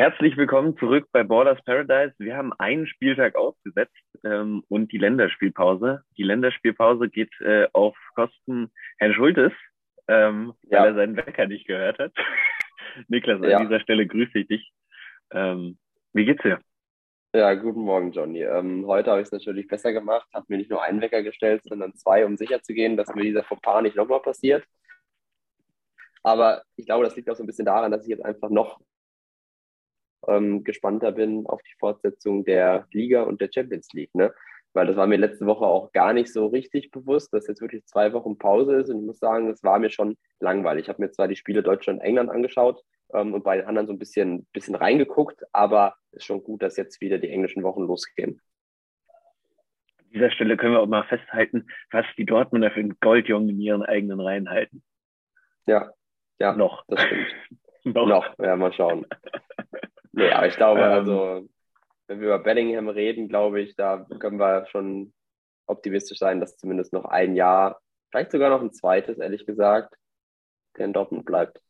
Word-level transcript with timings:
Herzlich 0.00 0.34
willkommen 0.38 0.78
zurück 0.78 1.08
bei 1.12 1.22
Borders 1.24 1.62
Paradise. 1.66 2.14
Wir 2.16 2.34
haben 2.34 2.54
einen 2.54 2.86
Spieltag 2.86 3.36
ausgesetzt 3.36 3.92
ähm, 4.24 4.64
und 4.68 4.90
die 4.92 4.96
Länderspielpause. 4.96 6.04
Die 6.16 6.22
Länderspielpause 6.22 7.10
geht 7.10 7.30
äh, 7.42 7.68
auf 7.74 7.94
Kosten 8.14 8.72
Herrn 8.96 9.12
Schultes, 9.12 9.52
ähm, 10.08 10.54
ja. 10.62 10.80
weil 10.80 10.88
er 10.88 10.94
seinen 10.94 11.16
Wecker 11.18 11.46
nicht 11.46 11.66
gehört 11.66 11.98
hat. 11.98 12.14
Niklas, 13.08 13.42
ja. 13.42 13.58
an 13.58 13.68
dieser 13.68 13.80
Stelle 13.80 14.06
grüße 14.06 14.38
ich 14.38 14.48
dich. 14.48 14.72
Ähm, 15.32 15.76
wie 16.14 16.24
geht's 16.24 16.42
dir? 16.44 16.60
Ja, 17.34 17.52
guten 17.52 17.82
Morgen, 17.82 18.12
Johnny. 18.12 18.42
Ähm, 18.42 18.86
heute 18.86 19.10
habe 19.10 19.20
ich 19.20 19.26
es 19.26 19.32
natürlich 19.32 19.68
besser 19.68 19.92
gemacht, 19.92 20.30
habe 20.32 20.46
mir 20.48 20.56
nicht 20.56 20.70
nur 20.70 20.82
einen 20.82 21.02
Wecker 21.02 21.22
gestellt, 21.22 21.60
sondern 21.64 21.94
zwei, 21.94 22.24
um 22.24 22.38
sicher 22.38 22.62
zu 22.62 22.72
gehen, 22.72 22.96
dass 22.96 23.14
mir 23.14 23.24
dieser 23.24 23.44
Fauxpas 23.44 23.82
nicht 23.82 23.96
nochmal 23.96 24.20
passiert. 24.20 24.64
Aber 26.22 26.62
ich 26.76 26.86
glaube, 26.86 27.04
das 27.04 27.16
liegt 27.16 27.28
auch 27.28 27.36
so 27.36 27.42
ein 27.44 27.46
bisschen 27.46 27.66
daran, 27.66 27.92
dass 27.92 28.04
ich 28.04 28.08
jetzt 28.08 28.24
einfach 28.24 28.48
noch 28.48 28.80
ähm, 30.30 30.64
gespannter 30.64 31.12
bin 31.12 31.46
auf 31.46 31.62
die 31.62 31.74
Fortsetzung 31.78 32.44
der 32.44 32.86
Liga 32.92 33.22
und 33.22 33.40
der 33.40 33.50
Champions 33.52 33.88
League. 33.92 34.14
Ne? 34.14 34.32
Weil 34.72 34.86
das 34.86 34.96
war 34.96 35.06
mir 35.06 35.16
letzte 35.16 35.46
Woche 35.46 35.64
auch 35.64 35.92
gar 35.92 36.12
nicht 36.12 36.32
so 36.32 36.46
richtig 36.46 36.90
bewusst, 36.90 37.32
dass 37.32 37.48
jetzt 37.48 37.60
wirklich 37.60 37.84
zwei 37.86 38.12
Wochen 38.12 38.38
Pause 38.38 38.76
ist. 38.76 38.90
Und 38.90 39.00
ich 39.00 39.06
muss 39.06 39.18
sagen, 39.18 39.48
das 39.48 39.64
war 39.64 39.78
mir 39.78 39.90
schon 39.90 40.16
langweilig. 40.38 40.84
Ich 40.84 40.88
habe 40.88 41.02
mir 41.02 41.10
zwar 41.10 41.28
die 41.28 41.36
Spiele 41.36 41.62
Deutschland 41.62 42.00
und 42.00 42.06
England 42.06 42.30
angeschauut 42.30 42.80
ähm, 43.12 43.34
und 43.34 43.42
bei 43.42 43.56
den 43.56 43.66
anderen 43.66 43.86
so 43.86 43.92
ein 43.92 43.98
bisschen, 43.98 44.46
bisschen 44.52 44.74
reingeguckt, 44.74 45.42
aber 45.52 45.94
es 46.12 46.18
ist 46.18 46.24
schon 46.24 46.42
gut, 46.42 46.62
dass 46.62 46.76
jetzt 46.76 47.00
wieder 47.00 47.18
die 47.18 47.30
englischen 47.30 47.62
Wochen 47.62 47.82
losgehen. 47.82 48.40
An 49.98 50.06
dieser 50.12 50.30
Stelle 50.30 50.56
können 50.56 50.72
wir 50.72 50.80
auch 50.80 50.86
mal 50.86 51.04
festhalten, 51.04 51.66
was 51.90 52.04
die 52.16 52.26
Dortmunder 52.26 52.70
für 52.70 52.80
einen 52.80 52.98
Goldjungen 53.00 53.48
in 53.48 53.60
ihren 53.60 53.82
eigenen 53.82 54.20
Reihen 54.20 54.50
halten. 54.50 54.82
Ja, 55.66 55.92
ja, 56.40 56.54
noch. 56.54 56.84
Das 56.88 57.02
stimmt. 57.02 57.34
noch. 57.84 58.06
noch, 58.06 58.38
ja, 58.38 58.56
mal 58.56 58.72
schauen. 58.72 59.06
Nee, 60.12 60.30
aber 60.30 60.46
ich 60.46 60.56
glaube, 60.56 60.80
ähm, 60.80 60.92
also, 60.92 61.48
wenn 62.06 62.20
wir 62.20 62.28
über 62.28 62.38
Bellingham 62.40 62.88
reden, 62.88 63.28
glaube 63.28 63.60
ich, 63.60 63.76
da 63.76 64.06
können 64.18 64.38
wir 64.38 64.66
schon 64.66 65.12
optimistisch 65.66 66.18
sein, 66.18 66.40
dass 66.40 66.56
zumindest 66.56 66.92
noch 66.92 67.04
ein 67.04 67.36
Jahr, 67.36 67.80
vielleicht 68.10 68.32
sogar 68.32 68.50
noch 68.50 68.60
ein 68.60 68.72
zweites, 68.72 69.18
ehrlich 69.18 69.46
gesagt, 69.46 69.94
der 70.76 70.86
in 70.86 70.92
Dortmund 70.92 71.24
bleibt. 71.24 71.60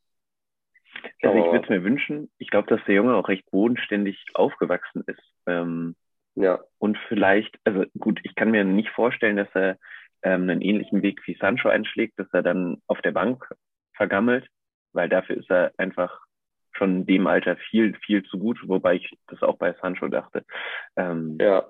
Also 1.21 1.37
ich 1.37 1.45
würde 1.45 1.63
es 1.63 1.69
mir 1.69 1.83
wünschen, 1.83 2.31
ich 2.37 2.49
glaube, 2.49 2.67
dass 2.67 2.83
der 2.85 2.95
Junge 2.95 3.15
auch 3.15 3.27
recht 3.27 3.49
bodenständig 3.51 4.23
aufgewachsen 4.33 5.03
ist. 5.07 5.21
Ähm, 5.45 5.95
ja. 6.35 6.59
Und 6.79 6.97
vielleicht, 7.07 7.57
also 7.63 7.85
gut, 7.97 8.19
ich 8.23 8.35
kann 8.35 8.51
mir 8.51 8.63
nicht 8.63 8.89
vorstellen, 8.89 9.37
dass 9.37 9.49
er 9.53 9.77
ähm, 10.23 10.49
einen 10.49 10.61
ähnlichen 10.61 11.01
Weg 11.01 11.21
wie 11.25 11.37
Sancho 11.39 11.69
einschlägt, 11.69 12.19
dass 12.19 12.27
er 12.33 12.43
dann 12.43 12.81
auf 12.87 13.01
der 13.01 13.11
Bank 13.11 13.47
vergammelt, 13.95 14.47
weil 14.93 15.09
dafür 15.09 15.37
ist 15.37 15.49
er 15.49 15.71
einfach 15.77 16.21
schon 16.81 16.97
in 16.97 17.05
dem 17.05 17.27
Alter 17.27 17.57
viel, 17.69 17.95
viel 18.05 18.23
zu 18.23 18.39
gut, 18.39 18.57
wobei 18.67 18.95
ich 18.95 19.17
das 19.27 19.41
auch 19.43 19.57
bei 19.57 19.73
Sancho 19.81 20.07
dachte. 20.07 20.43
Ähm, 20.95 21.37
ja. 21.39 21.69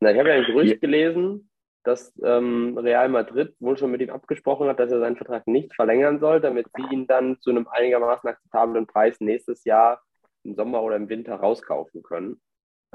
Na, 0.00 0.12
ich 0.12 0.18
habe 0.18 0.28
ja 0.28 0.36
ein 0.36 0.44
Gerücht 0.44 0.80
gelesen, 0.80 1.50
dass 1.82 2.14
ähm, 2.22 2.78
Real 2.78 3.08
Madrid 3.08 3.54
wohl 3.58 3.76
schon 3.76 3.90
mit 3.90 4.00
ihm 4.00 4.10
abgesprochen 4.10 4.68
hat, 4.68 4.78
dass 4.78 4.92
er 4.92 5.00
seinen 5.00 5.16
Vertrag 5.16 5.46
nicht 5.46 5.74
verlängern 5.74 6.20
soll, 6.20 6.40
damit 6.40 6.66
sie 6.76 6.94
ihn 6.94 7.06
dann 7.06 7.38
zu 7.40 7.50
einem 7.50 7.66
einigermaßen 7.68 8.28
akzeptablen 8.28 8.86
Preis 8.86 9.20
nächstes 9.20 9.64
Jahr 9.64 10.02
im 10.44 10.54
Sommer 10.54 10.82
oder 10.82 10.96
im 10.96 11.08
Winter 11.08 11.34
rauskaufen 11.34 12.02
können. 12.02 12.40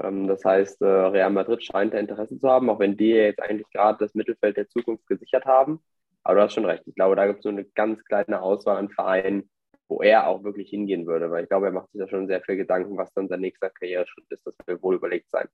Ähm, 0.02 0.26
das 0.26 0.44
heißt, 0.44 0.80
äh, 0.82 0.86
Real 0.86 1.30
Madrid 1.30 1.62
scheint 1.62 1.94
da 1.94 1.98
Interesse 1.98 2.38
zu 2.38 2.48
haben, 2.48 2.70
auch 2.70 2.78
wenn 2.78 2.96
die 2.96 3.10
jetzt 3.10 3.40
eigentlich 3.40 3.68
gerade 3.70 3.98
das 3.98 4.14
Mittelfeld 4.14 4.56
der 4.56 4.68
Zukunft 4.68 5.06
gesichert 5.06 5.44
haben. 5.44 5.80
Aber 6.22 6.36
du 6.36 6.42
hast 6.42 6.54
schon 6.54 6.66
recht. 6.66 6.82
Ich 6.86 6.94
glaube, 6.94 7.16
da 7.16 7.26
gibt 7.26 7.38
es 7.38 7.42
so 7.44 7.48
eine 7.48 7.64
ganz 7.64 8.04
kleine 8.04 8.42
Auswahl 8.42 8.76
an 8.76 8.90
Vereinen, 8.90 9.50
wo 9.90 10.02
er 10.02 10.28
auch 10.28 10.44
wirklich 10.44 10.70
hingehen 10.70 11.06
würde, 11.06 11.30
weil 11.30 11.42
ich 11.42 11.48
glaube, 11.48 11.66
er 11.66 11.72
macht 11.72 11.90
sich 11.90 12.00
da 12.00 12.08
schon 12.08 12.28
sehr 12.28 12.40
viel 12.42 12.56
Gedanken, 12.56 12.96
was 12.96 13.12
dann 13.12 13.28
sein 13.28 13.40
nächster 13.40 13.70
Karriereschritt 13.70 14.24
ist. 14.30 14.46
Das 14.46 14.54
will 14.66 14.80
wohl 14.80 14.94
überlegt 14.94 15.28
sein. 15.30 15.48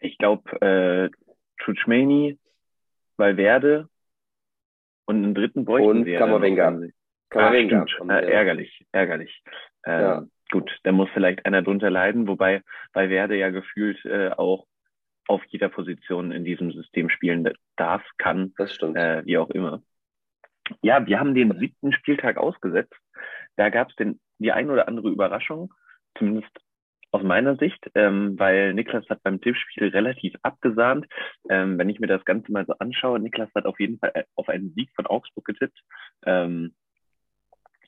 Ich 0.00 0.18
glaube, 0.18 0.50
äh, 0.60 1.10
Tchouchmeni, 1.58 2.38
Valverde 3.16 3.88
und 5.06 5.16
einen 5.16 5.34
dritten 5.34 5.64
bräuchten 5.64 5.88
und 5.88 6.04
sie. 6.04 6.14
Kamavinga. 6.14 6.78
Kamavinga. 7.30 7.86
Ah, 8.08 8.18
äh, 8.18 8.30
ärgerlich, 8.30 8.84
ärgerlich. 8.92 9.42
Ähm, 9.86 10.00
ja. 10.00 10.26
Gut, 10.50 10.70
da 10.82 10.92
muss 10.92 11.08
vielleicht 11.14 11.46
einer 11.46 11.62
drunter 11.62 11.88
leiden, 11.88 12.28
wobei 12.28 12.62
Valverde 12.92 13.36
ja 13.36 13.48
gefühlt 13.48 14.04
äh, 14.04 14.28
auch 14.28 14.66
auf 15.26 15.42
jeder 15.46 15.70
Position 15.70 16.32
in 16.32 16.44
diesem 16.44 16.70
System 16.72 17.08
spielen 17.08 17.50
darf, 17.76 18.02
kann, 18.18 18.52
das 18.58 18.74
stimmt. 18.74 18.98
Äh, 18.98 19.24
wie 19.24 19.38
auch 19.38 19.48
immer. 19.48 19.82
Ja, 20.82 21.06
wir 21.06 21.20
haben 21.20 21.34
den 21.34 21.58
siebten 21.58 21.92
Spieltag 21.92 22.36
ausgesetzt. 22.36 22.94
Da 23.56 23.68
gab 23.68 23.90
es 23.90 23.96
die 24.38 24.52
ein 24.52 24.70
oder 24.70 24.88
andere 24.88 25.08
Überraschung, 25.08 25.72
zumindest 26.18 26.50
aus 27.14 27.22
meiner 27.22 27.54
Sicht, 27.56 27.88
ähm, 27.94 28.36
weil 28.38 28.74
Niklas 28.74 29.08
hat 29.08 29.22
beim 29.22 29.40
Tippspiel 29.40 29.88
relativ 29.88 30.34
abgesahnt. 30.42 31.06
Ähm, 31.48 31.78
wenn 31.78 31.88
ich 31.88 32.00
mir 32.00 32.08
das 32.08 32.24
Ganze 32.24 32.50
mal 32.50 32.66
so 32.66 32.74
anschaue, 32.78 33.20
Niklas 33.20 33.50
hat 33.54 33.66
auf 33.66 33.78
jeden 33.78 34.00
Fall 34.00 34.10
äh, 34.14 34.24
auf 34.34 34.48
einen 34.48 34.72
Sieg 34.74 34.90
von 34.96 35.06
Augsburg 35.06 35.44
getippt, 35.44 35.78
ähm, 36.26 36.74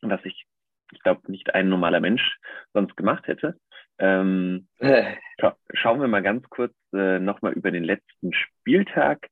was 0.00 0.24
ich, 0.24 0.46
ich 0.92 1.02
glaube, 1.02 1.28
nicht 1.28 1.52
ein 1.56 1.68
normaler 1.68 1.98
Mensch 1.98 2.38
sonst 2.72 2.96
gemacht 2.96 3.26
hätte. 3.26 3.58
Ähm, 3.98 4.68
äh. 4.78 5.16
scha 5.40 5.56
schauen 5.72 6.00
wir 6.00 6.08
mal 6.08 6.22
ganz 6.22 6.48
kurz 6.48 6.74
äh, 6.92 7.18
nochmal 7.18 7.54
über 7.54 7.72
den 7.72 7.82
letzten 7.82 8.32
Spieltag. 8.32 9.26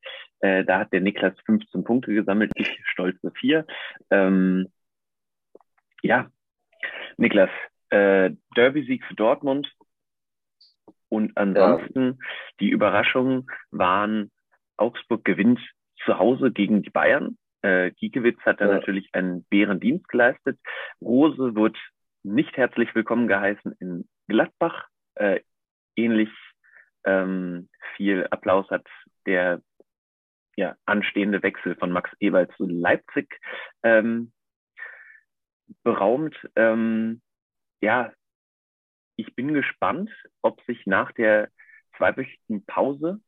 Äh, 0.44 0.62
da 0.62 0.80
hat 0.80 0.92
der 0.92 1.00
Niklas 1.00 1.32
15 1.46 1.84
Punkte 1.84 2.12
gesammelt, 2.12 2.52
ich 2.54 2.68
stolze 2.84 3.30
vier. 3.30 3.66
Ähm, 4.10 4.70
ja, 6.02 6.30
Niklas, 7.16 7.48
äh, 7.88 8.30
Derby-Sieg 8.54 9.02
für 9.06 9.14
Dortmund. 9.14 9.72
Und 11.08 11.34
ansonsten 11.38 12.18
ja. 12.20 12.26
die 12.60 12.68
Überraschungen 12.68 13.46
waren, 13.70 14.30
Augsburg 14.76 15.24
gewinnt 15.24 15.60
zu 16.04 16.18
Hause 16.18 16.52
gegen 16.52 16.82
die 16.82 16.90
Bayern. 16.90 17.38
Äh, 17.62 17.92
Giekewitz 17.92 18.40
hat 18.40 18.60
da 18.60 18.66
ja. 18.66 18.74
natürlich 18.74 19.08
einen 19.14 19.44
Bärendienst 19.44 20.08
geleistet. 20.08 20.58
Rose 21.00 21.54
wird 21.54 21.78
nicht 22.22 22.54
herzlich 22.58 22.94
willkommen 22.94 23.28
geheißen 23.28 23.72
in 23.80 24.06
Gladbach. 24.28 24.88
Äh, 25.14 25.40
ähnlich 25.96 26.28
ähm, 27.04 27.70
viel 27.96 28.26
Applaus 28.30 28.68
hat 28.68 28.86
der 29.24 29.62
ja, 30.56 30.76
anstehende 30.84 31.42
Wechsel 31.42 31.76
von 31.76 31.90
Max 31.90 32.10
Ewald 32.20 32.52
zu 32.56 32.66
Leipzig 32.66 33.40
ähm, 33.82 34.32
beraumt. 35.82 36.36
Ähm, 36.56 37.22
ja, 37.80 38.12
ich 39.16 39.34
bin 39.34 39.54
gespannt, 39.54 40.10
ob 40.42 40.60
sich 40.64 40.86
nach 40.86 41.12
der 41.12 41.48
zweiwöchigen 41.96 42.64
Pause 42.66 43.20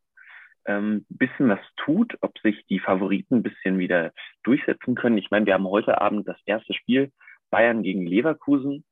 ähm, 0.66 1.06
bisschen 1.08 1.48
was 1.48 1.60
tut, 1.76 2.16
ob 2.20 2.38
sich 2.40 2.66
die 2.66 2.80
Favoriten 2.80 3.36
ein 3.36 3.42
bisschen 3.42 3.78
wieder 3.78 4.12
durchsetzen 4.42 4.94
können. 4.94 5.18
Ich 5.18 5.30
meine, 5.30 5.46
wir 5.46 5.54
haben 5.54 5.68
heute 5.68 6.00
Abend 6.00 6.26
das 6.26 6.38
erste 6.44 6.74
Spiel 6.74 7.12
Bayern 7.50 7.82
gegen 7.82 8.06
Leverkusen. 8.06 8.84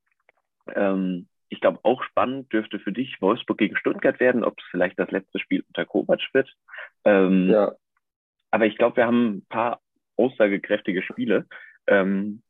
Ähm, 0.75 1.29
ich 1.49 1.61
glaube, 1.61 1.81
auch 1.83 2.03
spannend 2.05 2.53
dürfte 2.53 2.79
für 2.79 2.93
dich 2.93 3.21
Wolfsburg 3.21 3.59
gegen 3.59 3.77
Stuttgart 3.77 4.19
werden, 4.21 4.45
ob 4.45 4.59
es 4.59 4.65
vielleicht 4.71 4.99
das 4.99 5.11
letzte 5.11 5.39
Spiel 5.39 5.65
unter 5.69 5.85
Kovac 5.85 6.21
wird. 6.33 6.53
Ähm, 7.05 7.51
ja. 7.51 7.73
Aber 8.55 8.67
ich 8.67 8.79
glaube, 8.79 8.99
wir 8.99 9.07
haben 9.07 9.39
ein 9.39 9.47
paar 9.49 9.81
aussagekräftige 10.17 11.03
Spiele, 11.03 11.47
ähm, 11.89 12.41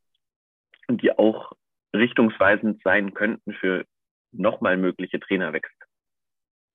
die 0.91 1.10
auch 1.16 1.53
richtungsweisend 1.94 2.82
sein 2.82 3.15
könnten 3.15 3.54
für 3.54 3.87
nochmal 4.31 4.76
mögliche 4.76 5.19
Trainerwechsel. 5.19 5.75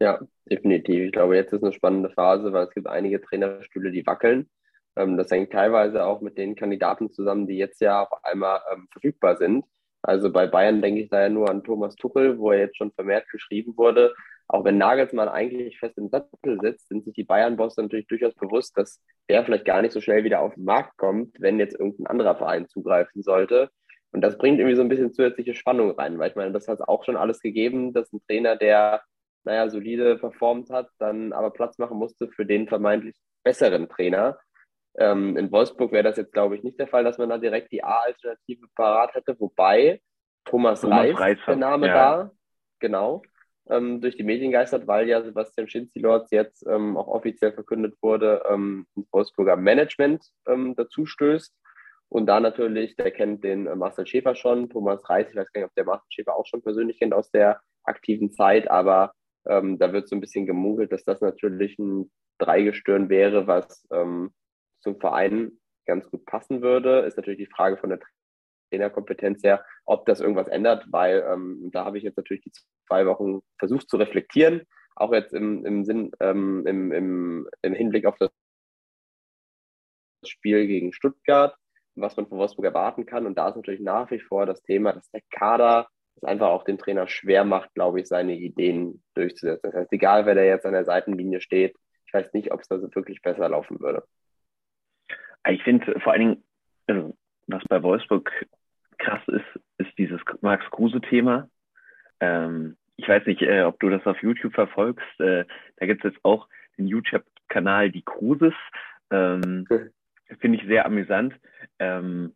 Ja, 0.02 0.20
definitiv. 0.50 1.06
Ich 1.06 1.12
glaube, 1.12 1.36
jetzt 1.36 1.54
ist 1.54 1.62
eine 1.62 1.74
spannende 1.74 2.10
Phase, 2.10 2.52
weil 2.54 2.66
es 2.66 2.74
gibt 2.74 2.88
einige 2.88 3.22
Trainerstühle, 3.22 3.92
die 3.92 4.04
wackeln. 4.08 4.50
Ähm, 4.96 5.16
das 5.16 5.30
hängt 5.30 5.52
teilweise 5.52 6.06
auch 6.06 6.22
mit 6.22 6.40
den 6.40 6.56
Kandidaten 6.56 7.12
zusammen, 7.12 7.46
die 7.46 7.58
jetzt 7.58 7.82
ja 7.82 8.02
auf 8.02 8.24
einmal 8.24 8.62
ähm, 8.74 8.88
verfügbar 8.92 9.38
sind. 9.38 9.64
Also 10.02 10.32
bei 10.32 10.48
Bayern 10.48 10.82
denke 10.82 11.02
ich 11.02 11.10
da 11.12 11.22
ja 11.22 11.30
nur 11.30 11.52
an 11.52 11.64
Thomas 11.64 11.96
Tuchel, 11.96 12.40
wo 12.40 12.52
er 12.52 12.62
jetzt 12.62 12.78
schon 12.78 12.92
vermehrt 12.94 13.30
geschrieben 13.30 13.78
wurde. 13.78 14.12
Auch 14.52 14.66
wenn 14.66 14.80
Nagelsmann 14.80 15.30
eigentlich 15.30 15.78
fest 15.78 15.96
im 16.00 16.10
Sattel 16.10 16.60
sitzt, 16.60 16.88
sind 16.88 17.06
sich 17.06 17.14
die 17.14 17.24
Bayern-Bosse 17.24 17.84
natürlich 17.84 18.08
durchaus 18.08 18.34
bewusst, 18.34 18.76
dass 18.76 19.00
der 19.30 19.46
vielleicht 19.46 19.66
gar 19.66 19.84
nicht 19.84 19.92
so 19.92 20.02
schnell 20.02 20.24
wieder 20.24 20.42
auf 20.42 20.56
den 20.56 20.66
Markt 20.66 20.98
kommt, 20.98 21.40
wenn 21.40 21.60
jetzt 21.60 21.80
irgendein 21.80 22.08
anderer 22.08 22.36
Verein 22.36 22.68
zugreifen 22.68 23.22
sollte. 23.22 23.70
Und 24.12 24.22
das 24.22 24.40
bringt 24.40 24.58
irgendwie 24.58 24.76
so 24.76 24.82
ein 24.82 24.90
bisschen 24.90 25.14
zusätzliche 25.14 25.54
Spannung 25.54 25.92
rein, 25.92 26.18
weil 26.18 26.32
ich 26.32 26.36
meine, 26.36 26.52
das 26.52 26.68
hat 26.68 26.82
auch 26.82 27.04
schon 27.04 27.16
alles 27.16 27.42
gegeben, 27.42 27.94
dass 27.94 28.12
ein 28.12 28.22
Trainer, 28.28 28.56
der, 28.56 29.04
naja, 29.44 29.70
solide 29.70 30.18
performt 30.18 30.72
hat, 30.72 30.90
dann 30.98 31.32
aber 31.32 31.52
Platz 31.52 31.78
machen 31.78 32.00
musste 32.00 32.28
für 32.30 32.48
den 32.48 32.68
vermeintlich 32.68 33.16
besseren 33.44 33.88
Trainer. 33.88 34.40
Ähm, 34.98 35.38
in 35.38 35.52
Wolfsburg 35.52 35.92
wäre 35.92 36.04
das 36.04 36.18
jetzt, 36.18 36.34
glaube 36.34 36.56
ich, 36.56 36.64
nicht 36.64 36.80
der 36.80 36.88
Fall, 36.88 37.04
dass 37.04 37.20
man 37.20 37.30
da 37.30 37.38
direkt 37.38 37.72
die 37.72 37.84
A-Alternative 37.84 38.66
parat 38.76 39.14
hätte, 39.14 39.40
wobei 39.40 40.02
Thomas, 40.44 40.82
Thomas 40.82 41.06
Reis, 41.06 41.20
Reis 41.20 41.38
der 41.46 41.56
Name 41.56 41.88
ja. 41.88 41.94
da, 41.94 42.32
genau, 42.80 43.22
ähm, 43.70 44.02
durch 44.02 44.18
die 44.18 44.24
Medien 44.24 44.52
geistert, 44.52 44.88
weil 44.88 45.08
ja 45.08 45.22
Sebastian 45.22 45.68
Schinzilorz 45.68 46.32
jetzt 46.32 46.66
ähm, 46.68 46.98
auch 46.98 47.08
offiziell 47.08 47.54
verkündet 47.54 47.96
wurde, 48.02 48.44
ähm, 48.50 48.86
ins 48.96 49.12
Wolfsburger 49.12 49.56
Management 49.56 50.26
ähm, 50.48 50.76
dazu 50.76 51.06
stößt. 51.06 51.56
Und 52.10 52.26
da 52.26 52.40
natürlich, 52.40 52.96
der 52.96 53.12
kennt 53.12 53.44
den 53.44 53.68
äh, 53.68 53.76
Marcel 53.76 54.08
Schäfer 54.08 54.36
schon, 54.36 54.70
Thomas 54.70 55.08
Reis, 55.10 55.30
ich 55.30 55.36
weiß 55.36 55.52
gar 55.54 55.62
nicht, 55.62 55.70
ob 55.70 55.76
der 55.76 55.86
Marcel 55.86 56.08
Schäfer 56.10 56.36
auch 56.36 56.46
schon 56.46 56.62
persönlich 56.62 57.00
kennt 57.00 57.14
aus 57.14 57.30
der 57.32 57.62
aktiven 57.84 58.32
Zeit, 58.32 58.70
aber 58.70 59.14
ähm, 59.48 59.78
da 59.78 59.94
wird 59.94 60.10
so 60.10 60.16
ein 60.16 60.22
bisschen 60.22 60.46
gemunkelt, 60.46 60.92
dass 60.92 61.04
das 61.04 61.22
natürlich 61.22 61.78
ein 61.80 62.12
Dreigestirn 62.40 63.10
wäre, 63.10 63.48
was 63.48 63.86
ähm, 63.92 64.32
zum 64.82 65.00
Verein 65.00 65.52
ganz 65.86 66.10
gut 66.10 66.26
passen 66.26 66.62
würde. 66.62 67.00
Ist 67.00 67.18
natürlich 67.18 67.40
die 67.40 67.54
Frage 67.54 67.78
von 67.78 67.90
der 67.90 68.00
Trainerkompetenz 68.70 69.44
her, 69.44 69.64
ob 69.86 70.06
das 70.06 70.22
irgendwas 70.22 70.48
ändert, 70.48 70.86
weil 70.90 71.24
ähm, 71.28 71.70
da 71.72 71.86
habe 71.86 71.98
ich 71.98 72.04
jetzt 72.04 72.18
natürlich 72.18 72.44
die 72.44 72.52
zwei 72.88 73.06
Wochen 73.06 73.42
versucht 73.58 73.90
zu 73.90 73.98
reflektieren, 73.98 74.64
auch 74.96 75.14
jetzt 75.14 75.34
im, 75.34 75.66
im 75.66 75.86
Sinn, 75.86 76.12
ähm, 76.20 76.66
im, 76.66 76.92
im, 76.92 77.50
im 77.62 77.74
Hinblick 77.74 78.06
auf 78.06 78.18
das 78.18 78.32
Spiel 80.26 80.68
gegen 80.68 80.94
Stuttgart, 80.94 81.56
was 81.96 82.18
man 82.18 82.28
von 82.28 82.38
Wolfsburg 82.38 82.66
erwarten 82.66 83.06
kann. 83.06 83.26
Und 83.26 83.38
da 83.38 83.50
ist 83.50 83.56
natürlich 83.56 83.82
nach 83.82 84.12
wie 84.12 84.20
vor 84.20 84.46
das 84.46 84.62
Thema, 84.62 84.94
dass 84.94 85.10
der 85.12 85.22
Kader 85.32 85.88
es 86.16 86.24
einfach 86.24 86.50
auch 86.50 86.64
dem 86.64 86.78
Trainer 86.78 87.08
schwer 87.08 87.46
macht, 87.46 87.74
glaube 87.74 88.02
ich, 88.02 88.08
seine 88.08 88.36
Ideen 88.36 89.02
durchzusetzen. 89.14 89.72
Das 89.72 89.74
heißt, 89.74 89.94
egal 89.94 90.26
wer 90.26 90.36
da 90.36 90.42
jetzt 90.42 90.66
an 90.66 90.74
der 90.74 90.86
Seitenlinie 90.86 91.42
steht, 91.42 91.76
ich 92.06 92.14
weiß 92.14 92.34
nicht, 92.34 92.52
ob 92.52 92.62
es 92.62 92.68
da 92.68 92.80
so 92.80 92.94
wirklich 92.94 93.22
besser 93.22 93.48
laufen 93.48 93.80
würde. 93.80 94.04
Ich 95.48 95.64
finde 95.64 96.00
vor 96.02 96.12
allen 96.14 96.22
Dingen, 96.22 96.44
also, 96.88 97.18
was 97.48 97.64
bei 97.70 97.82
Wolfsburg 97.82 98.32
krass 99.00 99.22
ist, 99.28 99.60
ist 99.78 99.98
dieses 99.98 100.22
Max 100.42 100.66
Kruse-Thema. 100.72 101.50
Ähm, 102.20 102.78
ich 102.98 103.08
weiß 103.08 103.26
nicht, 103.26 103.42
äh, 103.42 103.64
ob 103.64 103.80
du 103.80 103.90
das 103.90 104.06
auf 104.06 104.22
YouTube 104.22 104.54
verfolgst. 104.54 105.20
Äh, 105.20 105.46
da 105.78 105.86
gibt 105.86 106.04
es 106.04 106.12
jetzt 106.12 106.26
auch 106.26 106.48
den 106.78 106.88
YouTube-Kanal 106.88 107.92
Die 107.92 108.04
Kruses. 108.04 108.54
Ähm, 109.10 109.66
Finde 110.40 110.58
ich 110.58 110.68
sehr 110.68 110.86
amüsant. 110.86 111.34
Ähm, 111.80 112.34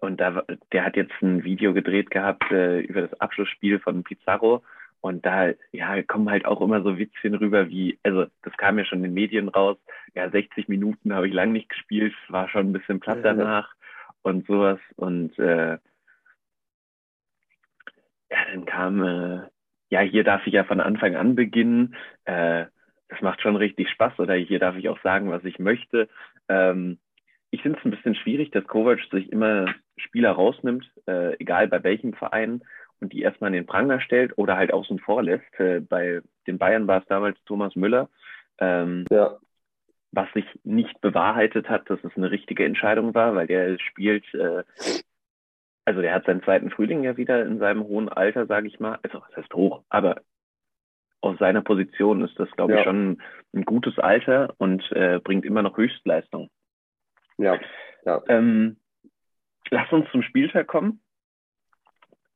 und 0.00 0.20
da, 0.20 0.42
der 0.72 0.84
hat 0.84 0.96
jetzt 0.96 1.14
ein 1.22 1.44
Video 1.44 1.72
gedreht 1.72 2.10
gehabt 2.10 2.50
äh, 2.50 2.80
über 2.80 3.02
das 3.02 3.20
Abschlussspiel 3.20 3.78
von 3.78 4.02
Pizarro. 4.02 4.62
Und 5.00 5.24
da 5.24 5.52
ja, 5.72 6.02
kommen 6.02 6.30
halt 6.30 6.44
auch 6.44 6.60
immer 6.60 6.82
so 6.82 6.98
Witzchen 6.98 7.34
rüber 7.34 7.68
wie, 7.68 7.98
also 8.02 8.26
das 8.42 8.56
kam 8.56 8.78
ja 8.78 8.84
schon 8.84 8.98
in 8.98 9.04
den 9.04 9.14
Medien 9.14 9.48
raus, 9.48 9.76
ja, 10.14 10.30
60 10.30 10.68
Minuten 10.68 11.12
habe 11.12 11.26
ich 11.26 11.34
lang 11.34 11.52
nicht 11.52 11.68
gespielt, 11.68 12.14
war 12.28 12.48
schon 12.48 12.68
ein 12.68 12.72
bisschen 12.72 13.00
platt 13.00 13.18
danach 13.22 13.74
und 14.22 14.46
sowas. 14.46 14.78
Und 14.96 15.36
äh, 15.38 15.78
ja, 18.32 18.38
dann 18.52 18.64
kam, 18.64 19.02
äh, 19.02 19.40
ja, 19.90 20.00
hier 20.00 20.24
darf 20.24 20.46
ich 20.46 20.54
ja 20.54 20.64
von 20.64 20.80
Anfang 20.80 21.16
an 21.16 21.34
beginnen. 21.34 21.94
Äh, 22.24 22.66
das 23.08 23.20
macht 23.20 23.42
schon 23.42 23.56
richtig 23.56 23.90
Spaß 23.90 24.18
oder 24.18 24.34
hier 24.34 24.58
darf 24.58 24.76
ich 24.76 24.88
auch 24.88 25.00
sagen, 25.02 25.30
was 25.30 25.44
ich 25.44 25.58
möchte. 25.58 26.08
Ähm, 26.48 26.98
ich 27.50 27.60
finde 27.60 27.78
es 27.78 27.84
ein 27.84 27.90
bisschen 27.90 28.14
schwierig, 28.14 28.50
dass 28.50 28.66
Kovac 28.66 29.00
sich 29.10 29.30
immer 29.30 29.66
Spieler 29.98 30.32
rausnimmt, 30.32 30.90
äh, 31.06 31.36
egal 31.38 31.68
bei 31.68 31.84
welchem 31.84 32.14
Verein, 32.14 32.62
und 33.00 33.12
die 33.12 33.20
erstmal 33.20 33.48
in 33.48 33.54
den 33.54 33.66
Pranger 33.66 34.00
stellt 34.00 34.38
oder 34.38 34.56
halt 34.56 34.72
außen 34.72 34.98
vor 35.00 35.22
lässt. 35.22 35.60
Äh, 35.60 35.80
bei 35.80 36.22
den 36.46 36.56
Bayern 36.56 36.86
war 36.86 37.02
es 37.02 37.06
damals 37.08 37.36
Thomas 37.44 37.76
Müller, 37.76 38.08
ähm, 38.58 39.04
ja. 39.10 39.36
was 40.12 40.32
sich 40.32 40.46
nicht 40.64 40.98
bewahrheitet 41.02 41.68
hat, 41.68 41.90
dass 41.90 42.02
es 42.04 42.16
eine 42.16 42.30
richtige 42.30 42.64
Entscheidung 42.64 43.14
war, 43.14 43.34
weil 43.34 43.46
der 43.46 43.78
spielt 43.78 44.24
äh, 44.34 44.62
also 45.84 46.00
der 46.00 46.14
hat 46.14 46.24
seinen 46.26 46.42
zweiten 46.42 46.70
Frühling 46.70 47.02
ja 47.02 47.16
wieder 47.16 47.44
in 47.44 47.58
seinem 47.58 47.84
hohen 47.84 48.08
Alter, 48.08 48.46
sage 48.46 48.68
ich 48.68 48.78
mal. 48.80 48.98
Also 49.02 49.22
das 49.28 49.36
heißt 49.36 49.54
hoch, 49.54 49.82
aber 49.88 50.22
aus 51.20 51.38
seiner 51.38 51.62
Position 51.62 52.22
ist 52.22 52.38
das, 52.38 52.50
glaube 52.52 52.72
ja. 52.72 52.78
ich, 52.78 52.84
schon 52.84 53.22
ein 53.54 53.64
gutes 53.64 53.98
Alter 53.98 54.54
und 54.58 54.90
äh, 54.92 55.20
bringt 55.22 55.44
immer 55.44 55.62
noch 55.62 55.76
Höchstleistung. 55.76 56.50
Ja. 57.38 57.58
ja. 58.04 58.22
Ähm, 58.28 58.76
lass 59.70 59.90
uns 59.92 60.10
zum 60.10 60.22
Spieltag 60.22 60.66
kommen. 60.66 61.00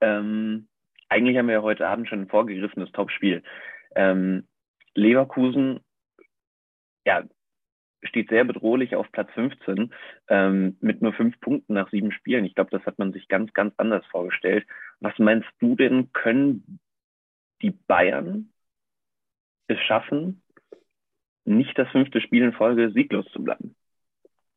Ähm, 0.00 0.68
eigentlich 1.08 1.36
haben 1.36 1.46
wir 1.46 1.54
ja 1.54 1.62
heute 1.62 1.86
Abend 1.86 2.08
schon 2.08 2.22
ein 2.22 2.28
vorgegriffenes 2.28 2.90
Topspiel. 2.92 3.42
Ähm, 3.94 4.46
Leverkusen, 4.94 5.80
ja, 7.04 7.24
steht 8.02 8.28
sehr 8.28 8.44
bedrohlich 8.44 8.96
auf 8.96 9.10
Platz 9.12 9.30
15 9.32 9.92
ähm, 10.28 10.76
mit 10.80 11.02
nur 11.02 11.12
fünf 11.12 11.40
Punkten 11.40 11.74
nach 11.74 11.90
sieben 11.90 12.12
Spielen. 12.12 12.44
Ich 12.44 12.54
glaube, 12.54 12.70
das 12.70 12.84
hat 12.86 12.98
man 12.98 13.12
sich 13.12 13.28
ganz, 13.28 13.52
ganz 13.52 13.74
anders 13.78 14.04
vorgestellt. 14.06 14.66
Was 15.00 15.18
meinst 15.18 15.48
du 15.60 15.74
denn, 15.74 16.12
können 16.12 16.78
die 17.62 17.70
Bayern 17.70 18.52
es 19.68 19.78
schaffen, 19.80 20.42
nicht 21.44 21.76
das 21.78 21.88
fünfte 21.88 22.20
Spiel 22.20 22.42
in 22.42 22.52
Folge 22.52 22.90
sieglos 22.90 23.26
zu 23.32 23.42
bleiben? 23.42 23.74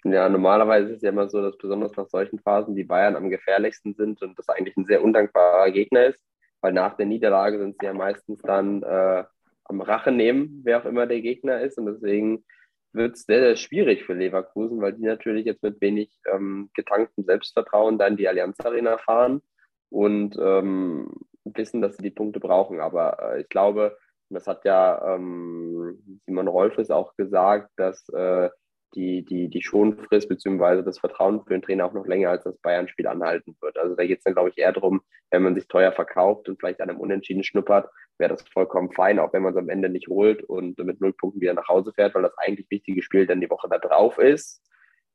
Ja, 0.03 0.29
normalerweise 0.29 0.89
ist 0.89 0.97
es 0.97 1.01
ja 1.01 1.09
immer 1.09 1.29
so, 1.29 1.41
dass 1.41 1.57
besonders 1.57 1.95
nach 1.97 2.07
solchen 2.07 2.39
Phasen 2.39 2.75
die 2.75 2.85
Bayern 2.85 3.15
am 3.15 3.29
gefährlichsten 3.29 3.93
sind 3.95 4.21
und 4.21 4.37
das 4.39 4.47
eigentlich 4.47 4.77
ein 4.77 4.85
sehr 4.85 5.03
undankbarer 5.03 5.71
Gegner 5.71 6.05
ist, 6.05 6.23
weil 6.61 6.71
nach 6.71 6.95
der 6.95 7.05
Niederlage 7.05 7.59
sind 7.59 7.75
sie 7.79 7.85
ja 7.85 7.93
meistens 7.93 8.41
dann 8.41 8.81
äh, 8.81 9.23
am 9.65 9.81
Rache 9.81 10.11
nehmen, 10.11 10.61
wer 10.63 10.79
auch 10.79 10.85
immer 10.85 11.05
der 11.05 11.21
Gegner 11.21 11.61
ist 11.61 11.77
und 11.77 11.85
deswegen 11.85 12.45
wird 12.93 13.15
es 13.15 13.23
sehr, 13.23 13.39
sehr 13.39 13.55
schwierig 13.55 14.03
für 14.03 14.13
Leverkusen, 14.13 14.81
weil 14.81 14.93
die 14.93 15.05
natürlich 15.05 15.45
jetzt 15.45 15.63
mit 15.63 15.79
wenig 15.81 16.19
ähm, 16.31 16.69
getanktem 16.73 17.23
Selbstvertrauen 17.23 17.97
dann 17.97 18.17
die 18.17 18.27
Allianz 18.27 18.59
Arena 18.59 18.97
fahren 18.97 19.41
und 19.89 20.37
ähm, 20.39 21.11
wissen, 21.43 21.81
dass 21.81 21.97
sie 21.97 22.03
die 22.03 22.11
Punkte 22.11 22.39
brauchen. 22.39 22.79
Aber 22.79 23.35
äh, 23.35 23.41
ich 23.41 23.49
glaube, 23.49 23.97
das 24.29 24.47
hat 24.47 24.65
ja 24.65 25.15
ähm, 25.15 26.19
Simon 26.25 26.47
Rolfes 26.47 26.91
auch 26.91 27.15
gesagt, 27.15 27.71
dass 27.77 28.07
äh, 28.09 28.49
die, 28.95 29.23
die, 29.23 29.49
die 29.49 29.61
Schonfrist 29.61 30.29
bzw. 30.29 30.81
das 30.83 30.99
Vertrauen 30.99 31.43
für 31.43 31.53
den 31.53 31.61
Trainer 31.61 31.85
auch 31.85 31.93
noch 31.93 32.07
länger 32.07 32.31
als 32.31 32.43
das 32.43 32.57
Bayern-Spiel 32.57 33.07
anhalten 33.07 33.55
wird. 33.61 33.77
Also 33.77 33.95
da 33.95 34.05
geht 34.05 34.19
es 34.19 34.23
dann, 34.23 34.33
glaube 34.33 34.49
ich, 34.49 34.57
eher 34.57 34.71
darum, 34.71 35.01
wenn 35.31 35.43
man 35.43 35.55
sich 35.55 35.67
teuer 35.67 35.91
verkauft 35.91 36.49
und 36.49 36.59
vielleicht 36.59 36.81
an 36.81 36.89
einem 36.89 36.99
Unentschieden 36.99 37.43
schnuppert, 37.43 37.89
wäre 38.17 38.31
das 38.31 38.47
vollkommen 38.49 38.91
fein, 38.91 39.19
auch 39.19 39.31
wenn 39.33 39.43
man 39.43 39.53
es 39.53 39.57
am 39.57 39.69
Ende 39.69 39.89
nicht 39.89 40.07
holt 40.07 40.43
und 40.43 40.77
mit 40.79 41.01
null 41.01 41.13
Punkten 41.13 41.41
wieder 41.41 41.53
nach 41.53 41.67
Hause 41.67 41.93
fährt, 41.93 42.15
weil 42.15 42.23
das 42.23 42.37
eigentlich 42.37 42.69
wichtige 42.69 43.01
Spiel 43.01 43.27
dann 43.27 43.41
die 43.41 43.49
Woche 43.49 43.69
da 43.69 43.77
drauf 43.77 44.17
ist. 44.17 44.61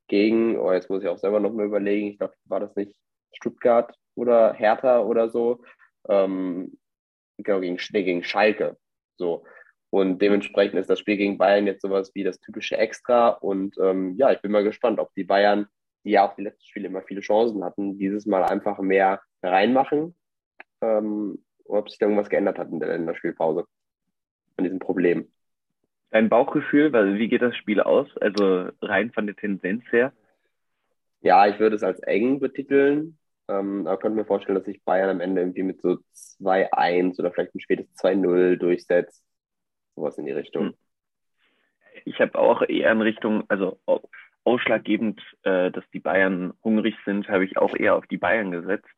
Gegen, 0.09 0.59
oh, 0.59 0.73
jetzt 0.73 0.91
muss 0.91 1.03
ich 1.03 1.09
auch 1.09 1.19
selber 1.19 1.41
noch 1.41 1.53
mal 1.53 1.67
überlegen, 1.67 2.09
ich 2.09 2.19
glaube, 2.19 2.35
war 2.45 2.61
das 2.61 2.75
nicht 2.77 2.95
Stuttgart 3.33 3.95
oder 4.15 4.53
Hertha 4.53 5.01
oder 5.01 5.29
so? 5.29 5.63
Ähm, 6.09 6.79
genau, 7.39 7.61
gegen, 7.61 7.77
gegen 7.77 8.23
Schalke. 8.23 8.77
So. 9.17 9.45
Und 9.95 10.21
dementsprechend 10.21 10.81
ist 10.81 10.91
das 10.91 10.99
Spiel 10.99 11.17
gegen 11.17 11.39
Bayern 11.39 11.69
jetzt 11.69 11.83
sowas 11.83 12.11
wie 12.17 12.25
das 12.25 12.41
typische 12.41 12.77
Extra. 12.77 13.29
Und 13.29 13.79
ähm, 13.79 14.17
ja, 14.17 14.33
ich 14.33 14.41
bin 14.41 14.51
mal 14.51 14.65
gespannt, 14.65 14.99
ob 14.99 15.15
die 15.15 15.23
Bayern, 15.23 15.69
die 16.03 16.11
ja 16.11 16.29
auch 16.29 16.35
die 16.35 16.43
letzten 16.43 16.67
Spiele 16.67 16.89
immer 16.89 17.03
viele 17.03 17.21
Chancen 17.21 17.63
hatten, 17.63 17.97
dieses 17.97 18.27
Mal 18.27 18.43
einfach 18.43 18.81
mehr 18.81 19.21
reinmachen. 19.41 20.17
Ähm, 20.81 21.39
oder 21.63 21.79
ob 21.79 21.89
sich 21.89 22.01
da 22.01 22.07
irgendwas 22.07 22.29
geändert 22.29 22.59
hat 22.59 22.73
in 22.73 22.81
der 22.81 22.89
Länderspielpause. 22.89 23.67
An 24.57 24.65
diesem 24.65 24.81
Problem. 24.81 25.29
Dein 26.11 26.29
Bauchgefühl, 26.29 26.93
weil 26.93 27.17
wie 27.17 27.29
geht 27.29 27.43
das 27.43 27.57
Spiel 27.57 27.81
aus? 27.81 28.09
Also 28.17 28.71
rein 28.83 29.13
von 29.13 29.27
der 29.27 29.37
Tendenz 29.37 29.85
her? 29.93 30.13
Ja, 31.21 31.47
ich 31.47 31.61
würde 31.61 31.77
es 31.77 31.85
als 31.85 32.01
eng 32.01 32.41
betiteln. 32.41 33.17
Ähm, 33.47 33.87
aber 33.87 34.01
könnte 34.01 34.17
mir 34.17 34.25
vorstellen, 34.25 34.57
dass 34.57 34.65
sich 34.65 34.83
Bayern 34.83 35.11
am 35.11 35.21
Ende 35.21 35.43
irgendwie 35.43 35.63
mit 35.63 35.81
so 35.81 35.99
2-1 36.41 37.21
oder 37.21 37.31
vielleicht 37.31 37.55
ein 37.55 37.61
spätes 37.61 37.87
2-0 37.95 38.57
durchsetzt 38.57 39.23
sowas 39.95 40.19
in 40.19 40.27
die 40.27 40.33
Richtung. 40.33 40.67
Hm. 40.67 40.75
Ich 42.05 42.21
habe 42.21 42.39
auch 42.39 42.63
eher 42.63 42.91
in 42.93 43.01
Richtung, 43.01 43.45
also 43.49 43.79
ausschlaggebend, 44.45 45.21
äh, 45.43 45.71
dass 45.71 45.85
die 45.93 46.01
Bayern 46.01 46.53
hungrig 46.63 46.97
sind, 47.05 47.29
habe 47.29 47.45
ich 47.45 47.57
auch 47.57 47.75
eher 47.75 47.97
auf 47.97 48.07
die 48.07 48.19
Bayern 48.19 48.51
gesetzt. 48.51 48.89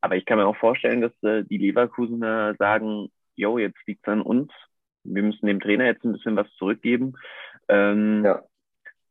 Aber 0.00 0.16
ich 0.16 0.24
kann 0.24 0.38
mir 0.38 0.46
auch 0.46 0.56
vorstellen, 0.56 1.02
dass 1.02 1.12
äh, 1.22 1.44
die 1.44 1.58
Leverkusener 1.58 2.54
sagen, 2.58 3.10
yo, 3.36 3.58
jetzt 3.58 3.78
liegt 3.86 4.06
es 4.06 4.12
an 4.12 4.22
uns. 4.22 4.50
Wir 5.02 5.22
müssen 5.22 5.46
dem 5.46 5.60
Trainer 5.60 5.84
jetzt 5.84 6.04
ein 6.04 6.12
bisschen 6.12 6.36
was 6.36 6.50
zurückgeben 6.56 7.14
ähm, 7.68 8.24
ja. 8.24 8.42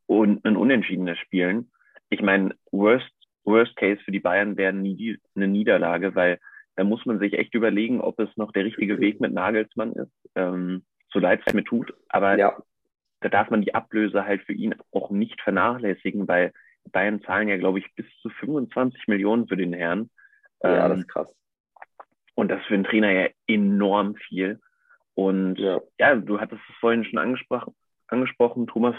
und 0.06 0.44
ein 0.44 0.56
Unentschiedener 0.56 1.14
spielen. 1.16 1.70
Ich 2.10 2.20
meine, 2.20 2.56
worst, 2.72 3.10
worst 3.44 3.76
Case 3.76 4.00
für 4.04 4.10
die 4.10 4.20
Bayern 4.20 4.56
wäre 4.56 4.72
nie 4.72 5.18
eine 5.36 5.46
Niederlage, 5.46 6.14
weil 6.16 6.40
da 6.76 6.82
muss 6.82 7.06
man 7.06 7.20
sich 7.20 7.34
echt 7.34 7.54
überlegen, 7.54 8.00
ob 8.00 8.18
es 8.18 8.36
noch 8.36 8.50
der 8.50 8.64
richtige 8.64 8.98
Weg 8.98 9.20
mit 9.20 9.32
Nagelsmann 9.32 9.92
ist. 9.92 10.12
Ähm, 10.34 10.84
so 11.14 11.20
leid 11.20 11.40
es 11.46 11.54
mir 11.54 11.64
tut. 11.64 11.94
Aber 12.08 12.36
ja. 12.36 12.54
da 13.20 13.30
darf 13.30 13.48
man 13.48 13.62
die 13.62 13.74
Ablöse 13.74 14.26
halt 14.26 14.42
für 14.42 14.52
ihn 14.52 14.74
auch 14.92 15.10
nicht 15.10 15.40
vernachlässigen, 15.40 16.28
weil 16.28 16.52
Bayern 16.92 17.22
zahlen 17.22 17.48
ja, 17.48 17.56
glaube 17.56 17.78
ich, 17.78 17.94
bis 17.94 18.06
zu 18.20 18.28
25 18.28 19.08
Millionen 19.08 19.48
für 19.48 19.56
den 19.56 19.72
Herrn. 19.72 20.10
Ja, 20.62 20.84
ähm, 20.84 20.90
das 20.90 20.98
ist 21.00 21.08
krass. 21.08 21.34
Und 22.34 22.50
das 22.50 22.62
für 22.66 22.74
einen 22.74 22.84
Trainer 22.84 23.12
ja 23.12 23.28
enorm 23.46 24.16
viel. 24.16 24.60
Und 25.14 25.56
ja, 25.58 25.80
ja 25.98 26.16
du 26.16 26.40
hattest 26.40 26.60
es 26.68 26.76
vorhin 26.76 27.04
schon 27.04 27.18
angesprochen, 27.18 27.74
angesprochen, 28.08 28.66
Thomas 28.66 28.96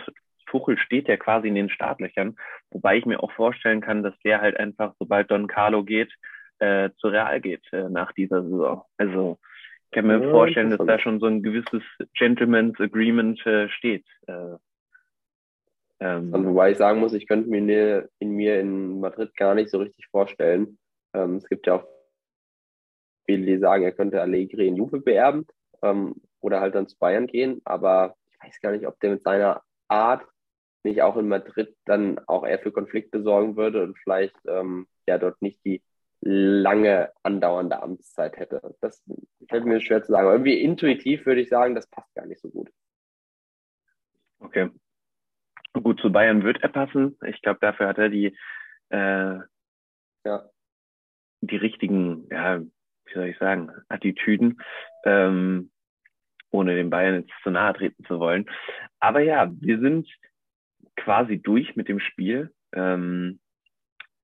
Tuchel 0.47 0.77
steht 0.77 1.07
ja 1.07 1.17
quasi 1.17 1.47
in 1.47 1.55
den 1.55 1.69
Startlöchern, 1.69 2.37
wobei 2.71 2.97
ich 2.97 3.05
mir 3.05 3.21
auch 3.21 3.31
vorstellen 3.31 3.81
kann, 3.81 4.03
dass 4.03 4.17
der 4.19 4.41
halt 4.41 4.57
einfach, 4.57 4.93
sobald 4.99 5.29
Don 5.29 5.47
Carlo 5.47 5.83
geht, 5.83 6.13
äh, 6.59 6.91
zu 6.97 7.07
Real 7.07 7.41
geht 7.41 7.63
äh, 7.73 7.89
nach 7.89 8.13
dieser 8.13 8.43
Saison. 8.43 8.83
Also 8.97 9.39
kann 9.95 10.07
mir 10.07 10.21
ja, 10.21 10.29
vorstellen, 10.29 10.69
dass 10.69 10.85
da 10.85 10.99
schon 10.99 11.19
so 11.19 11.25
ein 11.25 11.41
gewisses 11.41 11.81
Gentleman's 12.13 12.79
Agreement 12.79 13.43
äh, 13.45 13.69
steht. 13.69 14.05
Äh. 14.27 14.57
Ähm, 16.01 16.33
also, 16.33 16.49
wobei 16.49 16.71
ich 16.71 16.77
sagen 16.77 16.99
muss, 16.99 17.13
ich 17.13 17.27
könnte 17.27 17.49
mir 17.49 18.09
in 18.19 18.31
mir 18.31 18.59
in 18.59 18.99
Madrid 18.99 19.35
gar 19.37 19.55
nicht 19.55 19.69
so 19.69 19.79
richtig 19.79 20.05
vorstellen. 20.07 20.77
Ähm, 21.13 21.37
es 21.37 21.47
gibt 21.47 21.65
ja 21.65 21.75
auch 21.75 21.87
viele, 23.25 23.45
die 23.45 23.57
sagen, 23.57 23.83
er 23.83 23.93
könnte 23.93 24.21
Allegri 24.21 24.67
in 24.67 24.75
Juve 24.75 24.99
beerben 24.99 25.47
ähm, 25.81 26.15
oder 26.41 26.59
halt 26.59 26.75
dann 26.75 26.89
zu 26.89 26.97
Bayern 26.99 27.27
gehen. 27.27 27.61
Aber 27.63 28.15
ich 28.29 28.47
weiß 28.47 28.59
gar 28.59 28.71
nicht, 28.71 28.85
ob 28.85 28.99
der 28.99 29.11
mit 29.11 29.23
seiner 29.23 29.61
Art 29.87 30.27
nicht 30.83 31.01
auch 31.01 31.15
in 31.15 31.29
Madrid 31.29 31.73
dann 31.85 32.19
auch 32.27 32.45
eher 32.45 32.59
für 32.59 32.73
Konflikte 32.73 33.23
sorgen 33.23 33.55
würde 33.55 33.83
und 33.83 33.97
vielleicht 33.97 34.35
ähm, 34.45 34.87
ja 35.07 35.17
dort 35.17 35.41
nicht 35.41 35.63
die 35.63 35.81
lange 36.21 37.11
andauernde 37.23 37.81
Amtszeit 37.81 38.37
hätte. 38.37 38.75
Das 38.81 39.03
fällt 39.47 39.65
mir 39.65 39.79
schwer 39.81 40.03
zu 40.03 40.11
sagen. 40.11 40.25
Aber 40.25 40.33
irgendwie 40.33 40.61
intuitiv 40.61 41.25
würde 41.25 41.41
ich 41.41 41.49
sagen, 41.49 41.75
das 41.75 41.87
passt 41.87 42.13
gar 42.15 42.25
nicht 42.25 42.41
so 42.41 42.49
gut. 42.49 42.71
Okay. 44.39 44.69
Gut, 45.73 45.99
zu 45.99 46.11
Bayern 46.11 46.43
wird 46.43 46.63
er 46.63 46.69
passen. 46.69 47.17
Ich 47.25 47.41
glaube, 47.41 47.59
dafür 47.61 47.87
hat 47.87 47.97
er 47.97 48.09
die, 48.09 48.37
äh, 48.89 49.39
ja. 50.25 50.49
die 51.41 51.57
richtigen, 51.57 52.27
ja, 52.31 52.61
wie 52.61 53.13
soll 53.13 53.27
ich 53.27 53.37
sagen, 53.37 53.71
Attitüden, 53.89 54.61
ähm, 55.03 55.71
ohne 56.51 56.75
den 56.75 56.89
Bayern 56.89 57.21
jetzt 57.21 57.33
zu 57.43 57.51
nahe 57.51 57.73
treten 57.73 58.03
zu 58.05 58.19
wollen. 58.19 58.49
Aber 58.99 59.19
ja, 59.19 59.51
wir 59.59 59.79
sind 59.79 60.09
quasi 60.95 61.41
durch 61.41 61.75
mit 61.75 61.89
dem 61.89 61.99
Spiel. 61.99 62.53
Ähm, 62.71 63.39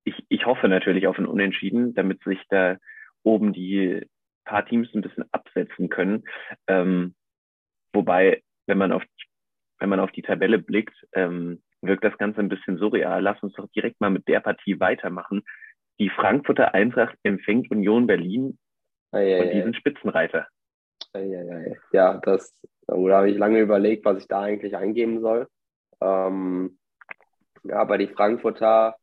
ich, 0.03 0.25
ich 0.29 0.45
hoffe 0.45 0.67
natürlich 0.67 1.07
auf 1.07 1.17
ein 1.17 1.25
Unentschieden, 1.25 1.93
damit 1.93 2.23
sich 2.23 2.39
da 2.49 2.77
oben 3.23 3.53
die 3.53 4.07
paar 4.45 4.65
Teams 4.65 4.89
ein 4.93 5.01
bisschen 5.01 5.25
absetzen 5.31 5.89
können. 5.89 6.23
Ähm, 6.67 7.15
wobei, 7.93 8.41
wenn 8.65 8.77
man 8.77 8.91
auf 8.91 9.03
wenn 9.81 9.89
man 9.89 9.99
auf 9.99 10.11
die 10.11 10.21
Tabelle 10.21 10.59
blickt, 10.59 10.95
ähm, 11.13 11.63
wirkt 11.81 12.03
das 12.03 12.17
Ganze 12.19 12.39
ein 12.39 12.49
bisschen 12.49 12.77
surreal. 12.77 13.21
Lass 13.21 13.41
uns 13.41 13.53
doch 13.53 13.67
direkt 13.75 13.99
mal 13.99 14.11
mit 14.11 14.27
der 14.27 14.39
Partie 14.39 14.79
weitermachen. 14.79 15.43
Die 15.99 16.09
Frankfurter 16.09 16.75
Eintracht 16.75 17.17
empfängt 17.23 17.71
Union 17.71 18.05
Berlin 18.05 18.59
ei, 19.11 19.35
ei, 19.35 19.41
und 19.41 19.53
diesen 19.53 19.73
Spitzenreiter. 19.73 20.47
Ei, 21.13 21.75
ja, 21.91 22.17
das, 22.19 22.55
oh, 22.87 23.07
da 23.07 23.17
habe 23.17 23.31
ich 23.31 23.37
lange 23.37 23.59
überlegt, 23.59 24.05
was 24.05 24.19
ich 24.19 24.27
da 24.27 24.41
eigentlich 24.41 24.77
eingeben 24.77 25.19
soll. 25.19 25.47
Ähm, 25.99 26.77
ja, 27.63 27.77
aber 27.77 27.97
die 27.97 28.07
Frankfurter 28.07 28.95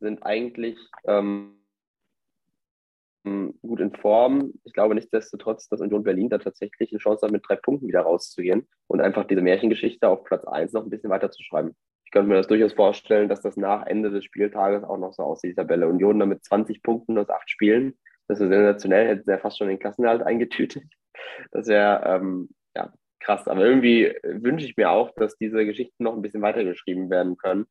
sind 0.00 0.22
eigentlich 0.24 0.78
ähm, 1.06 1.58
gut 3.62 3.80
in 3.80 3.92
Form. 3.94 4.52
Ich 4.64 4.72
glaube 4.72 4.94
nichtsdestotrotz, 4.94 5.68
dass 5.68 5.80
Union 5.80 6.02
Berlin 6.02 6.28
da 6.28 6.38
tatsächlich 6.38 6.90
eine 6.92 6.98
Chance 6.98 7.26
hat, 7.26 7.32
mit 7.32 7.44
drei 7.46 7.56
Punkten 7.56 7.88
wieder 7.88 8.02
rauszugehen 8.02 8.68
und 8.86 9.00
einfach 9.00 9.26
diese 9.26 9.42
Märchengeschichte 9.42 10.08
auf 10.08 10.24
Platz 10.24 10.44
1 10.44 10.72
noch 10.72 10.84
ein 10.84 10.90
bisschen 10.90 11.10
weiter 11.10 11.30
zu 11.30 11.42
schreiben. 11.42 11.76
Ich 12.04 12.12
könnte 12.12 12.28
mir 12.28 12.36
das 12.36 12.46
durchaus 12.46 12.72
vorstellen, 12.72 13.28
dass 13.28 13.42
das 13.42 13.56
nach 13.56 13.86
Ende 13.86 14.10
des 14.10 14.24
Spieltages 14.24 14.82
auch 14.82 14.96
noch 14.96 15.12
so 15.12 15.22
aussieht, 15.22 15.50
die 15.50 15.56
Tabelle. 15.56 15.88
Union 15.88 16.18
dann 16.18 16.30
mit 16.30 16.42
20 16.42 16.82
Punkten 16.82 17.18
aus 17.18 17.28
acht 17.28 17.50
Spielen. 17.50 17.98
Das 18.28 18.40
ist 18.40 18.48
sensationell, 18.48 19.08
hätte 19.08 19.24
sehr 19.24 19.38
fast 19.38 19.58
schon 19.58 19.68
den 19.68 19.78
Klassenerhalt 19.78 20.22
eingetütet. 20.22 20.84
Das 21.50 21.66
wäre 21.66 22.02
ähm, 22.06 22.48
ja, 22.74 22.92
krass. 23.20 23.46
Aber 23.46 23.64
irgendwie 23.64 24.14
wünsche 24.22 24.64
ich 24.64 24.76
mir 24.76 24.90
auch, 24.90 25.10
dass 25.16 25.36
diese 25.36 25.66
Geschichten 25.66 26.04
noch 26.04 26.14
ein 26.14 26.22
bisschen 26.22 26.40
weitergeschrieben 26.40 27.10
werden 27.10 27.36
können 27.36 27.66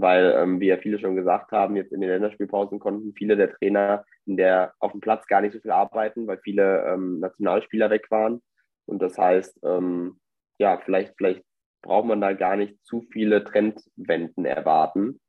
weil, 0.00 0.34
ähm, 0.36 0.60
wie 0.60 0.66
ja 0.66 0.76
viele 0.78 0.98
schon 0.98 1.16
gesagt 1.16 1.52
haben, 1.52 1.76
jetzt 1.76 1.92
in 1.92 2.00
den 2.00 2.10
Länderspielpausen 2.10 2.78
konnten 2.78 3.14
viele 3.14 3.36
der 3.36 3.52
Trainer 3.52 4.04
in 4.26 4.36
der, 4.36 4.74
auf 4.78 4.92
dem 4.92 5.00
Platz 5.00 5.26
gar 5.26 5.40
nicht 5.40 5.52
so 5.52 5.60
viel 5.60 5.70
arbeiten, 5.70 6.26
weil 6.26 6.38
viele 6.38 6.84
ähm, 6.86 7.20
Nationalspieler 7.20 7.90
weg 7.90 8.10
waren. 8.10 8.42
Und 8.86 9.02
das 9.02 9.18
heißt, 9.18 9.60
ähm, 9.64 10.18
ja, 10.58 10.78
vielleicht, 10.78 11.14
vielleicht 11.16 11.42
braucht 11.82 12.06
man 12.06 12.20
da 12.20 12.32
gar 12.32 12.56
nicht 12.56 12.84
zu 12.84 13.02
viele 13.12 13.44
Trendwenden 13.44 14.44
erwarten 14.44 15.20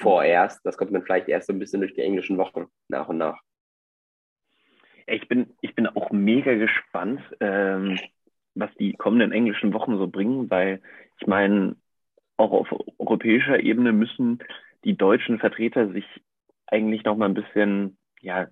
vorerst. 0.00 0.64
Das 0.64 0.76
kommt 0.76 0.94
dann 0.94 1.02
vielleicht 1.02 1.28
erst 1.28 1.48
so 1.48 1.52
ein 1.52 1.58
bisschen 1.58 1.80
durch 1.80 1.94
die 1.94 2.02
englischen 2.02 2.38
Wochen 2.38 2.66
nach 2.88 3.08
und 3.08 3.18
nach. 3.18 3.40
Ich 5.06 5.26
bin, 5.28 5.54
ich 5.62 5.74
bin 5.74 5.86
auch 5.86 6.10
mega 6.10 6.54
gespannt, 6.54 7.20
ähm, 7.40 7.98
was 8.54 8.74
die 8.74 8.92
kommenden 8.94 9.32
englischen 9.32 9.72
Wochen 9.72 9.96
so 9.96 10.06
bringen, 10.06 10.50
weil 10.50 10.82
ich 11.20 11.26
meine, 11.26 11.76
auch 12.38 12.52
auf 12.52 12.68
europäischer 12.98 13.60
Ebene 13.60 13.92
müssen 13.92 14.38
die 14.84 14.96
deutschen 14.96 15.38
Vertreter 15.38 15.90
sich 15.92 16.04
eigentlich 16.66 17.04
noch 17.04 17.16
mal 17.16 17.26
ein 17.26 17.34
bisschen, 17.34 17.98
ja, 18.20 18.46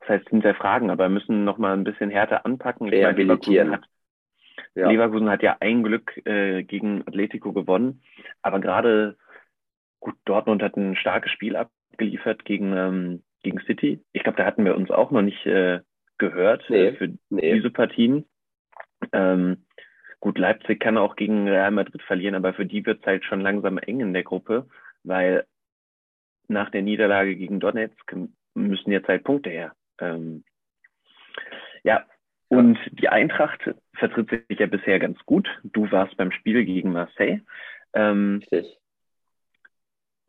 das 0.00 0.08
heißt 0.08 0.28
hinterfragen, 0.30 0.90
aber 0.90 1.08
müssen 1.08 1.44
noch 1.44 1.58
mal 1.58 1.74
ein 1.74 1.84
bisschen 1.84 2.10
härter 2.10 2.44
anpacken. 2.44 2.88
Rehabilitieren. 2.88 3.68
Leverkusen 3.68 3.72
hat, 3.72 4.74
ja. 4.74 4.90
Leverkusen 4.90 5.30
hat 5.30 5.42
ja 5.42 5.56
ein 5.60 5.82
Glück 5.82 6.20
äh, 6.26 6.62
gegen 6.64 7.06
Atletico 7.06 7.52
gewonnen, 7.52 8.02
aber 8.42 8.60
gerade 8.60 9.16
gut, 10.00 10.16
Dortmund 10.24 10.62
hat 10.62 10.76
ein 10.76 10.96
starkes 10.96 11.30
Spiel 11.30 11.56
abgeliefert 11.56 12.44
gegen, 12.44 12.76
ähm, 12.76 13.22
gegen 13.42 13.60
City. 13.60 14.02
Ich 14.12 14.22
glaube, 14.22 14.38
da 14.38 14.44
hatten 14.44 14.64
wir 14.64 14.76
uns 14.76 14.90
auch 14.90 15.10
noch 15.10 15.22
nicht 15.22 15.46
äh, 15.46 15.80
gehört 16.18 16.68
äh, 16.70 16.72
nee, 16.72 16.86
äh, 16.86 16.96
für 16.96 17.18
nee. 17.30 17.54
diese 17.54 17.70
Partien. 17.70 18.24
Ähm, 19.12 19.64
Gut, 20.22 20.38
Leipzig 20.38 20.78
kann 20.78 20.98
auch 20.98 21.16
gegen 21.16 21.48
Real 21.48 21.72
Madrid 21.72 22.00
verlieren, 22.02 22.36
aber 22.36 22.54
für 22.54 22.64
die 22.64 22.86
wird 22.86 23.00
es 23.00 23.06
halt 23.06 23.24
schon 23.24 23.40
langsam 23.40 23.78
eng 23.78 23.98
in 23.98 24.12
der 24.12 24.22
Gruppe, 24.22 24.68
weil 25.02 25.44
nach 26.46 26.70
der 26.70 26.82
Niederlage 26.82 27.34
gegen 27.34 27.58
Donetsk 27.58 28.14
müssen 28.54 28.92
jetzt 28.92 29.08
halt 29.08 29.24
Punkte 29.24 29.50
her. 29.50 29.74
Ähm, 29.98 30.44
ja, 31.82 32.06
und 32.46 32.78
die 32.92 33.08
Eintracht 33.08 33.74
vertritt 33.94 34.30
sich 34.30 34.60
ja 34.60 34.66
bisher 34.66 35.00
ganz 35.00 35.18
gut. 35.26 35.48
Du 35.64 35.90
warst 35.90 36.16
beim 36.16 36.30
Spiel 36.30 36.64
gegen 36.64 36.92
Marseille. 36.92 37.40
Ähm, 37.92 38.44
Richtig. 38.52 38.78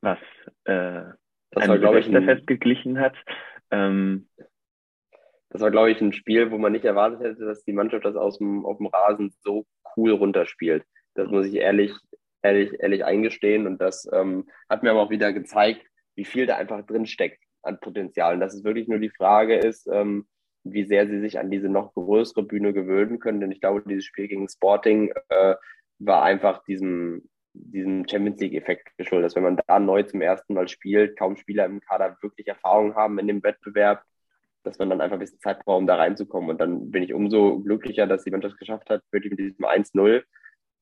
Was 0.01 0.17
äh, 0.63 1.03
das 1.51 1.69
ein 1.69 1.79
Silvesterfest 1.79 2.47
geglichen 2.47 2.99
hat. 2.99 3.15
Ähm, 3.69 4.27
das 5.53 5.61
war, 5.61 5.69
glaube 5.69 5.91
ich, 5.91 6.01
ein 6.01 6.13
Spiel, 6.13 6.49
wo 6.49 6.57
man 6.57 6.71
nicht 6.71 6.83
erwartet 6.83 7.21
hätte, 7.21 7.45
dass 7.45 7.63
die 7.63 7.73
Mannschaft 7.73 8.05
das 8.05 8.15
aus 8.15 8.39
dem, 8.39 8.65
auf 8.65 8.77
dem 8.77 8.87
Rasen 8.87 9.33
so 9.41 9.65
cool 9.95 10.11
runterspielt. 10.11 10.83
Das 11.13 11.29
muss 11.29 11.45
ich 11.45 11.55
ehrlich, 11.55 11.93
ehrlich, 12.41 12.73
ehrlich 12.79 13.05
eingestehen. 13.05 13.67
Und 13.67 13.79
das 13.79 14.09
ähm, 14.11 14.47
hat 14.67 14.81
mir 14.81 14.89
aber 14.89 15.01
auch 15.01 15.11
wieder 15.11 15.31
gezeigt, 15.31 15.85
wie 16.15 16.25
viel 16.25 16.47
da 16.47 16.57
einfach 16.57 16.83
drin 16.87 17.05
steckt 17.05 17.39
an 17.61 17.79
Potenzial. 17.79 18.33
Und 18.33 18.39
dass 18.39 18.55
es 18.55 18.63
wirklich 18.63 18.87
nur 18.87 18.97
die 18.97 19.11
Frage 19.11 19.57
ist, 19.57 19.87
ähm, 19.91 20.25
wie 20.63 20.85
sehr 20.85 21.07
sie 21.07 21.19
sich 21.19 21.37
an 21.37 21.51
diese 21.51 21.69
noch 21.69 21.93
größere 21.93 22.41
Bühne 22.41 22.73
gewöhnen 22.73 23.19
können. 23.19 23.39
Denn 23.39 23.51
ich 23.51 23.61
glaube, 23.61 23.83
dieses 23.87 24.05
Spiel 24.05 24.27
gegen 24.27 24.49
Sporting 24.49 25.13
äh, 25.29 25.53
war 25.99 26.23
einfach 26.23 26.63
diesem, 26.63 27.29
diesem 27.53 28.07
Champions 28.07 28.39
League-Effekt 28.39 28.89
geschuldet. 28.97 29.27
Dass 29.27 29.35
wenn 29.35 29.43
man 29.43 29.61
da 29.67 29.79
neu 29.79 30.01
zum 30.01 30.21
ersten 30.21 30.55
Mal 30.55 30.67
spielt, 30.67 31.15
kaum 31.15 31.35
Spieler 31.35 31.65
im 31.65 31.79
Kader 31.79 32.17
wirklich 32.21 32.47
Erfahrung 32.47 32.95
haben 32.95 33.19
in 33.19 33.27
dem 33.27 33.43
Wettbewerb, 33.43 34.03
dass 34.63 34.79
man 34.79 34.89
dann 34.89 35.01
einfach 35.01 35.17
ein 35.17 35.19
bisschen 35.19 35.39
Zeit 35.39 35.63
braucht, 35.63 35.79
um 35.79 35.87
da 35.87 35.95
reinzukommen. 35.95 36.49
Und 36.49 36.61
dann 36.61 36.91
bin 36.91 37.03
ich 37.03 37.13
umso 37.13 37.59
glücklicher, 37.59 38.07
dass 38.07 38.23
die 38.23 38.31
Mannschaft 38.31 38.57
geschafft 38.57 38.89
hat, 38.89 39.03
wirklich 39.11 39.31
mit 39.31 39.39
diesem 39.39 39.65
1-0 39.65 40.23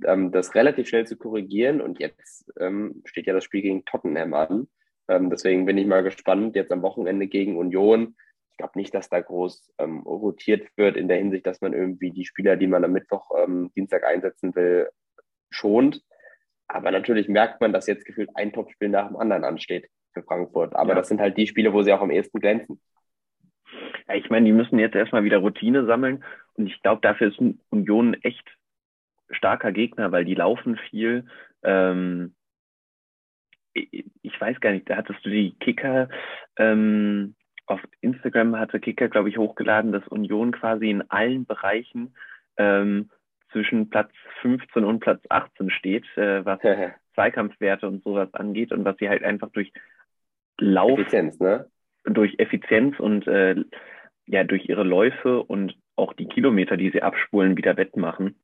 ähm, 0.05 0.31
das 0.31 0.55
relativ 0.55 0.87
schnell 0.87 1.05
zu 1.07 1.17
korrigieren. 1.17 1.81
Und 1.81 1.99
jetzt 1.99 2.51
ähm, 2.59 3.01
steht 3.05 3.27
ja 3.27 3.33
das 3.33 3.43
Spiel 3.43 3.61
gegen 3.61 3.85
Tottenham 3.85 4.33
an. 4.33 4.67
Ähm, 5.07 5.29
deswegen 5.29 5.65
bin 5.65 5.77
ich 5.77 5.87
mal 5.87 6.03
gespannt, 6.03 6.55
jetzt 6.55 6.71
am 6.71 6.81
Wochenende 6.81 7.27
gegen 7.27 7.57
Union. 7.57 8.15
Ich 8.51 8.57
glaube 8.57 8.77
nicht, 8.77 8.93
dass 8.93 9.09
da 9.09 9.19
groß 9.19 9.73
ähm, 9.79 10.01
rotiert 10.01 10.67
wird 10.77 10.95
in 10.97 11.07
der 11.07 11.17
Hinsicht, 11.17 11.45
dass 11.45 11.61
man 11.61 11.73
irgendwie 11.73 12.11
die 12.11 12.25
Spieler, 12.25 12.55
die 12.55 12.67
man 12.67 12.83
am 12.83 12.91
Mittwoch, 12.91 13.31
ähm, 13.37 13.71
Dienstag 13.75 14.03
einsetzen 14.03 14.55
will, 14.55 14.89
schont. 15.49 16.01
Aber 16.67 16.91
natürlich 16.91 17.27
merkt 17.27 17.59
man, 17.59 17.73
dass 17.73 17.87
jetzt 17.87 18.05
gefühlt 18.05 18.29
ein 18.35 18.53
Topspiel 18.53 18.89
nach 18.89 19.07
dem 19.07 19.17
anderen 19.17 19.43
ansteht 19.43 19.89
für 20.13 20.23
Frankfurt. 20.23 20.75
Aber 20.75 20.89
ja. 20.89 20.95
das 20.95 21.07
sind 21.07 21.19
halt 21.19 21.37
die 21.37 21.47
Spiele, 21.47 21.73
wo 21.73 21.81
sie 21.83 21.91
auch 21.91 22.01
am 22.01 22.11
ehesten 22.11 22.39
glänzen. 22.39 22.79
Ja, 24.07 24.15
ich 24.15 24.29
meine, 24.29 24.45
die 24.45 24.51
müssen 24.51 24.79
jetzt 24.79 24.95
erstmal 24.95 25.23
wieder 25.23 25.39
Routine 25.39 25.85
sammeln 25.85 26.23
und 26.55 26.67
ich 26.67 26.81
glaube, 26.81 27.01
dafür 27.01 27.29
ist 27.29 27.39
Union 27.69 28.13
echt 28.15 28.47
starker 29.29 29.71
Gegner, 29.71 30.11
weil 30.11 30.25
die 30.25 30.35
laufen 30.35 30.77
viel. 30.89 31.25
Ähm, 31.63 32.35
ich 33.73 34.39
weiß 34.39 34.59
gar 34.59 34.71
nicht, 34.71 34.89
da 34.89 34.97
hattest 34.97 35.25
du 35.25 35.29
die 35.29 35.55
Kicker 35.59 36.09
ähm, 36.57 37.35
auf 37.71 37.81
Instagram 38.01 38.57
hatte 38.57 38.79
Kicker, 38.79 39.07
glaube 39.07 39.29
ich, 39.29 39.37
hochgeladen, 39.37 39.91
dass 39.91 40.07
Union 40.07 40.51
quasi 40.51 40.89
in 40.89 41.09
allen 41.09 41.45
Bereichen 41.45 42.13
ähm, 42.57 43.09
zwischen 43.51 43.89
Platz 43.89 44.11
15 44.41 44.83
und 44.83 44.99
Platz 44.99 45.21
18 45.29 45.69
steht, 45.69 46.05
äh, 46.17 46.45
was 46.45 46.59
Zweikampfwerte 47.15 47.87
und 47.87 48.03
sowas 48.03 48.33
angeht 48.33 48.71
und 48.71 48.85
was 48.85 48.97
sie 48.97 49.09
halt 49.09 49.23
einfach 49.23 49.49
durch 49.51 49.71
Lauf, 50.59 50.99
Effizienz, 50.99 51.39
ne? 51.39 51.69
Durch 52.03 52.35
Effizienz 52.39 52.99
und 52.99 53.27
äh, 53.27 53.55
ja 54.25 54.43
durch 54.43 54.67
ihre 54.67 54.83
Läufe 54.83 55.43
und 55.43 55.75
auch 55.95 56.13
die 56.13 56.27
Kilometer, 56.27 56.77
die 56.77 56.89
sie 56.89 57.01
abspulen, 57.01 57.57
wieder 57.57 57.77
wettmachen. 57.77 58.35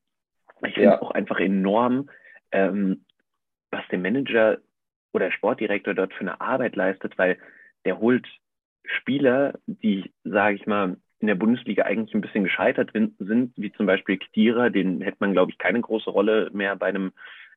Ich 0.65 0.73
finde 0.73 0.89
ja. 0.89 1.01
auch 1.01 1.11
einfach 1.11 1.39
enorm, 1.39 2.09
ähm, 2.51 3.05
was 3.71 3.87
der 3.89 3.99
Manager 3.99 4.57
oder 5.13 5.31
Sportdirektor 5.31 5.93
dort 5.93 6.13
für 6.13 6.21
eine 6.21 6.41
Arbeit 6.41 6.75
leistet, 6.75 7.17
weil 7.17 7.37
der 7.85 7.99
holt 7.99 8.27
Spieler, 8.85 9.59
die, 9.65 10.13
sage 10.23 10.55
ich 10.55 10.65
mal, 10.65 10.97
in 11.19 11.27
der 11.27 11.35
Bundesliga 11.35 11.83
eigentlich 11.83 12.13
ein 12.13 12.21
bisschen 12.21 12.43
gescheitert 12.43 12.91
sind, 12.93 13.53
wie 13.57 13.71
zum 13.71 13.85
Beispiel 13.85 14.17
Ktira, 14.17 14.69
den 14.69 15.01
hätte 15.01 15.17
man, 15.19 15.33
glaube 15.33 15.51
ich, 15.51 15.57
keine 15.57 15.81
große 15.81 16.09
Rolle 16.09 16.49
mehr 16.53 16.75
bei 16.75 16.87
einem, 16.87 17.11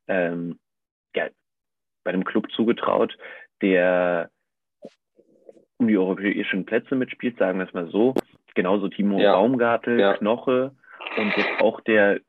ähm, 0.09 0.59
ja, 1.15 1.29
bei 2.05 2.13
einem 2.13 2.25
Club 2.25 2.51
zugetraut, 2.53 3.17
der 3.61 4.31
um 5.81 5.89
die 5.89 5.99
europäischen 5.99 6.67
Plätze 6.67 6.95
mitspielt, 6.95 7.39
sagen 7.39 7.59
wir 7.59 7.67
es 7.67 7.73
mal 7.73 7.89
so. 7.89 8.15
Genauso 8.55 8.89
Timo 8.89 9.19
ja. 9.19 9.33
Baumgartel, 9.33 9.99
ja. 9.99 10.15
Knoche 10.15 10.73
und 11.17 11.37
jetzt 11.37 11.61
auch 11.61 11.81
der 11.81 12.21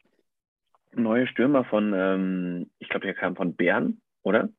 neue 0.94 1.28
Stürmer 1.28 1.66
von, 1.66 1.94
ähm, 1.94 2.70
ich 2.80 2.90
glaube, 2.90 3.06
der 3.06 3.14
kam 3.14 3.36
von 3.36 3.56
Bern, 3.56 4.02
oder? 4.24 4.50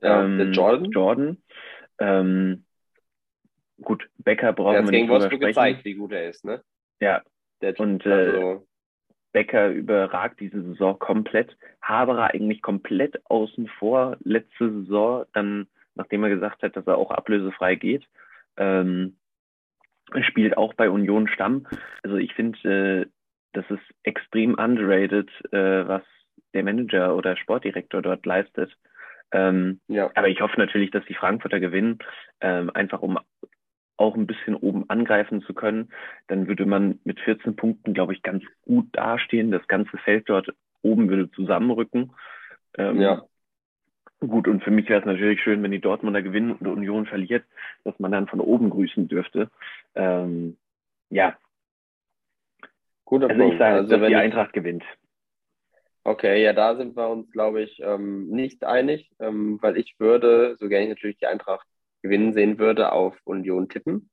Ja, 0.00 0.24
ähm, 0.24 0.38
der 0.38 0.48
Jordan. 0.48 0.90
Jordan. 0.90 1.42
Ähm, 1.98 2.64
gut, 3.80 4.08
Becker 4.18 4.52
brauchen 4.52 4.74
wir 4.74 4.82
nicht 4.82 4.90
gegen 4.90 5.08
Wolfsburg 5.08 5.40
gezeigt, 5.40 5.84
wie 5.84 5.94
gut 5.94 6.12
er 6.12 6.28
ist, 6.28 6.44
ne? 6.44 6.62
Ja. 7.00 7.22
Der, 7.60 7.78
und 7.78 8.04
äh, 8.04 8.58
Becker 9.32 9.68
überragt 9.68 10.40
diese 10.40 10.62
Saison 10.62 10.98
komplett. 10.98 11.56
Haberer 11.80 12.34
eigentlich 12.34 12.60
komplett 12.62 13.20
außen 13.30 13.68
vor. 13.78 14.16
Letzte 14.24 14.70
Saison, 14.70 15.24
dann, 15.32 15.68
nachdem 15.94 16.24
er 16.24 16.30
gesagt 16.30 16.62
hat, 16.62 16.76
dass 16.76 16.86
er 16.86 16.96
auch 16.96 17.10
ablösefrei 17.10 17.74
geht, 17.74 18.06
ähm, 18.56 19.16
spielt 20.22 20.56
auch 20.56 20.74
bei 20.74 20.90
Union 20.90 21.28
Stamm. 21.28 21.66
Also 22.02 22.16
ich 22.16 22.34
finde, 22.34 22.58
äh, 22.68 23.06
das 23.52 23.64
ist 23.70 23.82
extrem 24.02 24.54
underrated, 24.54 25.30
äh, 25.52 25.86
was 25.86 26.02
der 26.54 26.64
Manager 26.64 27.16
oder 27.16 27.36
Sportdirektor 27.36 28.02
dort 28.02 28.26
leistet. 28.26 28.76
Ähm, 29.32 29.80
ja. 29.88 30.10
Aber 30.14 30.28
ich 30.28 30.40
hoffe 30.40 30.58
natürlich, 30.58 30.90
dass 30.90 31.04
die 31.06 31.14
Frankfurter 31.14 31.60
gewinnen, 31.60 31.98
ähm, 32.40 32.70
einfach 32.74 33.00
um 33.00 33.18
auch 33.96 34.16
ein 34.16 34.26
bisschen 34.26 34.56
oben 34.56 34.88
angreifen 34.90 35.42
zu 35.42 35.54
können. 35.54 35.92
Dann 36.26 36.48
würde 36.48 36.66
man 36.66 36.98
mit 37.04 37.20
14 37.20 37.56
Punkten, 37.56 37.94
glaube 37.94 38.14
ich, 38.14 38.22
ganz 38.22 38.42
gut 38.62 38.86
dastehen. 38.92 39.50
Das 39.50 39.66
ganze 39.68 39.96
Feld 39.98 40.28
dort 40.28 40.48
oben 40.82 41.08
würde 41.08 41.30
zusammenrücken. 41.30 42.12
Ähm, 42.76 43.00
ja. 43.00 43.22
Gut, 44.28 44.46
und 44.46 44.62
für 44.62 44.70
mich 44.70 44.88
wäre 44.88 45.00
es 45.00 45.06
natürlich 45.06 45.42
schön, 45.42 45.62
wenn 45.62 45.72
die 45.72 45.80
Dortmunder 45.80 46.22
gewinnen 46.22 46.52
und 46.52 46.66
Union 46.68 47.06
verliert, 47.06 47.44
dass 47.82 47.98
man 47.98 48.12
dann 48.12 48.28
von 48.28 48.40
oben 48.40 48.70
grüßen 48.70 49.08
dürfte. 49.08 49.50
Ähm, 49.96 50.56
ja. 51.10 51.36
Guter 53.04 53.28
also 53.28 53.40
Punkt. 53.40 53.54
ich 53.54 53.58
sage, 53.58 53.74
also 53.74 53.96
dass 53.96 54.08
die 54.08 54.14
Eintracht 54.14 54.52
gewinnt. 54.52 54.84
Okay, 56.04 56.42
ja, 56.42 56.52
da 56.52 56.76
sind 56.76 56.96
wir 56.96 57.08
uns, 57.08 57.30
glaube 57.32 57.62
ich, 57.62 57.80
ähm, 57.82 58.28
nicht 58.28 58.64
einig, 58.64 59.10
ähm, 59.18 59.58
weil 59.60 59.76
ich 59.76 59.98
würde, 59.98 60.56
so 60.58 60.68
gerne 60.68 60.84
ich 60.84 60.90
natürlich 60.90 61.18
die 61.18 61.26
Eintracht 61.26 61.66
gewinnen 62.02 62.32
sehen 62.32 62.58
würde, 62.58 62.92
auf 62.92 63.16
Union 63.24 63.68
tippen. 63.68 64.08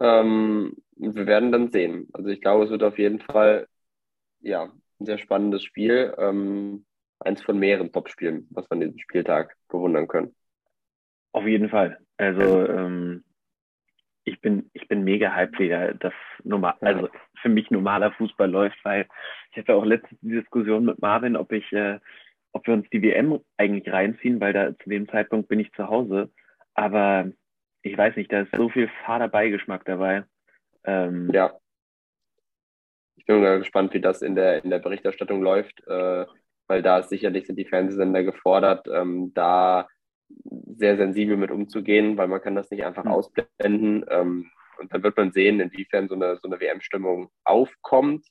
Ähm, 0.00 0.76
wir 0.96 1.26
werden 1.26 1.50
dann 1.50 1.72
sehen. 1.72 2.08
Also 2.12 2.30
ich 2.30 2.40
glaube, 2.40 2.64
es 2.64 2.70
wird 2.70 2.84
auf 2.84 2.98
jeden 2.98 3.20
Fall 3.20 3.66
ja, 4.40 4.70
ein 5.00 5.06
sehr 5.06 5.18
spannendes 5.18 5.64
Spiel. 5.64 6.14
Ähm, 6.18 6.84
eins 7.22 7.42
von 7.42 7.58
mehreren 7.58 7.92
Top-Spielen, 7.92 8.46
was 8.50 8.68
wir 8.70 8.72
an 8.72 8.80
diesem 8.80 8.98
Spieltag 8.98 9.56
bewundern 9.68 10.08
können. 10.08 10.34
Auf 11.32 11.46
jeden 11.46 11.68
Fall. 11.68 11.98
Also 12.18 12.66
ähm, 12.68 13.24
ich 14.24 14.40
bin, 14.40 14.70
ich 14.72 14.86
bin 14.88 15.02
mega 15.02 15.34
hyped 15.34 15.58
wieder, 15.58 15.94
dass 15.94 16.12
normal, 16.44 16.74
also 16.80 17.08
für 17.40 17.48
mich 17.48 17.70
normaler 17.70 18.12
Fußball 18.12 18.50
läuft, 18.50 18.78
weil 18.84 19.06
ich 19.50 19.58
hatte 19.58 19.74
auch 19.74 19.84
letztens 19.84 20.20
die 20.20 20.30
Diskussion 20.30 20.84
mit 20.84 21.00
Marvin, 21.00 21.36
ob 21.36 21.52
ich, 21.52 21.70
äh, 21.72 21.98
ob 22.52 22.66
wir 22.66 22.74
uns 22.74 22.88
die 22.90 23.02
WM 23.02 23.40
eigentlich 23.56 23.92
reinziehen, 23.92 24.40
weil 24.40 24.52
da 24.52 24.78
zu 24.78 24.90
dem 24.90 25.08
Zeitpunkt 25.08 25.48
bin 25.48 25.60
ich 25.60 25.72
zu 25.72 25.88
Hause. 25.88 26.30
Aber 26.74 27.30
ich 27.82 27.96
weiß 27.96 28.16
nicht, 28.16 28.32
da 28.32 28.42
ist 28.42 28.54
so 28.56 28.68
viel 28.68 28.88
fader 29.04 29.28
Beigeschmack 29.28 29.84
dabei. 29.84 30.24
Ähm, 30.84 31.30
ja. 31.32 31.52
Ich 33.16 33.26
bin 33.26 33.40
mal 33.40 33.58
gespannt, 33.58 33.94
wie 33.94 34.00
das 34.00 34.22
in 34.22 34.34
der, 34.34 34.64
in 34.64 34.70
der 34.70 34.78
Berichterstattung 34.78 35.42
läuft, 35.42 35.86
äh, 35.86 36.26
weil 36.68 36.82
da 36.82 37.02
sicherlich 37.02 37.46
sind 37.46 37.56
die 37.56 37.64
Fernsehsender 37.64 38.22
gefordert, 38.22 38.86
ähm, 38.92 39.32
da 39.34 39.88
sehr 40.76 40.96
sensibel 40.96 41.36
mit 41.36 41.50
umzugehen, 41.50 42.16
weil 42.16 42.28
man 42.28 42.40
kann 42.40 42.54
das 42.54 42.70
nicht 42.70 42.84
einfach 42.84 43.04
mhm. 43.04 43.12
ausblenden. 43.12 44.04
Ähm, 44.08 44.50
und 44.78 44.92
dann 44.92 45.02
wird 45.02 45.16
man 45.16 45.32
sehen, 45.32 45.60
inwiefern 45.60 46.08
so 46.08 46.14
eine, 46.14 46.38
so 46.42 46.48
eine 46.48 46.60
WM-Stimmung 46.60 47.30
aufkommt. 47.44 48.26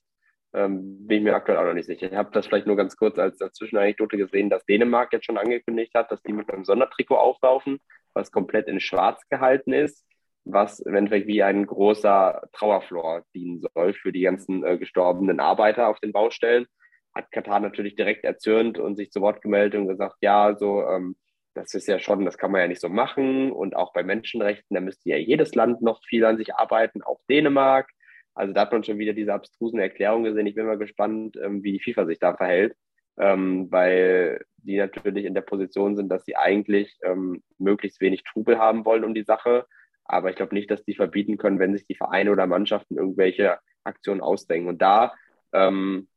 Ähm, 0.54 1.08
bin 1.08 1.20
ich 1.20 1.24
mir 1.24 1.36
aktuell 1.36 1.58
auch 1.58 1.64
noch 1.64 1.74
nicht 1.74 1.86
sicher. 1.86 2.08
Ich 2.08 2.18
habe 2.18 2.32
das 2.34 2.48
vielleicht 2.48 2.68
nur 2.68 2.76
ganz 2.76 2.98
kurz 2.98 3.18
als, 3.18 3.42
als 3.42 3.54
Zwischenanekdote 3.54 4.18
gesehen, 4.18 4.50
dass 4.50 4.66
Dänemark 4.66 5.14
jetzt 5.14 5.26
schon 5.26 5.38
angekündigt 5.38 5.94
hat, 5.94 6.12
dass 6.12 6.22
die 6.24 6.34
mit 6.34 6.52
einem 6.52 6.66
Sondertrikot 6.66 7.16
auflaufen, 7.16 7.80
was 8.14 8.32
komplett 8.32 8.68
in 8.68 8.82
schwarz 8.82 9.22
gehalten 9.30 9.72
ist, 9.72 10.06
was 10.44 10.86
eventuell 10.86 11.26
wie 11.28 11.42
ein 11.42 11.66
großer 11.66 12.42
Trauerflor 12.52 13.24
dienen 13.34 13.62
soll 13.62 13.94
für 13.94 14.12
die 14.12 14.22
ganzen 14.22 14.66
äh, 14.66 14.78
gestorbenen 14.78 15.40
Arbeiter 15.40 15.88
auf 15.88 16.00
den 16.02 16.12
Baustellen. 16.12 16.66
Hat 17.14 17.32
Katar 17.32 17.60
natürlich 17.60 17.96
direkt 17.96 18.24
erzürnt 18.24 18.80
und 18.80 18.96
sich 18.96 19.12
zu 19.12 19.22
Wort 19.22 19.42
gemeldet 19.42 19.80
und 19.80 19.88
gesagt, 19.88 20.18
ja, 20.22 20.56
so 20.58 20.88
ähm, 20.88 21.16
das 21.54 21.74
ist 21.74 21.88
ja 21.88 22.00
schon, 22.00 22.26
das 22.26 22.38
kann 22.38 22.52
man 22.52 22.62
ja 22.62 22.68
nicht 22.68 22.82
so 22.82 22.90
machen. 22.90 23.52
Und 23.52 23.76
auch 23.76 23.94
bei 23.94 24.04
Menschenrechten, 24.04 24.74
da 24.74 24.82
müsste 24.82 25.10
ja 25.10 25.18
jedes 25.18 25.56
Land 25.56 25.82
noch 25.82 26.02
viel 26.06 26.24
an 26.26 26.38
sich 26.38 26.56
arbeiten, 26.56 27.02
auch 27.02 27.20
Dänemark. 27.30 27.90
Also 28.34 28.54
da 28.54 28.62
hat 28.62 28.72
man 28.72 28.84
schon 28.84 28.98
wieder 28.98 29.14
diese 29.14 29.34
abstrusen 29.34 29.80
Erklärungen 29.80 30.24
gesehen. 30.24 30.48
Ich 30.48 30.56
bin 30.56 30.66
mal 30.66 30.78
gespannt, 30.78 31.38
ähm, 31.38 31.64
wie 31.64 31.74
die 31.74 31.80
FIFA 31.82 32.06
sich 32.06 32.20
da 32.20 32.36
verhält, 32.36 32.76
ähm, 33.18 33.70
weil 33.70 34.46
die 34.58 34.78
natürlich 34.78 35.26
in 35.26 35.34
der 35.34 35.42
Position 35.42 35.96
sind, 35.96 36.10
dass 36.10 36.24
sie 36.24 36.38
eigentlich 36.38 36.98
ähm, 37.04 37.44
möglichst 37.58 38.00
wenig 38.00 38.24
Trubel 38.24 38.58
haben 38.58 38.86
wollen 38.86 39.04
um 39.04 39.14
die 39.14 39.24
Sache. 39.24 39.66
Aber 40.06 40.30
ich 40.30 40.36
glaube 40.38 40.56
nicht, 40.56 40.72
dass 40.72 40.86
die 40.86 40.96
verbieten 40.96 41.38
können, 41.38 41.60
wenn 41.60 41.74
sich 41.74 41.86
die 41.86 41.96
Vereine 41.96 42.32
oder 42.32 42.48
Mannschaften 42.48 42.98
irgendwelche 42.98 43.60
Aktionen 43.84 44.22
ausdenken. 44.22 44.70
Und 44.70 44.82
da 44.82 45.14
ähm, 45.52 46.08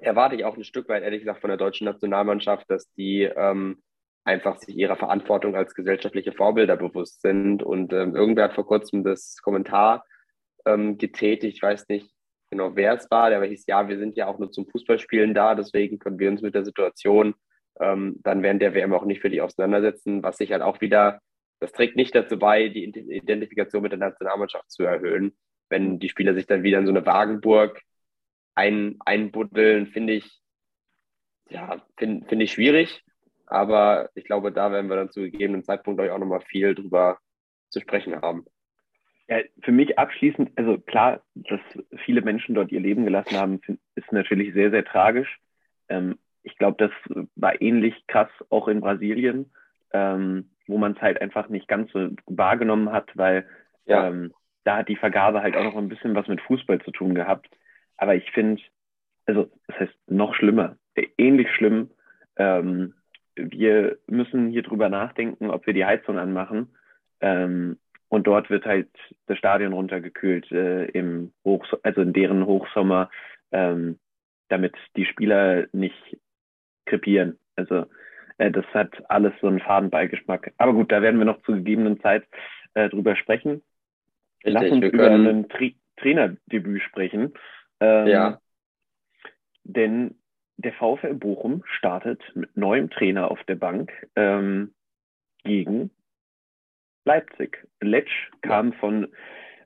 erwarte 0.00 0.36
ich 0.36 0.44
auch 0.44 0.56
ein 0.56 0.64
Stück 0.64 0.88
weit, 0.88 1.02
ehrlich 1.02 1.20
gesagt, 1.20 1.40
von 1.40 1.48
der 1.48 1.56
deutschen 1.56 1.84
Nationalmannschaft, 1.84 2.70
dass 2.70 2.90
die 2.92 3.22
ähm, 3.22 3.82
einfach 4.24 4.56
sich 4.58 4.76
ihrer 4.76 4.96
Verantwortung 4.96 5.56
als 5.56 5.74
gesellschaftliche 5.74 6.32
Vorbilder 6.32 6.76
bewusst 6.76 7.22
sind. 7.22 7.62
Und 7.62 7.92
ähm, 7.92 8.14
irgendwer 8.14 8.44
hat 8.44 8.54
vor 8.54 8.66
kurzem 8.66 9.04
das 9.04 9.36
Kommentar 9.42 10.04
ähm, 10.64 10.98
getätigt, 10.98 11.56
ich 11.56 11.62
weiß 11.62 11.88
nicht 11.88 12.10
genau, 12.50 12.76
wer 12.76 12.94
es 12.94 13.10
war, 13.10 13.30
der 13.30 13.42
hieß, 13.42 13.64
ja, 13.66 13.88
wir 13.88 13.98
sind 13.98 14.16
ja 14.16 14.26
auch 14.26 14.38
nur 14.38 14.52
zum 14.52 14.66
Fußballspielen 14.68 15.34
da, 15.34 15.54
deswegen 15.54 15.98
können 15.98 16.18
wir 16.18 16.28
uns 16.28 16.42
mit 16.42 16.54
der 16.54 16.64
Situation 16.64 17.34
ähm, 17.80 18.20
dann 18.22 18.42
während 18.42 18.60
der 18.60 18.74
WM 18.74 18.92
auch 18.92 19.06
nicht 19.06 19.22
für 19.22 19.30
die 19.30 19.40
auseinandersetzen, 19.40 20.22
was 20.22 20.36
sich 20.36 20.52
halt 20.52 20.62
auch 20.62 20.80
wieder, 20.82 21.20
das 21.60 21.72
trägt 21.72 21.96
nicht 21.96 22.14
dazu 22.14 22.38
bei, 22.38 22.68
die 22.68 22.84
Identifikation 22.84 23.82
mit 23.82 23.92
der 23.92 23.98
Nationalmannschaft 23.98 24.70
zu 24.70 24.82
erhöhen. 24.82 25.34
Wenn 25.70 25.98
die 25.98 26.10
Spieler 26.10 26.34
sich 26.34 26.46
dann 26.46 26.62
wieder 26.62 26.78
in 26.78 26.86
so 26.86 26.92
eine 26.92 27.06
Wagenburg 27.06 27.80
ein, 28.54 28.96
einbuddeln, 29.04 29.86
finde 29.88 30.14
ich, 30.14 30.40
ja, 31.48 31.82
finde 31.96 32.26
find 32.26 32.42
ich 32.42 32.52
schwierig. 32.52 33.02
Aber 33.46 34.10
ich 34.14 34.24
glaube, 34.24 34.52
da 34.52 34.72
werden 34.72 34.88
wir 34.88 34.96
dann 34.96 35.10
zu 35.10 35.20
gegebenen 35.20 35.64
Zeitpunkt 35.64 36.00
euch 36.00 36.10
auch 36.10 36.18
nochmal 36.18 36.40
viel 36.40 36.74
drüber 36.74 37.18
zu 37.68 37.80
sprechen 37.80 38.20
haben. 38.20 38.46
Ja, 39.28 39.38
für 39.62 39.72
mich 39.72 39.98
abschließend, 39.98 40.52
also 40.56 40.78
klar, 40.78 41.22
dass 41.34 41.60
viele 42.04 42.22
Menschen 42.22 42.54
dort 42.54 42.72
ihr 42.72 42.80
Leben 42.80 43.04
gelassen 43.04 43.36
haben, 43.36 43.60
ist 43.94 44.10
natürlich 44.12 44.52
sehr, 44.54 44.70
sehr 44.70 44.84
tragisch. 44.84 45.38
Ähm, 45.88 46.18
ich 46.42 46.56
glaube, 46.58 46.76
das 46.78 47.26
war 47.36 47.60
ähnlich 47.60 47.94
krass 48.06 48.30
auch 48.50 48.68
in 48.68 48.80
Brasilien, 48.80 49.52
ähm, 49.92 50.50
wo 50.66 50.78
man 50.78 50.92
es 50.92 51.00
halt 51.00 51.20
einfach 51.20 51.48
nicht 51.48 51.68
ganz 51.68 51.92
so 51.92 52.10
wahrgenommen 52.26 52.90
hat, 52.90 53.10
weil 53.14 53.46
ja. 53.84 54.08
ähm, 54.08 54.32
da 54.64 54.78
hat 54.78 54.88
die 54.88 54.96
Vergabe 54.96 55.42
halt 55.42 55.56
auch 55.56 55.64
noch 55.64 55.76
ein 55.76 55.88
bisschen 55.88 56.14
was 56.14 56.26
mit 56.26 56.40
Fußball 56.40 56.80
zu 56.80 56.90
tun 56.90 57.14
gehabt. 57.14 57.48
Aber 58.02 58.16
ich 58.16 58.28
finde, 58.32 58.60
also 59.26 59.48
das 59.68 59.78
heißt 59.78 59.94
noch 60.08 60.34
schlimmer, 60.34 60.76
ähnlich 61.18 61.48
schlimm, 61.52 61.88
ähm, 62.34 62.94
wir 63.36 63.96
müssen 64.08 64.48
hier 64.48 64.64
drüber 64.64 64.88
nachdenken, 64.88 65.50
ob 65.50 65.68
wir 65.68 65.72
die 65.72 65.84
Heizung 65.84 66.18
anmachen. 66.18 66.74
Ähm, 67.20 67.78
und 68.08 68.26
dort 68.26 68.50
wird 68.50 68.66
halt 68.66 68.88
das 69.26 69.38
Stadion 69.38 69.72
runtergekühlt 69.72 70.50
äh, 70.50 70.86
im 70.86 71.32
Hoch, 71.44 71.64
also 71.84 72.00
in 72.00 72.12
deren 72.12 72.44
Hochsommer, 72.44 73.08
ähm, 73.52 74.00
damit 74.48 74.74
die 74.96 75.06
Spieler 75.06 75.68
nicht 75.70 76.18
krepieren. 76.86 77.38
Also 77.54 77.86
äh, 78.38 78.50
das 78.50 78.66
hat 78.74 79.08
alles 79.08 79.32
so 79.40 79.46
einen 79.46 79.60
Fadenbeigeschmack. 79.60 80.52
Aber 80.58 80.72
gut, 80.72 80.90
da 80.90 81.02
werden 81.02 81.18
wir 81.18 81.24
noch 81.24 81.40
zu 81.42 81.52
gegebenen 81.52 82.00
Zeit 82.00 82.24
äh, 82.74 82.88
drüber 82.88 83.14
sprechen. 83.14 83.62
Richtig, 84.44 84.54
Lass 84.54 84.72
uns 84.72 84.84
über 84.86 85.08
ein 85.08 85.48
Tra 85.48 85.66
Trainerdebüt 85.98 86.82
sprechen. 86.82 87.32
Ähm, 87.82 88.06
ja. 88.06 88.40
Denn 89.64 90.14
der 90.56 90.72
VfL 90.72 91.14
Bochum 91.14 91.64
startet 91.66 92.22
mit 92.34 92.56
neuem 92.56 92.90
Trainer 92.90 93.30
auf 93.30 93.42
der 93.44 93.56
Bank 93.56 93.92
ähm, 94.14 94.72
gegen 95.42 95.90
Leipzig. 97.04 97.66
Letsch 97.80 98.30
kam 98.42 98.72
von 98.74 99.08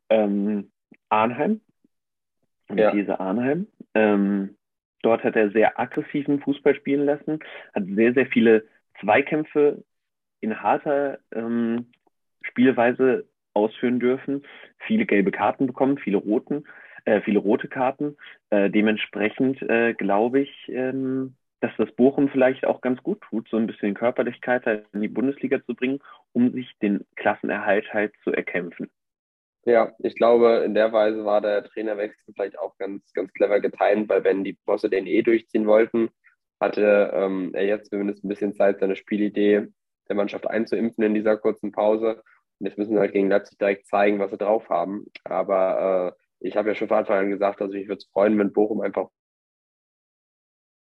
ähm, 0.09 0.71
Arnheim, 1.11 1.61
ja. 2.75 2.93
diese 2.93 3.21
Arnheim. 3.21 3.67
Ähm, 3.95 4.57
dort 5.03 5.23
hat 5.23 5.37
er 5.37 5.51
sehr 5.51 5.79
aggressiven 5.79 6.41
Fußball 6.41 6.75
spielen 6.75 7.05
lassen, 7.05 7.41
hat 7.75 7.85
sehr, 7.87 8.15
sehr 8.15 8.27
viele 8.27 8.67
Zweikämpfe 9.01 9.85
in 10.41 10.63
harter 10.63 11.19
ähm, 11.33 11.93
Spielweise 12.41 13.29
ausführen 13.53 14.01
dürfen, 14.01 14.47
viele 14.79 15.05
gelbe 15.05 15.33
Karten 15.33 15.67
bekommen, 15.67 15.99
viele 15.99 16.17
roten, 16.17 16.65
äh, 17.07 17.23
viele 17.23 17.39
rote 17.39 17.69
Karten. 17.69 18.17
Äh, 18.51 18.71
dementsprechend 18.71 19.63
äh, 19.63 19.95
glaube 19.95 20.41
ich, 20.41 20.69
ähm, 20.69 21.37
dass 21.61 21.73
das 21.79 21.91
Bochum 21.93 22.29
vielleicht 22.29 22.67
auch 22.67 22.81
ganz 22.81 23.03
gut 23.03 23.23
tut, 23.23 23.49
so 23.49 23.57
ein 23.57 23.67
bisschen 23.67 23.95
Körperlichkeit 23.95 24.67
halt 24.67 24.87
in 24.93 25.01
die 25.01 25.09
Bundesliga 25.09 25.65
zu 25.65 25.75
bringen, 25.75 26.01
um 26.33 26.53
sich 26.53 26.71
den 26.83 27.07
Klassenerhalt 27.17 27.93
halt 27.95 28.13
zu 28.23 28.33
erkämpfen. 28.33 28.91
Ja, 29.65 29.93
ich 29.99 30.15
glaube, 30.15 30.63
in 30.65 30.75
der 30.75 30.93
Weise 30.93 31.25
war 31.25 31.41
der 31.41 31.65
Trainerwechsel 31.65 32.35
vielleicht 32.35 32.59
auch 32.59 32.77
ganz, 32.79 33.13
ganz 33.15 33.33
clever 33.33 33.61
getimt, 33.61 34.09
weil 34.09 34.23
wenn 34.23 34.45
die 34.45 34.59
Bosse 34.65 34.89
den 34.89 35.07
eh 35.07 35.23
durchziehen 35.23 35.67
wollten, 35.67 36.11
hatte 36.61 37.11
ähm, 37.13 37.51
er 37.55 37.67
jetzt 37.67 37.91
zumindest 37.91 38.25
ein 38.25 38.29
bisschen 38.29 38.55
Zeit, 38.55 38.79
seine 38.79 38.95
Spielidee 38.95 39.67
der 40.09 40.17
Mannschaft 40.17 40.47
einzuimpfen 40.47 41.03
in 41.03 41.15
dieser 41.15 41.37
kurzen 41.37 41.73
Pause. 41.73 42.23
Und 42.59 42.67
jetzt 42.67 42.79
müssen 42.79 42.95
wir 42.95 43.01
halt 43.01 43.13
gegen 43.13 43.29
Leipzig 43.29 43.59
direkt 43.59 43.87
zeigen, 43.89 44.21
was 44.21 44.31
sie 44.31 44.39
drauf 44.39 44.69
haben. 44.69 45.07
Aber 45.25 46.15
äh, 46.17 46.26
ich 46.41 46.57
habe 46.57 46.69
ja 46.69 46.75
schon 46.75 46.89
von 46.89 46.99
Anfang 46.99 47.19
an 47.19 47.31
gesagt, 47.31 47.61
also 47.61 47.75
ich 47.75 47.89
würde 47.89 47.99
es 47.99 48.11
freuen, 48.13 48.39
wenn 48.39 48.53
Bochum 48.53 48.81
einfach 48.81 49.09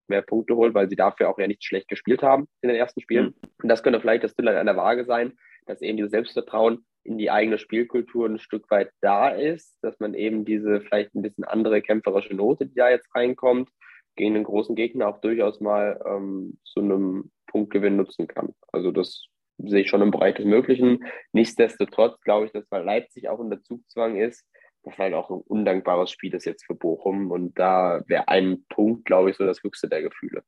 mehr 0.08 0.21
Punkte 0.21 0.56
holt, 0.56 0.73
weil 0.73 0.89
sie 0.89 0.95
dafür 0.95 1.30
auch 1.30 1.38
ja 1.38 1.47
nicht 1.47 1.63
schlecht 1.63 1.89
gespielt 1.89 2.23
haben 2.23 2.47
in 2.62 2.69
den 2.69 2.78
ersten 2.78 3.02
Spielen. 3.02 3.26
Mhm. 3.26 3.50
Und 3.63 3.69
das 3.69 3.84
könnte 3.84 4.00
vielleicht 4.00 4.23
das 4.23 4.36
Bild 4.36 4.47
an 4.50 4.65
der 4.65 4.78
Waage 4.78 5.06
sein, 5.06 5.38
dass 5.65 5.82
eben 5.82 5.97
dieses 5.97 6.12
Selbstvertrauen 6.12 6.86
in 7.04 7.17
die 7.17 7.32
eigene 7.32 7.58
Spielkultur 7.58 8.28
ein 8.28 8.39
Stück 8.39 8.69
weit 8.69 8.91
da 9.02 9.30
ist, 9.30 9.78
dass 9.82 10.00
man 10.00 10.13
eben 10.13 10.45
diese 10.45 10.82
vielleicht 10.82 11.15
ein 11.15 11.21
bisschen 11.21 11.45
andere 11.45 11.82
kämpferische 11.82 12.34
Note, 12.34 12.65
die 12.65 12.76
da 12.76 12.89
jetzt 12.89 13.13
reinkommt, 13.15 13.69
gegen 14.15 14.36
einen 14.36 14.43
großen 14.43 14.76
Gegner 14.76 15.08
auch 15.08 15.21
durchaus 15.21 15.62
mal 15.62 16.02
ähm, 16.06 16.58
zu 16.65 16.82
einem 16.82 17.32
Punktgewinn 17.47 17.95
nutzen 17.95 18.28
kann. 18.28 18.54
Also 18.71 18.91
das 18.91 19.28
sehe 19.58 19.82
ich 19.82 19.89
schon 19.89 20.02
im 20.02 20.12
Bereich 20.12 20.36
des 20.36 20.45
Möglichen. 20.45 21.06
Nichtsdestotrotz 21.32 22.19
glaube 22.21 22.47
ich, 22.47 22.52
dass 22.52 22.69
weil 22.69 22.84
Leipzig 22.84 23.30
auch 23.30 23.39
unter 23.39 23.62
Zugzwang 23.63 24.17
ist, 24.17 24.45
das 24.89 24.97
halt 24.97 25.13
auch 25.13 25.30
ein 25.30 25.41
undankbares 25.41 26.12
Spiel 26.12 26.34
ist 26.34 26.45
jetzt 26.45 26.65
für 26.65 26.76
Bochum. 26.76 27.32
Und 27.32 27.58
da 27.58 28.02
wäre 28.08 28.28
ein 28.28 28.63
Punkt, 28.69 29.06
glaube 29.06 29.30
ich, 29.30 29.38
so 29.38 29.45
das 29.45 29.62
höchste 29.63 29.88
der 29.88 30.02
Gefühle. 30.02 30.43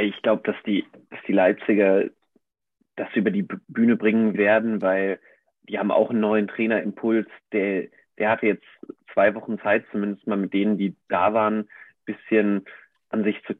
Ich 0.00 0.20
glaube, 0.22 0.42
dass 0.44 0.56
die, 0.66 0.84
dass 1.10 1.20
die 1.26 1.32
Leipziger 1.32 2.10
das 2.96 3.08
über 3.14 3.30
die 3.30 3.46
Bühne 3.68 3.96
bringen 3.96 4.36
werden, 4.36 4.82
weil 4.82 5.20
die 5.68 5.78
haben 5.78 5.90
auch 5.90 6.10
einen 6.10 6.20
neuen 6.20 6.48
Trainerimpuls. 6.48 7.28
Der, 7.52 7.88
der 8.18 8.30
hatte 8.30 8.46
jetzt 8.46 8.66
zwei 9.12 9.34
Wochen 9.34 9.58
Zeit, 9.60 9.84
zumindest 9.90 10.26
mal 10.26 10.36
mit 10.36 10.52
denen, 10.52 10.78
die 10.78 10.96
da 11.08 11.32
waren, 11.32 11.68
bisschen 12.04 12.64
an 13.08 13.24
sich 13.24 13.42
zu 13.44 13.54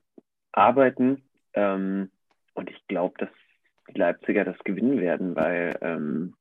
arbeiten. 0.53 1.23
Ähm, 1.55 2.11
und 2.55 2.71
ich 2.71 2.87
glaube, 2.87 3.15
dass 3.19 3.31
die 3.89 3.99
Leipziger 3.99 4.45
das 4.45 4.59
gewinnen 4.65 5.01
werden, 5.01 5.35
weil 5.37 5.77
ähm, 5.81 6.35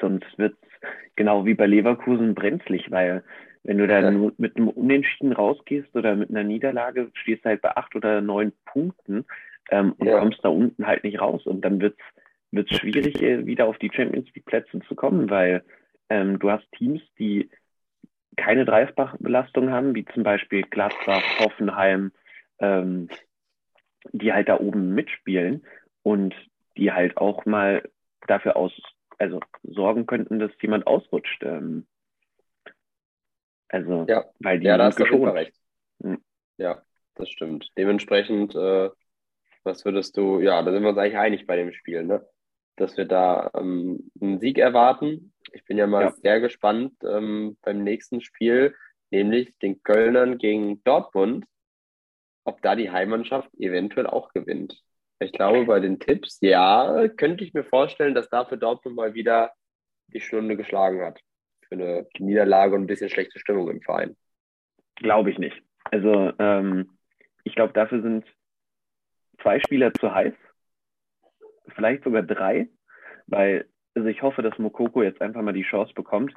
sonst 0.00 0.38
wird 0.38 0.56
es 0.62 0.71
genau 1.16 1.44
wie 1.44 1.54
bei 1.54 1.66
Leverkusen 1.66 2.34
brenzlig, 2.34 2.90
weil 2.90 3.22
wenn 3.64 3.78
du 3.78 3.86
dann 3.86 4.22
ja. 4.22 4.30
mit 4.38 4.56
einem 4.56 4.68
Unentschieden 4.68 5.32
rausgehst 5.32 5.94
oder 5.94 6.16
mit 6.16 6.30
einer 6.30 6.42
Niederlage, 6.42 7.10
stehst 7.14 7.44
du 7.44 7.50
halt 7.50 7.62
bei 7.62 7.76
acht 7.76 7.94
oder 7.94 8.20
neun 8.20 8.52
Punkten 8.64 9.24
ähm, 9.70 9.94
und 9.98 10.06
ja. 10.06 10.18
kommst 10.18 10.40
da 10.42 10.48
unten 10.48 10.86
halt 10.86 11.04
nicht 11.04 11.20
raus. 11.20 11.46
Und 11.46 11.64
dann 11.64 11.80
wird 11.80 11.96
es 12.52 12.76
schwierig, 12.76 13.20
wieder 13.20 13.66
auf 13.66 13.78
die 13.78 13.90
Champions 13.92 14.28
League 14.34 14.46
Plätze 14.46 14.80
zu 14.80 14.94
kommen, 14.94 15.30
weil 15.30 15.62
ähm, 16.08 16.38
du 16.38 16.50
hast 16.50 16.70
Teams, 16.72 17.00
die 17.18 17.50
keine 18.36 18.64
Dreifachbelastung 18.64 19.70
haben, 19.70 19.94
wie 19.94 20.04
zum 20.06 20.22
Beispiel 20.22 20.62
Gladbach, 20.62 21.22
Hoffenheim, 21.38 22.12
ähm, 22.58 23.08
die 24.12 24.32
halt 24.32 24.48
da 24.48 24.58
oben 24.58 24.94
mitspielen 24.94 25.64
und 26.02 26.34
die 26.76 26.92
halt 26.92 27.16
auch 27.16 27.44
mal 27.46 27.82
dafür 28.26 28.56
aus, 28.56 28.72
also 29.18 29.40
sorgen 29.62 30.06
könnten, 30.06 30.38
dass 30.38 30.50
jemand 30.60 30.86
ausrutscht. 30.86 31.42
Ähm, 31.42 31.86
also, 33.68 34.04
ja, 34.08 34.24
weil 34.38 34.60
die 34.60 34.66
ja, 34.66 34.76
da 34.76 34.86
hast 34.86 34.98
du 34.98 35.24
recht. 35.24 35.54
Hm. 36.02 36.22
Ja, 36.58 36.82
das 37.14 37.30
stimmt. 37.30 37.70
Dementsprechend, 37.76 38.54
äh, 38.54 38.90
was 39.64 39.84
würdest 39.84 40.16
du, 40.16 40.40
ja, 40.40 40.62
da 40.62 40.72
sind 40.72 40.82
wir 40.82 40.90
uns 40.90 40.98
eigentlich 40.98 41.18
einig 41.18 41.46
bei 41.46 41.56
dem 41.56 41.72
Spiel, 41.72 42.04
ne? 42.04 42.26
Dass 42.76 42.96
wir 42.96 43.04
da 43.04 43.50
ähm, 43.54 44.10
einen 44.20 44.40
Sieg 44.40 44.58
erwarten. 44.58 45.32
Ich 45.52 45.64
bin 45.64 45.78
ja 45.78 45.86
mal 45.86 46.04
ja. 46.04 46.12
sehr 46.12 46.40
gespannt 46.40 46.94
ähm, 47.04 47.56
beim 47.62 47.82
nächsten 47.82 48.20
Spiel, 48.20 48.74
nämlich 49.10 49.56
den 49.58 49.82
Kölnern 49.82 50.38
gegen 50.38 50.82
Dortmund, 50.84 51.46
ob 52.44 52.60
da 52.62 52.74
die 52.74 52.90
Heimmannschaft 52.90 53.50
eventuell 53.58 54.06
auch 54.06 54.32
gewinnt. 54.32 54.82
Ich 55.22 55.32
glaube, 55.32 55.64
bei 55.64 55.80
den 55.80 55.98
Tipps, 55.98 56.38
ja, 56.40 57.08
könnte 57.16 57.44
ich 57.44 57.54
mir 57.54 57.64
vorstellen, 57.64 58.14
dass 58.14 58.28
dafür 58.28 58.56
Dortmund 58.56 58.96
mal 58.96 59.14
wieder 59.14 59.52
die 60.08 60.20
Stunde 60.20 60.56
geschlagen 60.56 61.02
hat. 61.02 61.20
Für 61.68 61.74
eine 61.74 62.06
Niederlage 62.18 62.74
und 62.74 62.82
ein 62.82 62.86
bisschen 62.86 63.08
schlechte 63.08 63.38
Stimmung 63.38 63.70
im 63.70 63.80
Verein. 63.80 64.16
Glaube 64.96 65.30
ich 65.30 65.38
nicht. 65.38 65.62
Also, 65.84 66.32
ähm, 66.38 66.98
ich 67.44 67.54
glaube, 67.54 67.72
dafür 67.72 68.02
sind 68.02 68.26
zwei 69.40 69.58
Spieler 69.60 69.92
zu 69.94 70.14
heiß. 70.14 70.34
Vielleicht 71.74 72.04
sogar 72.04 72.22
drei. 72.22 72.68
Weil, 73.26 73.68
also 73.94 74.08
ich 74.08 74.22
hoffe, 74.22 74.42
dass 74.42 74.58
Mokoko 74.58 75.02
jetzt 75.02 75.20
einfach 75.20 75.42
mal 75.42 75.52
die 75.52 75.62
Chance 75.62 75.94
bekommt. 75.94 76.34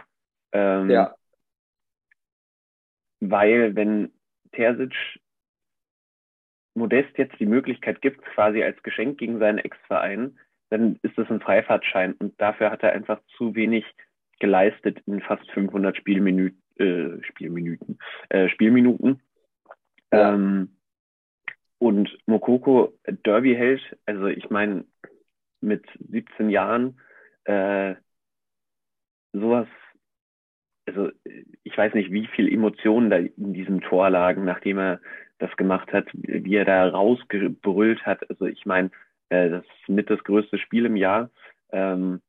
Ähm, 0.52 0.90
ja. 0.90 1.16
Weil, 3.20 3.76
wenn 3.76 4.14
Terzic 4.52 5.20
Modest 6.76 7.18
jetzt 7.18 7.40
die 7.40 7.46
Möglichkeit 7.46 8.02
gibt, 8.02 8.22
quasi 8.22 8.64
als 8.64 8.82
Geschenk 8.84 9.18
gegen 9.18 9.40
seinen 9.40 9.60
Ex-Verein, 9.60 10.38
dann 10.70 11.00
ist 11.02 11.18
das 11.18 11.30
ein 11.30 11.40
Freifahrtschein. 11.40 12.14
Und 12.14 12.40
dafür 12.40 12.70
hat 12.70 12.84
er 12.84 12.92
einfach 12.92 13.20
zu 13.38 13.56
wenig 13.56 13.86
geleistet 14.40 15.02
in 15.06 15.22
fast 15.22 15.50
500 15.52 15.96
Spielminü 15.96 16.52
äh, 16.78 17.24
Spielminuten. 17.24 17.98
Äh, 18.30 18.50
Spielminuten. 18.50 19.22
Ja. 20.12 20.34
Ähm, 20.34 20.76
und 21.78 22.18
Mokoko 22.26 22.98
Derby 23.06 23.56
hält, 23.56 23.82
also 24.06 24.28
ich 24.28 24.50
meine, 24.50 24.86
mit 25.62 25.86
17 26.10 26.50
Jahren 26.50 27.00
äh, 27.46 27.96
sowas, 29.34 29.68
also 30.88 31.12
ich 31.64 31.78
weiß 31.78 31.94
nicht, 31.94 32.12
wie 32.12 32.28
viel 32.28 32.52
Emotionen 32.52 33.10
da 33.10 33.18
in 33.18 33.54
diesem 33.54 33.82
Tor 33.82 34.10
lagen, 34.10 34.46
nachdem 34.46 34.80
er 34.80 35.02
das 35.38 35.56
gemacht 35.58 35.92
hat, 35.92 36.08
wie 36.14 36.56
er 36.56 36.66
da 36.66 36.88
rausgebrüllt 36.88 38.06
hat. 38.06 38.30
Also 38.30 38.46
ich 38.46 38.66
meine, 38.66 38.92
äh, 39.30 39.50
das 39.50 39.64
ist 39.64 39.90
mit 39.90 40.10
das 40.10 40.24
größte 40.24 40.58
Spiel 40.58 40.86
im 40.86 40.96
Jahr. 40.96 41.30
Ähm, 41.72 42.22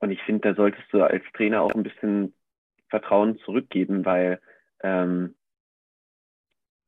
und 0.00 0.10
ich 0.10 0.22
finde, 0.22 0.48
da 0.48 0.54
solltest 0.54 0.92
du 0.92 1.02
als 1.02 1.24
Trainer 1.34 1.62
auch 1.62 1.74
ein 1.74 1.82
bisschen 1.82 2.34
Vertrauen 2.88 3.38
zurückgeben, 3.40 4.04
weil 4.04 4.40
ähm, 4.82 5.34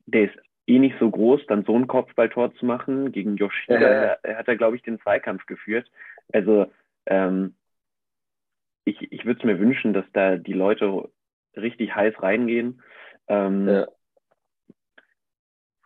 der 0.07 0.25
ist 0.25 0.39
eh 0.67 0.79
nicht 0.79 0.97
so 0.99 1.11
groß, 1.11 1.47
dann 1.47 1.65
so 1.65 1.77
ein 1.77 1.87
Kopfballtor 1.87 2.55
zu 2.55 2.65
machen 2.65 3.13
gegen 3.13 3.37
Yoshida. 3.37 3.81
Ja. 3.81 4.17
Er 4.23 4.39
hat 4.39 4.49
da, 4.49 4.55
glaube 4.55 4.77
ich, 4.77 4.83
den 4.83 5.01
Zweikampf 5.01 5.45
geführt. 5.47 5.91
Also 6.33 6.71
ähm, 7.07 7.55
ich, 8.85 9.13
ich 9.13 9.25
würde 9.25 9.41
es 9.41 9.45
mir 9.45 9.59
wünschen, 9.59 9.93
dass 9.93 10.05
da 10.13 10.37
die 10.37 10.53
Leute 10.53 11.11
richtig 11.57 11.95
heiß 11.95 12.23
reingehen. 12.23 12.83
Ähm, 13.29 13.69
ja. 13.69 13.89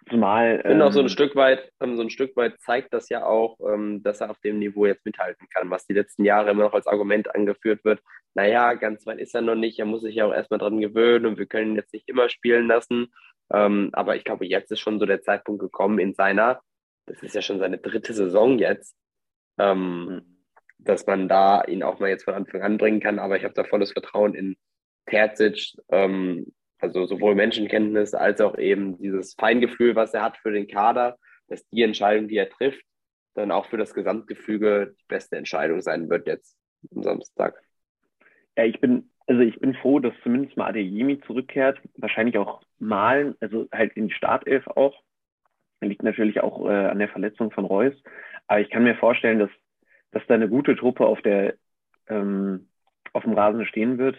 Zumal. 0.08 0.56
Ich 0.56 0.66
finde 0.66 0.84
auch 0.84 0.92
so 0.92 1.00
ein 1.00 1.06
ähm, 1.06 1.10
Stück 1.10 1.34
weit, 1.34 1.72
ähm, 1.80 1.96
so 1.96 2.02
ein 2.02 2.10
Stück 2.10 2.36
weit 2.36 2.60
zeigt 2.60 2.92
das 2.92 3.08
ja 3.08 3.24
auch, 3.24 3.58
ähm, 3.60 4.02
dass 4.02 4.20
er 4.20 4.30
auf 4.30 4.38
dem 4.40 4.58
Niveau 4.58 4.86
jetzt 4.86 5.04
mithalten 5.06 5.48
kann, 5.48 5.70
was 5.70 5.86
die 5.86 5.94
letzten 5.94 6.24
Jahre 6.24 6.50
immer 6.50 6.64
noch 6.64 6.74
als 6.74 6.86
Argument 6.86 7.34
angeführt 7.34 7.84
wird. 7.84 8.00
Naja, 8.34 8.74
ganz 8.74 9.06
weit 9.06 9.18
ist 9.18 9.34
er 9.34 9.40
noch 9.40 9.54
nicht, 9.54 9.78
er 9.78 9.86
muss 9.86 10.02
sich 10.02 10.16
ja 10.16 10.26
auch 10.26 10.34
erstmal 10.34 10.58
dran 10.58 10.80
gewöhnen 10.80 11.26
und 11.26 11.38
wir 11.38 11.46
können 11.46 11.70
ihn 11.70 11.76
jetzt 11.76 11.92
nicht 11.92 12.08
immer 12.08 12.28
spielen 12.28 12.66
lassen. 12.66 13.12
aber 13.48 14.16
ich 14.16 14.24
glaube, 14.24 14.46
jetzt 14.46 14.72
ist 14.72 14.80
schon 14.80 14.98
so 14.98 15.06
der 15.06 15.22
Zeitpunkt 15.22 15.60
gekommen 15.60 15.98
in 15.98 16.14
seiner, 16.14 16.60
das 17.06 17.22
ist 17.22 17.34
ja 17.34 17.42
schon 17.42 17.60
seine 17.60 17.78
dritte 17.78 18.12
Saison 18.14 18.58
jetzt, 18.58 18.96
dass 19.56 21.06
man 21.06 21.28
da 21.28 21.62
ihn 21.64 21.82
auch 21.84 22.00
mal 22.00 22.08
jetzt 22.08 22.24
von 22.24 22.34
Anfang 22.34 22.62
an 22.62 22.78
bringen 22.78 23.00
kann. 23.00 23.20
Aber 23.20 23.36
ich 23.36 23.44
habe 23.44 23.54
da 23.54 23.62
volles 23.62 23.92
Vertrauen 23.92 24.34
in 24.34 24.56
Terzic, 25.06 25.76
also 26.84 27.06
sowohl 27.06 27.34
Menschenkenntnis 27.34 28.14
als 28.14 28.40
auch 28.40 28.58
eben 28.58 28.98
dieses 28.98 29.34
Feingefühl, 29.34 29.96
was 29.96 30.12
er 30.12 30.22
hat 30.22 30.36
für 30.36 30.52
den 30.52 30.68
Kader, 30.68 31.16
dass 31.48 31.66
die 31.70 31.82
Entscheidung, 31.82 32.28
die 32.28 32.36
er 32.36 32.50
trifft, 32.50 32.84
dann 33.34 33.50
auch 33.50 33.66
für 33.66 33.78
das 33.78 33.94
Gesamtgefüge 33.94 34.94
die 34.98 35.04
beste 35.08 35.36
Entscheidung 35.36 35.80
sein 35.80 36.10
wird 36.10 36.26
jetzt 36.26 36.56
am 36.94 37.02
Samstag. 37.02 37.60
Ja, 38.56 38.64
ich 38.64 38.80
bin, 38.80 39.10
also 39.26 39.40
ich 39.40 39.58
bin 39.58 39.74
froh, 39.74 39.98
dass 39.98 40.12
zumindest 40.22 40.56
mal 40.56 40.68
Adeyemi 40.68 41.20
zurückkehrt. 41.22 41.80
Wahrscheinlich 41.96 42.36
auch 42.36 42.62
malen, 42.78 43.34
also 43.40 43.66
halt 43.72 43.94
in 43.94 44.08
die 44.08 44.14
Startelf 44.14 44.66
auch. 44.68 45.02
Liegt 45.80 46.02
natürlich 46.02 46.40
auch 46.40 46.66
äh, 46.68 46.72
an 46.72 46.98
der 46.98 47.08
Verletzung 47.08 47.50
von 47.50 47.64
Reus. 47.64 47.94
Aber 48.46 48.60
ich 48.60 48.70
kann 48.70 48.84
mir 48.84 48.94
vorstellen, 48.96 49.38
dass, 49.38 49.50
dass 50.12 50.22
da 50.28 50.34
eine 50.34 50.48
gute 50.48 50.76
Truppe 50.76 51.06
auf 51.06 51.20
der 51.22 51.54
ähm, 52.08 52.68
auf 53.12 53.24
dem 53.24 53.32
Rasen 53.32 53.64
stehen 53.66 53.98
wird. 53.98 54.16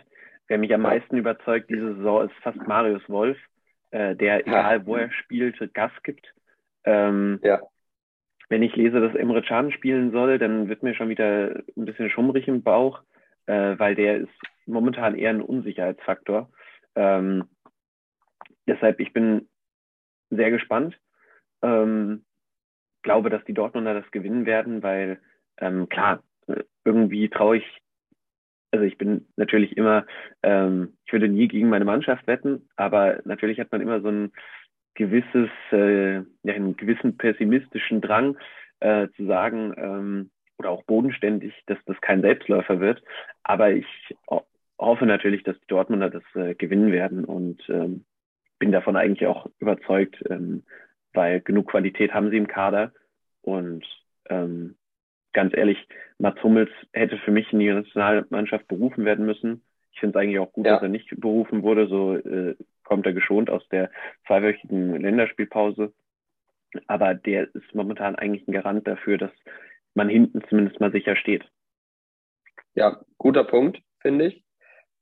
Wer 0.47 0.57
mich 0.57 0.73
am 0.73 0.81
meisten 0.81 1.17
überzeugt 1.17 1.69
diese 1.69 1.95
Saison 1.95 2.25
ist 2.25 2.35
fast 2.43 2.57
Marius 2.67 3.07
Wolf, 3.09 3.37
äh, 3.91 4.15
der, 4.15 4.47
egal 4.47 4.85
wo 4.85 4.95
er 4.95 5.11
spielt, 5.11 5.57
Gas 5.73 5.91
gibt. 6.03 6.33
Ähm, 6.83 7.39
ja. 7.43 7.61
Wenn 8.49 8.61
ich 8.61 8.75
lese, 8.75 9.01
dass 9.01 9.15
Emre 9.15 9.41
Can 9.41 9.71
spielen 9.71 10.11
soll, 10.11 10.37
dann 10.37 10.69
wird 10.69 10.83
mir 10.83 10.93
schon 10.93 11.09
wieder 11.09 11.63
ein 11.75 11.85
bisschen 11.85 12.09
schummrig 12.11 12.47
im 12.47 12.61
Bauch, 12.61 13.01
äh, 13.47 13.77
weil 13.77 13.95
der 13.95 14.17
ist 14.17 14.29
momentan 14.67 15.15
eher 15.15 15.31
ein 15.31 15.41
Unsicherheitsfaktor. 15.41 16.49
Ähm, 16.95 17.45
deshalb, 18.67 18.99
ich 18.99 19.13
bin 19.13 19.49
sehr 20.29 20.51
gespannt. 20.51 20.97
Ähm, 21.63 22.23
glaube, 23.01 23.29
dass 23.29 23.43
die 23.45 23.53
Dortmunder 23.53 23.93
das 23.93 24.09
gewinnen 24.11 24.45
werden, 24.45 24.83
weil 24.83 25.19
ähm, 25.57 25.87
klar, 25.89 26.23
irgendwie 26.83 27.29
traue 27.29 27.57
ich, 27.57 27.81
also 28.75 28.85
ich 28.85 28.97
bin 28.97 29.25
natürlich 29.35 29.77
immer, 29.77 30.05
ähm, 30.43 30.93
ich 31.05 31.13
würde 31.13 31.27
nie 31.27 31.47
gegen 31.47 31.69
meine 31.69 31.85
Mannschaft 31.85 32.27
wetten, 32.27 32.67
aber 32.75 33.19
natürlich 33.25 33.59
hat 33.59 33.71
man 33.71 33.81
immer 33.81 34.01
so 34.01 34.09
ein 34.09 34.31
gewisses, 34.93 35.49
äh, 35.71 36.15
ja, 36.15 36.53
einen 36.53 36.75
gewissen 36.77 37.17
pessimistischen 37.17 38.01
Drang 38.01 38.37
äh, 38.79 39.07
zu 39.15 39.25
sagen, 39.25 39.73
ähm, 39.77 40.29
oder 40.57 40.71
auch 40.71 40.83
bodenständig, 40.83 41.53
dass 41.67 41.77
das 41.85 41.99
kein 42.01 42.21
Selbstläufer 42.21 42.79
wird. 42.79 43.03
Aber 43.43 43.71
ich 43.71 43.85
hoffe 44.79 45.05
natürlich, 45.05 45.43
dass 45.43 45.59
die 45.59 45.67
Dortmunder 45.67 46.09
das 46.09 46.23
äh, 46.35 46.55
gewinnen 46.55 46.91
werden 46.91 47.25
und 47.25 47.61
ähm, 47.69 48.05
bin 48.59 48.71
davon 48.71 48.95
eigentlich 48.95 49.27
auch 49.27 49.47
überzeugt, 49.59 50.23
ähm, 50.29 50.63
weil 51.13 51.41
genug 51.41 51.69
Qualität 51.69 52.13
haben 52.13 52.29
sie 52.29 52.37
im 52.37 52.47
Kader. 52.47 52.93
Und 53.41 53.85
ähm, 54.29 54.75
ganz 55.35 55.55
ehrlich, 55.55 55.77
Mats 56.17 56.41
Hummels 56.41 56.71
hätte 56.93 57.17
für 57.19 57.31
mich 57.31 57.51
in 57.53 57.59
die 57.59 57.71
Nationalmannschaft 57.71 58.67
berufen 58.67 59.05
werden 59.05 59.25
müssen. 59.25 59.63
Ich 59.91 59.99
finde 59.99 60.17
es 60.17 60.23
eigentlich 60.23 60.39
auch 60.39 60.51
gut, 60.51 60.65
ja. 60.65 60.73
dass 60.73 60.81
er 60.81 60.89
nicht 60.89 61.09
berufen 61.19 61.61
wurde. 61.61 61.87
So 61.87 62.15
äh, 62.15 62.55
kommt 62.83 63.05
er 63.05 63.13
geschont 63.13 63.49
aus 63.49 63.67
der 63.69 63.91
zweiwöchigen 64.25 64.99
Länderspielpause. 64.99 65.93
Aber 66.87 67.13
der 67.13 67.53
ist 67.53 67.75
momentan 67.75 68.15
eigentlich 68.15 68.47
ein 68.47 68.53
Garant 68.53 68.87
dafür, 68.87 69.17
dass 69.17 69.31
man 69.93 70.09
hinten 70.09 70.41
zumindest 70.49 70.79
mal 70.79 70.91
sicher 70.91 71.15
steht. 71.15 71.45
Ja, 72.73 73.01
guter 73.17 73.43
Punkt, 73.43 73.81
finde 73.99 74.27
ich. 74.27 74.43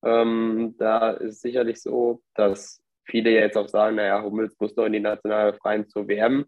Ähm, 0.04 0.76
da 0.78 1.12
ist 1.12 1.42
sicherlich 1.42 1.82
so, 1.82 2.22
dass 2.36 2.84
viele 3.06 3.32
jetzt 3.32 3.58
auch 3.58 3.68
sagen, 3.68 3.96
naja, 3.96 4.22
Hummels 4.22 4.60
muss 4.60 4.76
doch 4.76 4.86
in 4.86 4.94
die 4.94 5.00
nationale 5.00 5.54
Freien 5.54 5.88
zur 5.88 6.08
WM. 6.08 6.46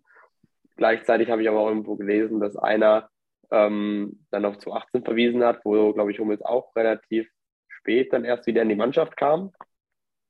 Gleichzeitig 0.75 1.29
habe 1.29 1.41
ich 1.41 1.49
aber 1.49 1.59
auch 1.61 1.69
irgendwo 1.69 1.95
gelesen, 1.95 2.39
dass 2.39 2.57
einer 2.57 3.09
ähm, 3.51 4.25
dann 4.31 4.45
auf 4.45 4.57
2018 4.57 5.03
verwiesen 5.03 5.43
hat, 5.43 5.61
wo, 5.63 5.93
glaube 5.93 6.11
ich, 6.11 6.19
Hummels 6.19 6.41
auch 6.41 6.75
relativ 6.75 7.27
spät 7.67 8.11
dann 8.13 8.25
erst 8.25 8.47
wieder 8.47 8.61
in 8.61 8.69
die 8.69 8.75
Mannschaft 8.75 9.15
kam, 9.17 9.51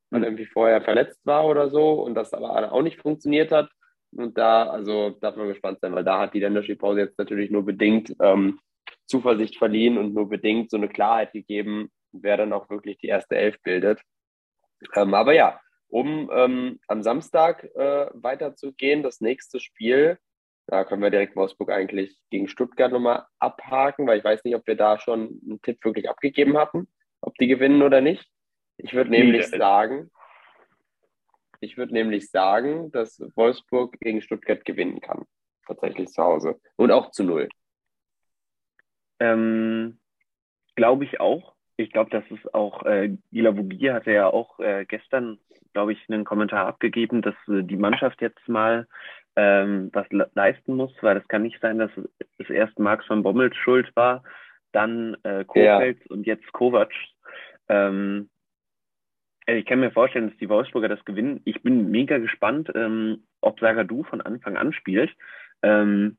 weil 0.10 0.19
mhm. 0.19 0.25
irgendwie 0.25 0.45
vorher 0.45 0.82
verletzt 0.82 1.25
war 1.25 1.45
oder 1.45 1.69
so 1.69 1.93
und 2.01 2.15
das 2.15 2.34
aber 2.34 2.71
auch 2.71 2.82
nicht 2.82 3.01
funktioniert 3.01 3.51
hat. 3.51 3.69
Und 4.12 4.38
da, 4.38 4.69
also 4.69 5.12
darf 5.21 5.36
man 5.36 5.47
gespannt 5.47 5.80
sein, 5.82 5.93
weil 5.93 6.04
da 6.04 6.19
hat 6.19 6.34
die 6.34 6.39
Länderspielpause 6.39 7.01
jetzt 7.01 7.17
natürlich 7.17 7.51
nur 7.51 7.65
bedingt 7.65 8.15
ähm, 8.21 8.60
Zuversicht 9.08 9.58
verliehen 9.58 9.97
und 9.97 10.13
nur 10.13 10.30
bedingt 10.30 10.71
so 10.71 10.78
eine 10.78 10.88
Klarheit 10.88 11.34
gegeben, 11.34 11.91
wer 12.12 12.38
dann 12.38 12.54
auch 12.54 12.69
wirklich 12.69 12.97
die 12.97 13.08
erste 13.08 13.36
Elf 13.36 13.62
bildet. 13.62 14.01
Ähm, 14.95 15.13
aber 15.13 15.34
ja, 15.34 15.60
um 15.88 16.30
ähm, 16.34 16.80
am 16.88 17.04
Samstag 17.04 17.63
äh, 17.75 18.08
weiterzugehen, 18.13 19.04
das 19.04 19.21
nächste 19.21 19.60
Spiel, 19.60 20.17
da 20.67 20.84
können 20.84 21.01
wir 21.01 21.10
direkt 21.10 21.36
Wolfsburg 21.36 21.71
eigentlich 21.71 22.17
gegen 22.30 22.47
Stuttgart 22.47 22.91
nochmal 22.91 23.25
abhaken, 23.39 24.08
weil 24.08 24.17
ich 24.17 24.23
weiß 24.23 24.43
nicht, 24.43 24.56
ob 24.56 24.65
wir 24.67 24.75
da 24.75 24.99
schon 24.99 25.39
einen 25.45 25.62
Tipp 25.62 25.84
wirklich 25.84 26.10
abgegeben 26.10 26.58
hatten, 26.58 26.88
ob 27.21 27.36
die 27.36 27.47
gewinnen 27.47 27.82
oder 27.82 28.01
nicht. 28.01 28.28
Ich 28.78 28.93
würde 28.93 29.12
nämlich 29.12 29.47
sagen, 29.47 30.12
ich 31.62 31.78
würde 31.78 31.93
nämlich 31.93 32.30
sagen, 32.30 32.91
dass 32.91 33.21
Wolfsburg 33.36 33.97
gegen 33.99 34.21
Stuttgart 34.21 34.65
gewinnen 34.65 35.01
kann. 35.01 35.25
Tatsächlich 35.67 36.10
zu 36.10 36.21
Hause. 36.21 36.60
Und 36.75 36.91
auch 36.91 37.12
zu 37.12 37.23
null. 37.23 37.49
Ähm, 39.19 39.99
Glaube 40.75 41.06
ich 41.06 41.19
auch 41.19 41.56
ich 41.78 41.91
glaube, 41.91 42.10
das 42.10 42.23
ist 42.30 42.54
auch, 42.54 42.84
äh, 42.84 43.17
Gila 43.32 43.56
Vogier 43.58 43.93
hatte 43.93 44.12
ja 44.12 44.28
auch 44.28 44.60
äh, 44.60 44.86
gestern, 44.86 45.39
glaube 45.75 45.91
ich, 45.91 45.99
einen 46.09 46.23
Kommentar 46.23 46.65
abgegeben, 46.65 47.21
dass 47.21 47.35
äh, 47.49 47.61
die 47.61 47.75
Mannschaft 47.75 48.21
jetzt 48.21 48.47
mal 48.47 48.88
ähm, 49.35 49.89
was 49.91 50.09
le 50.09 50.31
leisten 50.33 50.75
muss, 50.75 50.93
weil 51.01 51.15
das 51.15 51.27
kann 51.27 51.41
nicht 51.41 51.59
sein, 51.59 51.77
dass 51.77 51.91
es 52.38 52.49
erst 52.49 52.79
Max 52.79 53.05
von 53.05 53.23
Bommels 53.23 53.55
schuld 53.57 53.93
war, 53.93 54.23
dann 54.71 55.17
äh, 55.23 55.43
Kofeld 55.43 55.99
ja. 55.99 56.05
und 56.09 56.25
jetzt 56.25 56.49
Kovac. 56.53 56.93
Ähm, 57.67 58.29
äh, 59.45 59.57
ich 59.57 59.65
kann 59.65 59.81
mir 59.81 59.91
vorstellen, 59.91 60.29
dass 60.29 60.38
die 60.38 60.47
Wolfsburger 60.47 60.88
das 60.88 61.03
gewinnen. 61.03 61.41
Ich 61.43 61.61
bin 61.61 61.91
mega 61.91 62.17
gespannt, 62.19 62.71
ähm, 62.73 63.25
ob 63.41 63.59
Sagadu 63.59 64.03
von 64.03 64.21
Anfang 64.21 64.55
an 64.55 64.71
spielt. 64.71 65.11
Ähm, 65.61 66.17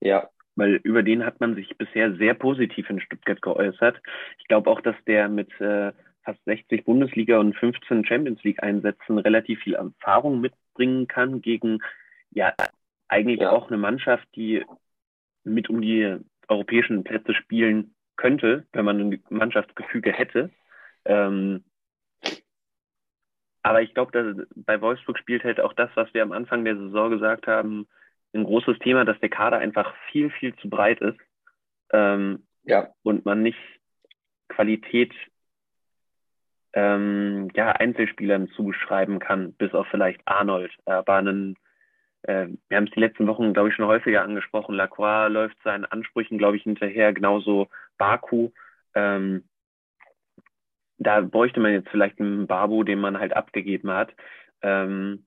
ja 0.00 0.28
weil 0.56 0.74
über 0.82 1.02
den 1.02 1.24
hat 1.24 1.40
man 1.40 1.54
sich 1.54 1.76
bisher 1.78 2.14
sehr 2.16 2.34
positiv 2.34 2.90
in 2.90 3.00
Stuttgart 3.00 3.40
geäußert. 3.40 4.00
Ich 4.38 4.46
glaube 4.46 4.70
auch, 4.70 4.82
dass 4.82 4.96
der 5.06 5.28
mit 5.28 5.48
äh, 5.58 5.92
fast 6.22 6.42
60 6.44 6.84
Bundesliga 6.84 7.38
und 7.38 7.56
15 7.56 8.04
Champions 8.04 8.42
League 8.42 8.62
Einsätzen 8.62 9.18
relativ 9.18 9.60
viel 9.60 9.74
Erfahrung 9.74 10.40
mitbringen 10.40 11.08
kann 11.08 11.40
gegen 11.40 11.78
ja 12.30 12.54
eigentlich 13.08 13.40
ja. 13.40 13.50
auch 13.50 13.68
eine 13.68 13.78
Mannschaft, 13.78 14.26
die 14.36 14.64
mit 15.44 15.68
um 15.68 15.80
die 15.80 16.16
europäischen 16.48 17.04
Plätze 17.04 17.34
spielen 17.34 17.94
könnte, 18.16 18.66
wenn 18.72 18.84
man 18.84 19.00
ein 19.00 19.22
Mannschaftsgefüge 19.30 20.12
hätte. 20.12 20.50
Ähm, 21.04 21.64
aber 23.62 23.82
ich 23.82 23.94
glaube, 23.94 24.46
bei 24.54 24.80
Wolfsburg 24.80 25.18
spielt 25.18 25.44
halt 25.44 25.60
auch 25.60 25.72
das, 25.72 25.90
was 25.94 26.12
wir 26.14 26.22
am 26.22 26.32
Anfang 26.32 26.64
der 26.64 26.76
Saison 26.76 27.10
gesagt 27.10 27.46
haben, 27.46 27.88
ein 28.32 28.44
großes 28.44 28.78
Thema, 28.78 29.04
dass 29.04 29.18
der 29.20 29.28
Kader 29.28 29.58
einfach 29.58 29.94
viel, 30.10 30.30
viel 30.30 30.54
zu 30.56 30.70
breit 30.70 31.00
ist 31.00 31.18
ähm, 31.92 32.46
ja. 32.62 32.92
und 33.02 33.24
man 33.24 33.42
nicht 33.42 33.58
Qualität 34.48 35.12
ähm, 36.72 37.48
ja, 37.54 37.72
Einzelspielern 37.72 38.48
zuschreiben 38.50 39.18
kann, 39.18 39.52
bis 39.54 39.74
auf 39.74 39.86
vielleicht 39.90 40.20
Arnold. 40.24 40.72
Aber 40.84 41.14
einen, 41.16 41.56
äh, 42.22 42.48
wir 42.68 42.76
haben 42.76 42.84
es 42.84 42.92
die 42.92 43.00
letzten 43.00 43.26
Wochen, 43.26 43.52
glaube 43.52 43.68
ich, 43.68 43.74
schon 43.74 43.86
häufiger 43.86 44.22
angesprochen. 44.22 44.74
Lacroix 44.74 45.30
läuft 45.30 45.56
seinen 45.62 45.84
Ansprüchen, 45.84 46.38
glaube 46.38 46.56
ich, 46.56 46.62
hinterher, 46.62 47.12
genauso 47.12 47.68
Baku. 47.98 48.50
Ähm, 48.94 49.44
da 50.98 51.22
bräuchte 51.22 51.60
man 51.60 51.72
jetzt 51.72 51.88
vielleicht 51.88 52.20
einen 52.20 52.46
Babu, 52.46 52.84
den 52.84 53.00
man 53.00 53.18
halt 53.18 53.34
abgegeben 53.34 53.90
hat. 53.90 54.14
Ähm, 54.62 55.24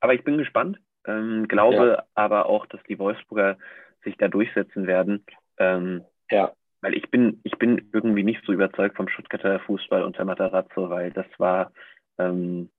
aber 0.00 0.14
ich 0.14 0.24
bin 0.24 0.38
gespannt. 0.38 0.78
Ähm, 1.04 1.48
glaube 1.48 1.96
ja. 1.98 2.04
aber 2.14 2.46
auch, 2.46 2.66
dass 2.66 2.80
die 2.84 2.98
Wolfsburger 2.98 3.58
sich 4.04 4.16
da 4.16 4.28
durchsetzen 4.28 4.86
werden. 4.86 5.24
Ähm, 5.58 6.04
ja. 6.30 6.52
Weil 6.82 6.94
ich 6.94 7.10
bin, 7.10 7.40
ich 7.44 7.56
bin 7.58 7.88
irgendwie 7.92 8.24
nicht 8.24 8.44
so 8.44 8.52
überzeugt 8.52 8.96
vom 8.96 9.08
Stuttgarter 9.08 9.60
Fußball 9.60 10.02
unter 10.02 10.24
Matarazzo, 10.24 10.90
weil 10.90 11.12
das 11.12 11.26
war, 11.38 11.72
ähm, 12.18 12.70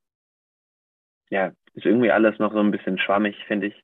ja, 1.29 1.53
ist 1.73 1.85
irgendwie 1.85 2.11
alles 2.11 2.37
noch 2.37 2.53
so 2.53 2.59
ein 2.59 2.71
bisschen 2.71 2.99
schwammig, 2.99 3.35
finde 3.47 3.67
ich, 3.67 3.83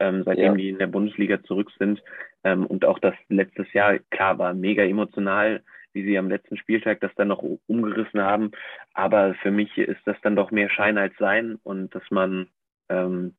ähm, 0.00 0.24
seitdem 0.24 0.52
ja. 0.52 0.54
die 0.54 0.68
in 0.70 0.78
der 0.78 0.88
Bundesliga 0.88 1.42
zurück 1.44 1.70
sind. 1.78 2.02
Ähm, 2.44 2.66
und 2.66 2.84
auch 2.84 2.98
das 2.98 3.14
letztes 3.28 3.72
Jahr, 3.72 3.98
klar, 4.10 4.38
war 4.38 4.54
mega 4.54 4.82
emotional, 4.82 5.62
wie 5.92 6.04
sie 6.04 6.18
am 6.18 6.28
letzten 6.28 6.56
Spieltag 6.56 7.00
das 7.00 7.14
dann 7.14 7.28
noch 7.28 7.42
umgerissen 7.66 8.20
haben. 8.20 8.50
Aber 8.92 9.34
für 9.34 9.50
mich 9.50 9.78
ist 9.78 10.04
das 10.04 10.16
dann 10.22 10.36
doch 10.36 10.50
mehr 10.50 10.68
Schein 10.68 10.98
als 10.98 11.16
Sein 11.16 11.56
und 11.62 11.94
dass 11.94 12.04
man 12.10 12.48
ähm, 12.88 13.36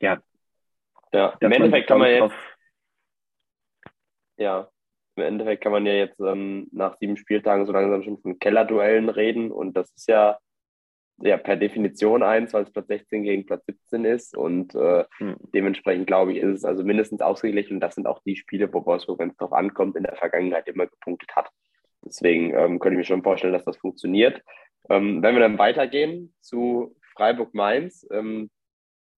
ja. 0.00 0.22
Ja, 1.12 1.36
im 1.40 1.52
Endeffekt 1.52 1.88
kann 1.88 1.98
man 1.98 2.10
jetzt. 2.10 2.34
Ja, 4.36 4.70
im 5.20 5.26
Endeffekt 5.26 5.62
kann 5.62 5.72
man 5.72 5.86
ja 5.86 5.92
jetzt 5.92 6.20
ähm, 6.20 6.68
nach 6.72 6.96
sieben 6.96 7.16
Spieltagen 7.16 7.66
so 7.66 7.72
langsam 7.72 8.02
schon 8.02 8.18
von 8.18 8.38
Kellerduellen 8.38 9.08
reden 9.08 9.50
und 9.50 9.76
das 9.76 9.90
ist 9.92 10.08
ja, 10.08 10.38
ja 11.18 11.36
per 11.36 11.56
Definition 11.56 12.22
eins, 12.22 12.52
weil 12.52 12.64
es 12.64 12.72
Platz 12.72 12.88
16 12.88 13.22
gegen 13.22 13.46
Platz 13.46 13.64
17 13.66 14.04
ist 14.04 14.36
und 14.36 14.74
äh, 14.74 15.04
hm. 15.18 15.36
dementsprechend 15.54 16.06
glaube 16.06 16.32
ich, 16.32 16.38
ist 16.38 16.58
es 16.58 16.64
also 16.64 16.84
mindestens 16.84 17.20
ausgeglichen 17.20 17.74
und 17.74 17.80
das 17.80 17.94
sind 17.94 18.06
auch 18.06 18.20
die 18.24 18.36
Spiele, 18.36 18.72
wo 18.72 18.84
Wolfsburg, 18.84 19.18
wenn 19.18 19.30
es 19.30 19.36
drauf 19.36 19.52
ankommt, 19.52 19.96
in 19.96 20.04
der 20.04 20.16
Vergangenheit 20.16 20.66
immer 20.68 20.86
gepunktet 20.86 21.34
hat. 21.36 21.48
Deswegen 22.04 22.54
ähm, 22.54 22.78
könnte 22.78 22.94
ich 22.94 22.98
mir 22.98 23.14
schon 23.14 23.22
vorstellen, 23.22 23.52
dass 23.52 23.64
das 23.64 23.76
funktioniert. 23.76 24.42
Ähm, 24.88 25.22
wenn 25.22 25.34
wir 25.34 25.40
dann 25.40 25.58
weitergehen 25.58 26.34
zu 26.40 26.96
Freiburg-Mainz, 27.14 28.06
ähm, 28.10 28.50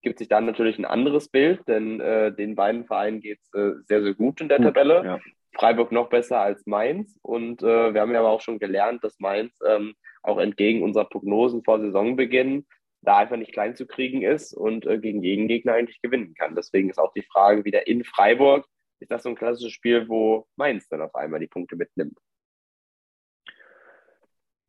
gibt 0.03 0.19
sich 0.19 0.27
dann 0.27 0.45
natürlich 0.45 0.77
ein 0.77 0.85
anderes 0.85 1.29
Bild, 1.29 1.61
denn 1.67 1.99
äh, 1.99 2.33
den 2.33 2.55
beiden 2.55 2.85
Vereinen 2.85 3.21
geht 3.21 3.39
es 3.41 3.53
äh, 3.53 3.71
sehr, 3.87 4.03
sehr 4.03 4.13
gut 4.13 4.41
in 4.41 4.49
der 4.49 4.57
gut, 4.57 4.67
Tabelle. 4.67 5.03
Ja. 5.03 5.19
Freiburg 5.53 5.91
noch 5.91 6.09
besser 6.09 6.39
als 6.41 6.65
Mainz. 6.65 7.17
Und 7.21 7.63
äh, 7.63 7.93
wir 7.93 8.01
haben 8.01 8.11
ja 8.11 8.19
aber 8.19 8.29
auch 8.29 8.41
schon 8.41 8.59
gelernt, 8.59 9.03
dass 9.03 9.19
Mainz 9.19 9.53
ähm, 9.65 9.95
auch 10.21 10.39
entgegen 10.39 10.83
unserer 10.83 11.05
Prognosen 11.05 11.63
vor 11.63 11.79
Saisonbeginn 11.79 12.65
da 13.01 13.17
einfach 13.17 13.35
nicht 13.35 13.51
klein 13.51 13.75
zu 13.75 13.85
kriegen 13.85 14.21
ist 14.21 14.53
und 14.53 14.85
äh, 14.85 14.97
gegen 14.97 15.21
jeden 15.21 15.47
Gegner 15.47 15.73
eigentlich 15.73 16.01
gewinnen 16.01 16.33
kann. 16.35 16.55
Deswegen 16.55 16.89
ist 16.89 16.99
auch 16.99 17.13
die 17.13 17.23
Frage 17.23 17.65
wieder 17.65 17.85
in 17.87 18.03
Freiburg, 18.03 18.65
ist 18.99 19.11
das 19.11 19.23
so 19.23 19.29
ein 19.29 19.35
klassisches 19.35 19.73
Spiel, 19.73 20.07
wo 20.07 20.47
Mainz 20.55 20.87
dann 20.87 21.01
auf 21.01 21.13
einmal 21.15 21.41
die 21.41 21.47
Punkte 21.47 21.75
mitnimmt? 21.75 22.17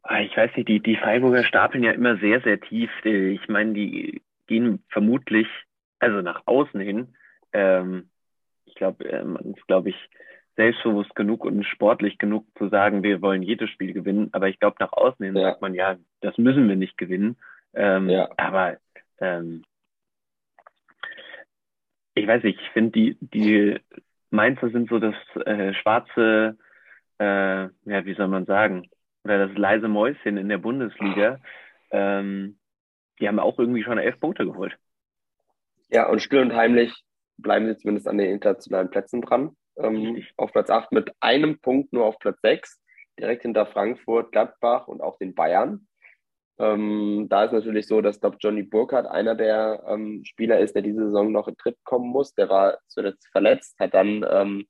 Ah, 0.03 0.21
ich 0.21 0.37
weiß 0.37 0.51
nicht, 0.57 0.69
die, 0.69 0.81
die 0.81 0.97
Freiburger 0.97 1.45
stapeln 1.45 1.85
ja 1.85 1.93
immer 1.93 2.19
sehr, 2.19 2.43
sehr 2.43 2.61
tief. 2.61 2.91
Ich 3.05 3.49
meine, 3.49 3.73
die 3.73 4.23
gehen 4.47 4.85
vermutlich, 4.89 5.47
also 5.99 6.21
nach 6.21 6.43
außen 6.47 6.81
hin, 6.81 7.17
ähm, 7.53 8.11
ich 8.67 8.75
glaube, 8.75 9.09
äh, 9.09 9.25
man 9.25 9.55
ist, 9.55 9.67
glaube 9.67 9.91
ich, 9.91 10.11
selbstbewusst 10.57 11.15
genug 11.15 11.45
und 11.45 11.65
sportlich 11.65 12.19
genug 12.19 12.47
zu 12.57 12.69
sagen, 12.69 13.03
wir 13.03 13.23
wollen 13.23 13.43
jedes 13.43 13.71
Spiel 13.71 13.93
gewinnen. 13.93 14.29
Aber 14.33 14.49
ich 14.49 14.59
glaube, 14.61 14.77
nach 14.79 14.93
außen 14.93 15.25
hin 15.25 15.37
ja. 15.37 15.43
sagt 15.43 15.63
man, 15.63 15.75
ja, 15.75 15.97
das 16.21 16.39
müssen 16.39 16.69
wir 16.69 16.77
nicht 16.77 16.97
gewinnen. 16.97 17.37
Ähm, 17.75 18.09
ja. 18.09 18.29
Aber 18.37 18.77
ähm, 19.19 19.65
ich 22.15 22.27
weiß 22.27 22.43
nicht, 22.45 22.61
ich 22.61 22.71
finde 22.71 22.93
die, 22.93 23.19
die 23.21 23.81
Mainzer 24.31 24.71
sind 24.71 24.89
so 24.89 24.99
das 24.99 25.15
äh, 25.45 25.75
schwarze, 25.75 26.57
äh, 27.19 27.25
ja, 27.25 28.05
wie 28.05 28.15
soll 28.15 28.29
man 28.29 28.47
sagen, 28.47 28.89
oder 29.25 29.49
das 29.49 29.57
leise 29.57 29.89
Mäuschen 29.89 30.37
in 30.37 30.49
der 30.49 30.59
Bundesliga. 30.59 31.41
Ähm, 31.91 32.59
die 33.21 33.29
haben 33.29 33.39
auch 33.39 33.59
irgendwie 33.59 33.83
schon 33.83 33.99
elf 33.99 34.19
Punkte 34.21 34.45
geholt. 34.45 34.77
Ja, 35.89 36.09
und 36.09 36.21
still 36.21 36.41
und 36.41 36.55
heimlich 36.55 36.93
bleiben 37.37 37.67
sie 37.67 37.77
zumindest 37.77 38.09
an 38.09 38.19
den 38.19 38.31
internationalen 38.31 38.91
Plätzen 38.91 39.21
dran. 39.21 39.57
Ähm, 39.77 40.25
auf 40.37 40.53
Platz 40.53 40.71
8 40.71 40.93
mit 40.93 41.13
einem 41.21 41.61
Punkt 41.61 41.93
nur 41.93 42.05
auf 42.05 42.19
Platz 42.19 42.39
6, 42.43 42.81
direkt 43.19 43.43
hinter 43.43 43.67
Frankfurt, 43.67 44.33
Gladbach 44.33 44.89
und 44.89 45.01
auch 45.01 45.19
den 45.19 45.35
Bayern. 45.35 45.87
Ähm, 46.59 47.27
da 47.29 47.45
ist 47.45 47.53
natürlich 47.53 47.87
so, 47.89 48.01
dass 48.01 48.21
glaube 48.21 48.37
Johnny 48.39 48.63
Burkhardt 48.63 49.07
einer 49.07 49.35
der 49.35 49.83
ähm, 49.89 50.25
Spieler 50.25 50.61
ist, 50.61 50.75
der 50.75 50.83
diese 50.83 51.07
Saison 51.07 51.33
noch 51.33 51.49
in 51.49 51.57
Tritt 51.57 51.77
kommen 51.85 52.09
muss. 52.11 52.35
Der 52.35 52.49
war 52.49 52.79
zuletzt 52.87 53.29
verletzt, 53.33 53.77
hat 53.81 53.95
dann 53.95 54.25
ähm, 54.29 54.67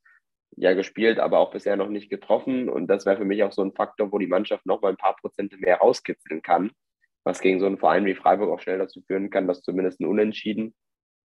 ja 0.56 0.72
gespielt, 0.72 1.18
aber 1.18 1.38
auch 1.40 1.50
bisher 1.50 1.76
noch 1.76 1.88
nicht 1.88 2.08
getroffen. 2.08 2.70
Und 2.70 2.86
das 2.86 3.04
wäre 3.04 3.18
für 3.18 3.24
mich 3.26 3.42
auch 3.42 3.52
so 3.52 3.62
ein 3.62 3.74
Faktor, 3.74 4.12
wo 4.12 4.18
die 4.18 4.26
Mannschaft 4.26 4.64
noch 4.64 4.80
mal 4.80 4.90
ein 4.90 4.96
paar 4.96 5.16
Prozente 5.16 5.58
mehr 5.58 5.76
rauskitzeln 5.78 6.40
kann, 6.40 6.70
was 7.22 7.40
gegen 7.40 7.60
so 7.60 7.66
einen 7.66 7.78
Verein 7.78 8.06
wie 8.06 8.14
Freiburg 8.14 8.50
auch 8.50 8.60
schnell 8.60 8.78
dazu 8.78 9.02
führen 9.02 9.28
kann, 9.28 9.46
dass 9.46 9.62
zumindest 9.62 10.00
ein 10.00 10.06
Unentschieden 10.06 10.74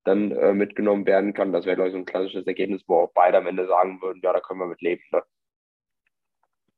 dann 0.10 0.32
äh, 0.32 0.54
mitgenommen 0.54 1.06
werden 1.06 1.34
kann. 1.34 1.54
Das 1.54 1.66
wäre, 1.66 1.76
glaube 1.76 1.90
ich, 1.90 1.94
so 1.94 2.00
ein 2.00 2.06
klassisches 2.06 2.48
Ergebnis, 2.48 2.84
wo 2.88 3.02
auch 3.02 3.12
beide 3.14 3.38
am 3.38 3.48
Ende 3.48 3.68
sagen 3.68 4.02
würden, 4.02 4.20
ja, 4.24 4.34
da 4.34 4.40
können 4.40 4.60
wir 4.60 4.68
mit 4.68 4.82
leben. 4.82 5.04
Ne? 5.12 5.24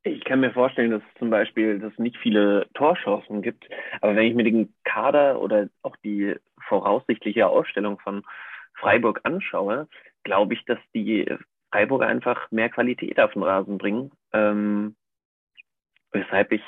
Ich 0.04 0.24
kann 0.24 0.40
mir 0.40 0.52
vorstellen, 0.52 0.90
dass 0.90 1.02
zum 1.18 1.30
Beispiel 1.30 1.78
dass 1.78 1.92
es 1.92 1.98
nicht 1.98 2.16
viele 2.18 2.66
Torchancen 2.74 3.40
gibt, 3.40 3.68
aber 4.00 4.16
wenn 4.16 4.26
ich 4.26 4.34
mir 4.34 4.44
den 4.44 4.74
Kader 4.84 5.40
oder 5.40 5.68
auch 5.82 5.96
die 6.04 6.34
voraussichtliche 6.68 7.46
Ausstellung 7.46 7.98
von 8.00 8.24
Freiburg 8.74 9.20
anschaue, 9.22 9.88
glaube 10.24 10.54
ich, 10.54 10.64
dass 10.64 10.78
die 10.94 11.32
Freiburg 11.70 12.02
einfach 12.02 12.50
mehr 12.50 12.68
Qualität 12.68 13.18
auf 13.20 13.32
den 13.32 13.42
Rasen 13.42 13.78
bringen. 13.78 14.10
Ähm, 14.32 14.96
weshalb 16.10 16.52
ich 16.52 16.62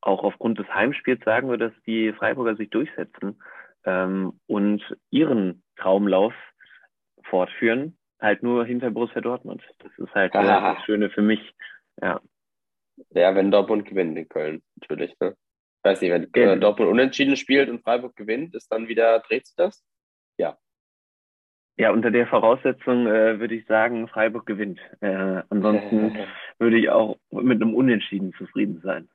auch 0.00 0.24
aufgrund 0.24 0.58
des 0.58 0.68
Heimspiels 0.68 1.24
sagen 1.24 1.48
würde, 1.48 1.70
dass 1.70 1.82
die 1.84 2.12
Freiburger 2.12 2.56
sich 2.56 2.70
durchsetzen 2.70 3.40
ähm, 3.84 4.40
und 4.46 4.82
ihren 5.10 5.62
Traumlauf 5.76 6.34
fortführen, 7.24 7.96
halt 8.20 8.42
nur 8.42 8.64
hinter 8.64 8.90
Borussia 8.90 9.20
Dortmund. 9.20 9.62
Das 9.78 9.92
ist 9.98 10.14
halt 10.14 10.34
äh, 10.34 10.42
das 10.42 10.82
Schöne 10.84 11.10
für 11.10 11.22
mich. 11.22 11.54
Ja. 12.00 12.20
Ja, 13.10 13.34
wenn 13.34 13.50
Dortmund 13.50 13.86
gewinnt 13.86 14.16
in 14.16 14.28
Köln, 14.28 14.62
natürlich. 14.76 15.18
Ne? 15.18 15.36
Weiß 15.82 16.00
nicht, 16.00 16.10
wenn 16.10 16.32
äh, 16.34 16.58
Dortmund 16.58 16.90
unentschieden 16.90 17.36
spielt 17.36 17.68
und 17.68 17.82
Freiburg 17.82 18.14
gewinnt, 18.16 18.54
ist 18.54 18.70
dann 18.70 18.88
wieder, 18.88 19.18
dreht 19.20 19.46
sich 19.46 19.56
das? 19.56 19.84
Ja. 20.38 20.56
Ja, 21.76 21.90
unter 21.90 22.10
der 22.10 22.26
Voraussetzung 22.26 23.06
äh, 23.06 23.40
würde 23.40 23.54
ich 23.54 23.66
sagen, 23.66 24.06
Freiburg 24.08 24.46
gewinnt. 24.46 24.78
Äh, 25.00 25.42
ansonsten 25.48 26.16
würde 26.58 26.78
ich 26.78 26.90
auch 26.90 27.18
mit 27.30 27.60
einem 27.60 27.74
Unentschieden 27.74 28.32
zufrieden 28.34 28.80
sein. 28.84 29.08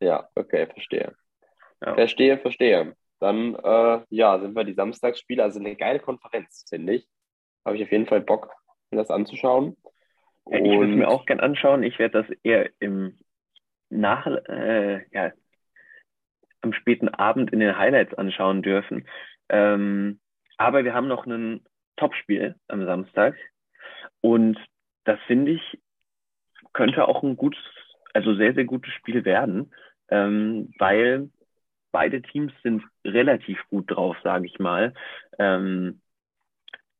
Ja, 0.00 0.28
okay, 0.34 0.66
verstehe. 0.66 1.14
Ja. 1.84 1.94
Verstehe, 1.94 2.38
verstehe. 2.38 2.96
Dann, 3.18 3.54
äh, 3.54 4.00
ja, 4.10 4.38
sind 4.38 4.54
wir 4.54 4.64
die 4.64 4.74
Samstagsspiele. 4.74 5.42
Also 5.42 5.58
eine 5.58 5.76
geile 5.76 6.00
Konferenz, 6.00 6.66
finde 6.68 6.94
ich. 6.94 7.08
Habe 7.64 7.76
ich 7.76 7.82
auf 7.82 7.92
jeden 7.92 8.06
Fall 8.06 8.20
Bock, 8.20 8.52
mir 8.90 8.98
das 8.98 9.10
anzuschauen. 9.10 9.76
Ja, 10.48 10.58
ich 10.58 10.78
würde 10.78 10.92
es 10.92 10.98
mir 10.98 11.08
auch 11.08 11.26
gern 11.26 11.40
anschauen. 11.40 11.82
Ich 11.82 11.98
werde 11.98 12.22
das 12.22 12.38
eher 12.42 12.70
im 12.78 13.18
Nach, 13.88 14.26
äh, 14.26 15.04
ja, 15.12 15.32
am 16.60 16.72
späten 16.72 17.08
Abend 17.08 17.52
in 17.52 17.60
den 17.60 17.76
Highlights 17.78 18.14
anschauen 18.14 18.62
dürfen. 18.62 19.08
Ähm, 19.48 20.20
aber 20.56 20.84
wir 20.84 20.94
haben 20.94 21.08
noch 21.08 21.26
ein 21.26 21.64
Topspiel 21.96 22.56
am 22.68 22.84
Samstag. 22.84 23.36
Und 24.20 24.58
das 25.04 25.18
finde 25.26 25.52
ich, 25.52 25.80
könnte 26.72 27.08
auch 27.08 27.22
ein 27.22 27.36
gutes, 27.36 27.62
also 28.12 28.34
sehr, 28.34 28.54
sehr 28.54 28.64
gutes 28.64 28.92
Spiel 28.94 29.24
werden, 29.24 29.72
ähm, 30.08 30.72
weil 30.78 31.30
beide 31.96 32.20
Teams 32.20 32.52
sind 32.62 32.82
relativ 33.06 33.58
gut 33.70 33.90
drauf, 33.90 34.18
sage 34.22 34.44
ich 34.44 34.58
mal. 34.58 34.92
Ähm, 35.38 36.02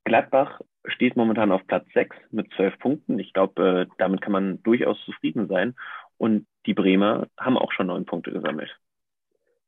Gladbach 0.04 0.62
steht 0.86 1.16
momentan 1.16 1.52
auf 1.52 1.66
Platz 1.66 1.86
6 1.92 2.16
mit 2.30 2.50
12 2.54 2.78
Punkten. 2.78 3.18
Ich 3.18 3.34
glaube, 3.34 3.86
äh, 3.90 3.94
damit 3.98 4.22
kann 4.22 4.32
man 4.32 4.62
durchaus 4.62 4.98
zufrieden 5.04 5.48
sein. 5.48 5.74
Und 6.16 6.46
die 6.64 6.72
Bremer 6.72 7.26
haben 7.38 7.58
auch 7.58 7.72
schon 7.72 7.88
neun 7.88 8.06
Punkte 8.06 8.32
gesammelt. 8.32 8.74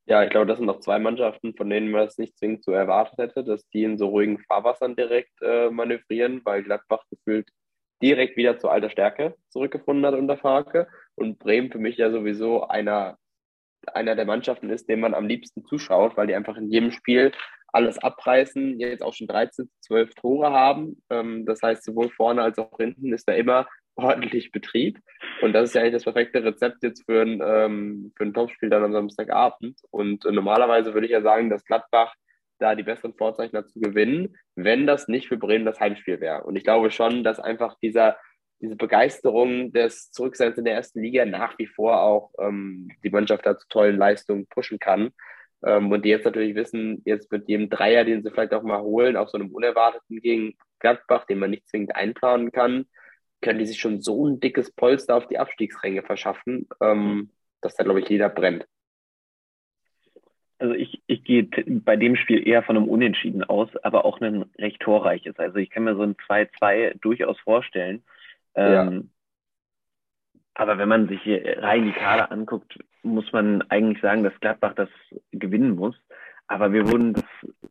Ja, 0.07 0.25
ich 0.25 0.31
glaube, 0.31 0.47
das 0.47 0.57
sind 0.57 0.67
noch 0.67 0.81
zwei 0.81 0.99
Mannschaften, 0.99 1.55
von 1.55 1.69
denen 1.69 1.91
man 1.91 2.07
es 2.07 2.17
nicht 2.17 2.39
zwingend 2.39 2.65
so 2.65 2.73
erwartet 2.73 3.19
hätte, 3.19 3.45
dass 3.45 3.69
die 3.69 3.85
in 3.85 3.99
so 3.99 4.09
ruhigen 4.09 4.39
Fahrwassern 4.39 4.97
direkt 4.97 5.43
äh, 5.43 5.69
manövrieren, 5.69 6.41
weil 6.45 6.63
Gladbach 6.63 7.05
gefühlt 7.11 7.51
direkt 8.01 8.39
wieder 8.39 8.59
zu 8.59 8.71
alter 8.71 8.89
Stärke 8.89 9.35
zurückgefunden 9.51 10.07
hat 10.07 10.15
unter 10.15 10.39
Farke 10.39 10.89
und 11.17 11.39
Bremen 11.39 11.71
für 11.71 11.79
mich 11.79 11.99
ja 11.99 12.11
sowieso 12.11 12.67
einer, 12.67 13.19
einer 13.95 14.15
der 14.15 14.25
Mannschaften 14.25 14.71
ist, 14.71 14.89
dem 14.89 15.01
man 15.01 15.15
am 15.15 15.27
liebsten 15.27 15.65
zuschaut, 15.65 16.17
weil 16.17 16.27
die 16.27 16.35
einfach 16.35 16.57
in 16.57 16.71
jedem 16.71 16.93
Spiel 16.93 17.33
alles 17.73 17.99
abreißen, 17.99 18.81
jetzt 18.81 19.03
auch 19.03 19.15
schon 19.15 19.27
13, 19.27 19.71
12 19.81 20.15
Tore 20.15 20.51
haben. 20.51 21.03
Ähm, 21.11 21.45
das 21.45 21.63
heißt, 21.63 21.85
sowohl 21.85 22.11
vorne 22.11 22.43
als 22.43 22.59
auch 22.59 22.77
hinten 22.79 23.13
ist 23.13 23.29
da 23.29 23.35
immer 23.35 23.69
ordentlich 23.95 24.53
Betrieb. 24.53 24.99
Und 25.43 25.53
das 25.53 25.69
ist 25.69 25.75
ja 25.75 25.83
eigentlich 25.83 25.95
das 25.95 26.05
perfekte 26.05 26.45
Rezept 26.45 26.83
jetzt 26.83 27.05
für 27.05 27.23
ein, 27.23 27.41
ähm, 27.45 28.13
für 28.17 28.25
ein 28.25 28.35
Topspiel 28.35 28.71
dann 28.71 28.85
am 28.85 28.93
Samstagabend. 28.93 29.81
Und 29.91 30.25
äh, 30.25 30.33
normalerweise 30.33 30.95
würde 30.95 31.07
ich 31.07 31.13
ja 31.13 31.21
sagen, 31.21 31.51
dass 31.51 31.65
Gladbach 31.65 32.15
da 32.59 32.75
die 32.75 32.83
besseren 32.83 33.15
Vorzeichen 33.15 33.57
hat 33.57 33.69
zu 33.71 33.81
gewinnen, 33.81 34.37
wenn 34.57 34.87
das 34.87 35.09
nicht 35.09 35.29
für 35.29 35.37
Bremen 35.37 35.65
das 35.65 35.79
Heimspiel 35.81 36.21
wäre. 36.21 36.45
Und 36.45 36.57
ich 36.57 36.65
glaube 36.65 36.91
schon, 36.91 37.23
dass 37.23 37.39
einfach 37.39 37.77
dieser, 37.81 38.17
diese 38.61 38.77
Begeisterung 38.77 39.73
des 39.73 40.11
Zurückseins 40.11 40.59
in 40.59 40.65
der 40.65 40.75
ersten 40.75 41.01
Liga 41.01 41.25
nach 41.25 41.59
wie 41.59 41.67
vor 41.67 42.03
auch 42.03 42.33
ähm, 42.39 42.91
die 43.05 43.11
Mannschaft 43.11 43.47
da 43.47 43.57
zu 43.57 43.69
tollen 43.69 43.97
Leistungen 43.97 44.47
pushen 44.47 44.79
kann. 44.79 45.11
Ähm, 45.65 45.91
und 45.91 46.05
die 46.05 46.09
jetzt 46.09 46.25
natürlich 46.25 46.55
wissen, 46.55 47.03
jetzt 47.05 47.31
mit 47.33 47.49
jedem 47.49 47.71
Dreier, 47.71 48.05
den 48.05 48.23
sie 48.23 48.31
vielleicht 48.31 48.55
auch 48.55 48.63
mal 48.63 48.81
holen, 48.81 49.17
auf 49.17 49.31
so 49.31 49.39
einem 49.39 49.51
Unerwarteten 49.51 50.21
gegen 50.21 50.55
Gladbach, 50.81 51.25
den 51.27 51.39
man 51.39 51.51
nicht 51.51 51.69
zwingend 51.69 51.95
einplanen 51.97 52.53
kann, 52.53 52.87
können 53.41 53.59
die 53.59 53.67
sich 53.67 53.81
schon 53.81 54.01
so 54.01 54.27
ein 54.27 54.41
dickes 54.41 54.73
Polster 54.73 55.17
auf 55.17 55.27
die 55.29 55.39
Abstiegsränge 55.39 56.03
verschaffen, 56.03 56.69
ähm, 56.81 57.31
dass 57.61 57.77
da, 57.77 57.85
glaube 57.85 58.01
ich, 58.01 58.09
jeder 58.09 58.29
brennt. 58.29 58.67
Also 60.61 60.75
ich, 60.75 61.01
ich 61.07 61.23
gehe 61.23 61.45
bei 61.45 61.95
dem 61.95 62.17
Spiel 62.17 62.47
eher 62.47 62.65
von 62.65 62.77
einem 62.77 62.89
Unentschieden 62.89 63.45
aus, 63.45 63.69
aber 63.85 64.05
auch 64.05 64.21
ein 64.21 64.45
recht 64.59 64.81
torreiches. 64.81 65.39
Also 65.39 65.59
ich 65.59 65.71
kann 65.71 65.85
mir 65.85 65.95
so 65.95 66.03
ein 66.03 66.17
2-2 66.17 66.99
durchaus 67.01 67.39
vorstellen. 67.41 68.03
Ähm, 68.59 68.93
ja. 68.93 69.03
Aber 70.55 70.79
wenn 70.79 70.89
man 70.89 71.09
sich 71.09 71.23
hier 71.23 71.63
rein 71.63 71.85
die 71.85 71.93
Kader 71.93 72.33
anguckt, 72.33 72.79
muss 73.03 73.33
man 73.33 73.63
eigentlich 73.71 74.03
sagen, 74.03 74.25
dass 74.25 74.39
Gladbach 74.41 74.75
das 74.75 74.89
gewinnen 75.31 75.77
muss. 75.77 75.95
Aber 76.49 76.73
wir 76.73 76.91
wurden 76.91 77.13
das 77.13 77.25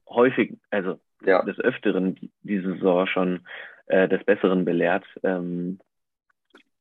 häufig, 0.07 0.57
also 0.69 0.99
ja. 1.25 1.43
des 1.43 1.59
Öfteren 1.59 2.15
die, 2.15 2.31
diese 2.43 2.73
Saison 2.75 3.05
schon 3.07 3.45
äh, 3.87 4.07
des 4.07 4.23
Besseren 4.23 4.63
belehrt, 4.63 5.05
ähm, 5.23 5.79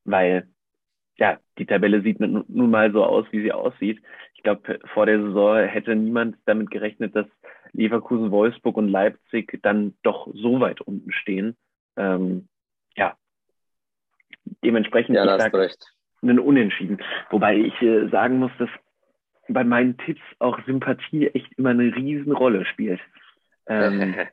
weil 0.05 0.47
ja, 1.17 1.39
die 1.59 1.67
Tabelle 1.67 2.03
sieht 2.03 2.21
nun 2.21 2.71
mal 2.71 2.93
so 2.93 3.03
aus, 3.03 3.27
wie 3.31 3.41
sie 3.41 3.53
aussieht. 3.53 4.03
Ich 4.35 4.43
glaube, 4.43 4.79
vor 4.93 5.07
der 5.07 5.21
Saison 5.21 5.57
hätte 5.65 5.97
niemand 5.97 6.37
damit 6.45 6.71
gerechnet, 6.71 7.17
dass 7.17 7.27
Leverkusen, 7.73 8.31
Wolfsburg 8.31 8.77
und 8.77 8.89
Leipzig 8.89 9.59
dann 9.63 9.95
doch 10.03 10.29
so 10.35 10.61
weit 10.61 10.83
unten 10.83 11.13
stehen. 11.13 11.57
Ähm, 11.97 12.49
ja, 12.97 13.17
dementsprechend, 14.65 15.17
ja, 15.17 15.37
ich 15.37 15.43
sag, 15.43 15.53
einen 16.23 16.39
Unentschieden. 16.39 16.99
Wobei 17.31 17.57
ich 17.57 17.81
äh, 17.83 18.09
sagen 18.09 18.39
muss, 18.39 18.53
dass 18.59 18.71
bei 19.49 19.65
meinen 19.65 19.97
Tipps 19.99 20.23
auch 20.39 20.59
Sympathie 20.67 21.29
echt 21.29 21.53
immer 21.57 21.71
eine 21.71 21.95
Riesenrolle 21.95 22.65
spielt. 22.67 23.01
Ähm, 23.69 24.15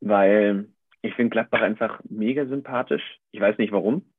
weil 0.00 0.68
ich 1.02 1.14
finde 1.14 1.30
Gladbach 1.30 1.60
einfach 1.60 2.00
mega 2.08 2.46
sympathisch. 2.46 3.18
Ich 3.30 3.40
weiß 3.40 3.58
nicht 3.58 3.72
warum. 3.72 4.10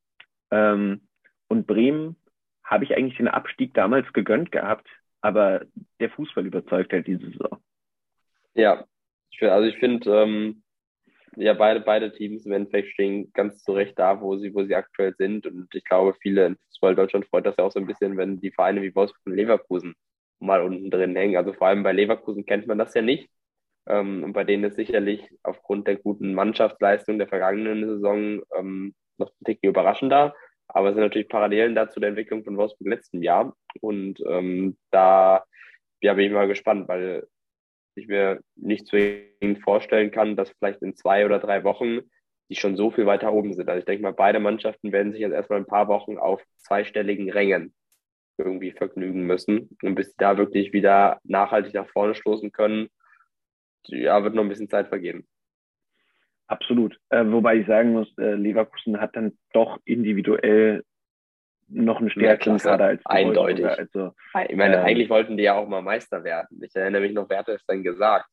Ähm, 0.51 1.07
und 1.47 1.67
Bremen 1.67 2.15
habe 2.63 2.83
ich 2.83 2.95
eigentlich 2.95 3.17
den 3.17 3.27
Abstieg 3.27 3.73
damals 3.73 4.11
gegönnt 4.13 4.51
gehabt, 4.51 4.87
aber 5.21 5.65
der 5.99 6.09
Fußball 6.09 6.45
überzeugt 6.45 6.93
halt 6.93 7.07
diese 7.07 7.31
Saison. 7.31 7.59
Ja, 8.53 8.85
also 9.41 9.67
ich 9.67 9.77
finde, 9.77 10.09
ähm, 10.09 10.63
ja, 11.37 11.53
beide, 11.53 11.81
beide 11.81 12.11
Teams 12.11 12.45
im 12.45 12.51
Endeffekt 12.53 12.89
stehen 12.89 13.31
ganz 13.33 13.63
zu 13.63 13.73
Recht 13.73 13.97
da, 13.99 14.21
wo 14.21 14.37
sie, 14.37 14.53
wo 14.53 14.63
sie 14.63 14.75
aktuell 14.75 15.13
sind. 15.17 15.45
Und 15.47 15.73
ich 15.73 15.83
glaube, 15.83 16.15
viele 16.21 16.45
in 16.45 16.57
Fußball 16.69 16.95
Deutschland 16.95 17.25
freut 17.27 17.45
das 17.45 17.55
ja 17.57 17.63
auch 17.65 17.71
so 17.71 17.79
ein 17.79 17.87
bisschen, 17.87 18.17
wenn 18.17 18.39
die 18.39 18.51
Vereine 18.51 18.81
wie 18.81 18.95
Wolfsburg 18.95 19.25
und 19.25 19.35
Leverkusen 19.35 19.95
mal 20.39 20.61
unten 20.61 20.89
drin 20.91 21.15
hängen. 21.15 21.37
Also 21.37 21.53
vor 21.53 21.67
allem 21.67 21.83
bei 21.83 21.91
Leverkusen 21.91 22.45
kennt 22.45 22.67
man 22.67 22.77
das 22.77 22.93
ja 22.93 23.01
nicht. 23.01 23.29
Ähm, 23.87 24.23
und 24.23 24.33
bei 24.33 24.43
denen 24.43 24.63
ist 24.63 24.75
sicherlich 24.75 25.29
aufgrund 25.43 25.87
der 25.87 25.97
guten 25.97 26.33
Mannschaftsleistung 26.33 27.17
der 27.19 27.27
vergangenen 27.27 27.87
Saison 27.87 28.41
ähm, 28.57 28.95
noch 29.17 29.29
ein 29.29 29.45
Ticken 29.45 29.69
überraschender. 29.69 30.35
Aber 30.67 30.89
es 30.89 30.95
sind 30.95 31.03
natürlich 31.03 31.29
Parallelen 31.29 31.75
dazu 31.75 31.99
der 31.99 32.09
Entwicklung 32.09 32.43
von 32.43 32.57
Wolfsburg 32.57 32.89
letzten 32.89 33.21
Jahr. 33.21 33.55
Und 33.81 34.19
ähm, 34.27 34.77
da 34.91 35.43
ja, 36.01 36.13
bin 36.13 36.25
ich 36.25 36.31
mal 36.31 36.47
gespannt, 36.47 36.87
weil 36.87 37.27
ich 37.97 38.07
mir 38.07 38.41
nicht 38.55 38.87
zwingend 38.87 39.61
vorstellen 39.63 40.11
kann, 40.11 40.35
dass 40.35 40.49
vielleicht 40.51 40.81
in 40.81 40.95
zwei 40.95 41.25
oder 41.25 41.39
drei 41.39 41.63
Wochen 41.63 42.01
die 42.49 42.55
schon 42.55 42.77
so 42.77 42.91
viel 42.91 43.05
weiter 43.05 43.33
oben 43.33 43.53
sind. 43.53 43.67
Also 43.69 43.79
ich 43.79 43.85
denke 43.85 44.03
mal, 44.03 44.13
beide 44.13 44.39
Mannschaften 44.39 44.91
werden 44.91 45.11
sich 45.11 45.21
jetzt 45.21 45.33
erstmal 45.33 45.59
ein 45.59 45.65
paar 45.65 45.87
Wochen 45.87 46.17
auf 46.17 46.43
zweistelligen 46.57 47.31
Rängen 47.31 47.73
irgendwie 48.37 48.71
vergnügen 48.71 49.23
müssen. 49.25 49.77
Und 49.81 49.95
bis 49.95 50.09
sie 50.09 50.17
da 50.17 50.37
wirklich 50.37 50.73
wieder 50.73 51.19
nachhaltig 51.23 51.73
nach 51.73 51.89
vorne 51.89 52.15
stoßen 52.15 52.51
können, 52.51 52.89
ja, 53.87 54.23
wird 54.23 54.35
noch 54.35 54.43
ein 54.43 54.49
bisschen 54.49 54.69
Zeit 54.69 54.89
vergehen. 54.89 55.27
Absolut. 56.47 56.99
Äh, 57.09 57.25
wobei 57.27 57.57
ich 57.57 57.67
sagen 57.67 57.93
muss, 57.93 58.11
äh, 58.17 58.35
Leverkusen 58.35 59.01
hat 59.01 59.15
dann 59.15 59.37
doch 59.53 59.79
individuell 59.85 60.83
noch 61.67 61.99
einen 61.99 62.09
stärkeren 62.09 62.57
Kader 62.57 62.85
als 62.85 63.05
Eindeutig. 63.05 63.65
Also, 63.65 64.13
ich 64.47 64.55
meine, 64.55 64.77
ähm, 64.77 64.83
eigentlich 64.83 65.09
wollten 65.09 65.37
die 65.37 65.43
ja 65.43 65.55
auch 65.55 65.67
mal 65.67 65.81
Meister 65.81 66.23
werden. 66.23 66.61
Ich 66.63 66.75
erinnere 66.75 67.01
mich 67.01 67.13
noch, 67.13 67.29
wer 67.29 67.39
hat 67.39 67.47
das 67.47 67.65
dann 67.65 67.83
gesagt? 67.83 68.27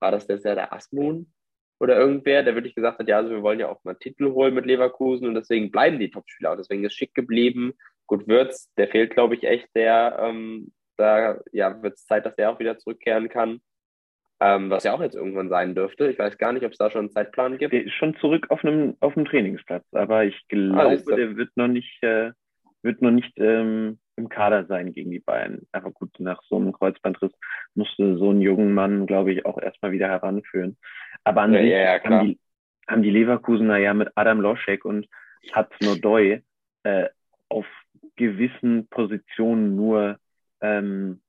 War 0.00 0.10
das 0.10 0.26
der, 0.26 0.38
der 0.38 0.72
Asmun 0.72 1.32
oder 1.80 1.96
irgendwer, 1.96 2.42
der 2.42 2.54
wirklich 2.54 2.74
gesagt 2.74 2.98
hat, 2.98 3.08
ja, 3.08 3.18
also 3.18 3.30
wir 3.30 3.42
wollen 3.42 3.60
ja 3.60 3.68
auch 3.68 3.82
mal 3.84 3.94
Titel 3.94 4.32
holen 4.32 4.54
mit 4.54 4.66
Leverkusen 4.66 5.28
und 5.28 5.34
deswegen 5.34 5.70
bleiben 5.70 5.98
die 5.98 6.10
Topspieler 6.10 6.52
auch. 6.52 6.56
Deswegen 6.56 6.84
ist 6.84 6.94
schick 6.94 7.14
geblieben. 7.14 7.74
Gut, 8.06 8.26
Würz, 8.26 8.72
der 8.76 8.88
fehlt, 8.88 9.12
glaube 9.12 9.34
ich, 9.34 9.44
echt, 9.44 9.68
der, 9.74 10.18
ähm, 10.20 10.72
da 10.96 11.38
ja, 11.52 11.82
wird 11.82 11.94
es 11.94 12.06
Zeit, 12.06 12.26
dass 12.26 12.36
der 12.36 12.50
auch 12.50 12.58
wieder 12.58 12.78
zurückkehren 12.78 13.28
kann 13.28 13.60
ähm, 14.40 14.70
was 14.70 14.84
ja 14.84 14.94
auch 14.94 15.00
jetzt 15.00 15.16
irgendwann 15.16 15.48
sein 15.48 15.74
dürfte. 15.74 16.08
Ich 16.08 16.18
weiß 16.18 16.38
gar 16.38 16.52
nicht, 16.52 16.64
ob 16.64 16.72
es 16.72 16.78
da 16.78 16.90
schon 16.90 17.00
einen 17.00 17.10
Zeitplan 17.10 17.58
gibt. 17.58 17.72
Der 17.72 17.84
ist 17.84 17.94
schon 17.94 18.16
zurück 18.16 18.46
auf 18.50 18.64
einem, 18.64 18.96
auf 19.00 19.16
einem 19.16 19.26
Trainingsplatz, 19.26 19.84
aber 19.92 20.24
ich 20.24 20.46
glaube, 20.48 20.80
ah, 20.80 21.14
der 21.16 21.36
wird 21.36 21.56
noch 21.56 21.68
nicht, 21.68 22.02
äh, 22.02 22.32
wird 22.82 23.02
noch 23.02 23.10
nicht 23.10 23.32
ähm, 23.36 23.98
im 24.16 24.28
Kader 24.28 24.66
sein 24.66 24.92
gegen 24.92 25.10
die 25.10 25.20
Bayern. 25.20 25.62
Aber 25.72 25.90
gut, 25.90 26.18
nach 26.18 26.42
so 26.44 26.56
einem 26.56 26.72
Kreuzbandriss 26.72 27.32
musste 27.74 28.18
so 28.18 28.30
einen 28.30 28.40
jungen 28.40 28.74
Mann, 28.74 29.06
glaube 29.06 29.32
ich, 29.32 29.46
auch 29.46 29.58
erstmal 29.58 29.92
wieder 29.92 30.08
heranführen. 30.08 30.76
Aber 31.24 31.42
an 31.42 31.52
ja, 31.54 31.60
sich 31.60 31.70
ja, 31.70 32.04
haben, 32.04 32.26
die, 32.26 32.40
haben 32.86 33.02
die 33.02 33.10
Leverkusener 33.10 33.78
ja 33.78 33.94
mit 33.94 34.10
Adam 34.14 34.40
Loschek 34.40 34.84
und 34.84 35.06
Hudson 35.54 36.42
äh, 36.82 37.08
auf 37.48 37.66
gewissen 38.16 38.88
Positionen 38.88 39.76
nur 39.76 40.18
ähm, 40.60 41.20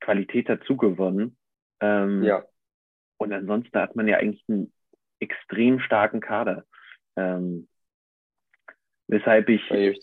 Qualität 0.00 0.48
dazugewonnen. 0.48 1.36
Ähm, 1.80 2.22
ja. 2.22 2.44
Und 3.18 3.32
ansonsten 3.32 3.78
hat 3.78 3.96
man 3.96 4.06
ja 4.06 4.18
eigentlich 4.18 4.44
einen 4.48 4.72
extrem 5.18 5.80
starken 5.80 6.20
Kader. 6.20 6.64
Ähm, 7.16 7.68
weshalb 9.08 9.48
ich, 9.48 9.70
ich 9.70 10.00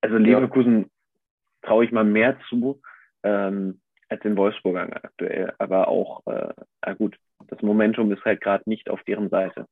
also 0.00 0.16
Leverkusen 0.16 0.82
ja. 0.82 0.88
traue 1.62 1.84
ich 1.84 1.92
mal 1.92 2.04
mehr 2.04 2.38
zu 2.48 2.80
ähm, 3.22 3.80
als 4.08 4.22
den 4.22 4.36
Wolfsburgern 4.36 4.92
aktuell. 4.92 5.52
Aber 5.58 5.88
auch, 5.88 6.26
äh, 6.26 6.52
na 6.84 6.94
gut, 6.94 7.16
das 7.48 7.62
Momentum 7.62 8.12
ist 8.12 8.24
halt 8.24 8.40
gerade 8.40 8.68
nicht 8.68 8.90
auf 8.90 9.02
deren 9.04 9.28
Seite. 9.28 9.66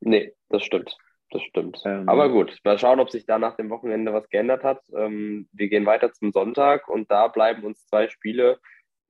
Nee, 0.00 0.34
das 0.48 0.64
stimmt. 0.64 0.96
Das 1.30 1.42
stimmt. 1.42 1.80
Ähm, 1.86 2.08
Aber 2.08 2.28
gut, 2.28 2.58
mal 2.64 2.78
schauen, 2.78 3.00
ob 3.00 3.10
sich 3.10 3.24
da 3.24 3.38
nach 3.38 3.56
dem 3.56 3.70
Wochenende 3.70 4.12
was 4.12 4.28
geändert 4.28 4.64
hat. 4.64 4.82
Ähm, 4.94 5.48
wir 5.52 5.68
gehen 5.68 5.86
weiter 5.86 6.12
zum 6.12 6.30
Sonntag 6.32 6.88
und 6.88 7.10
da 7.10 7.28
bleiben 7.28 7.64
uns 7.64 7.86
zwei 7.86 8.08
Spiele 8.08 8.58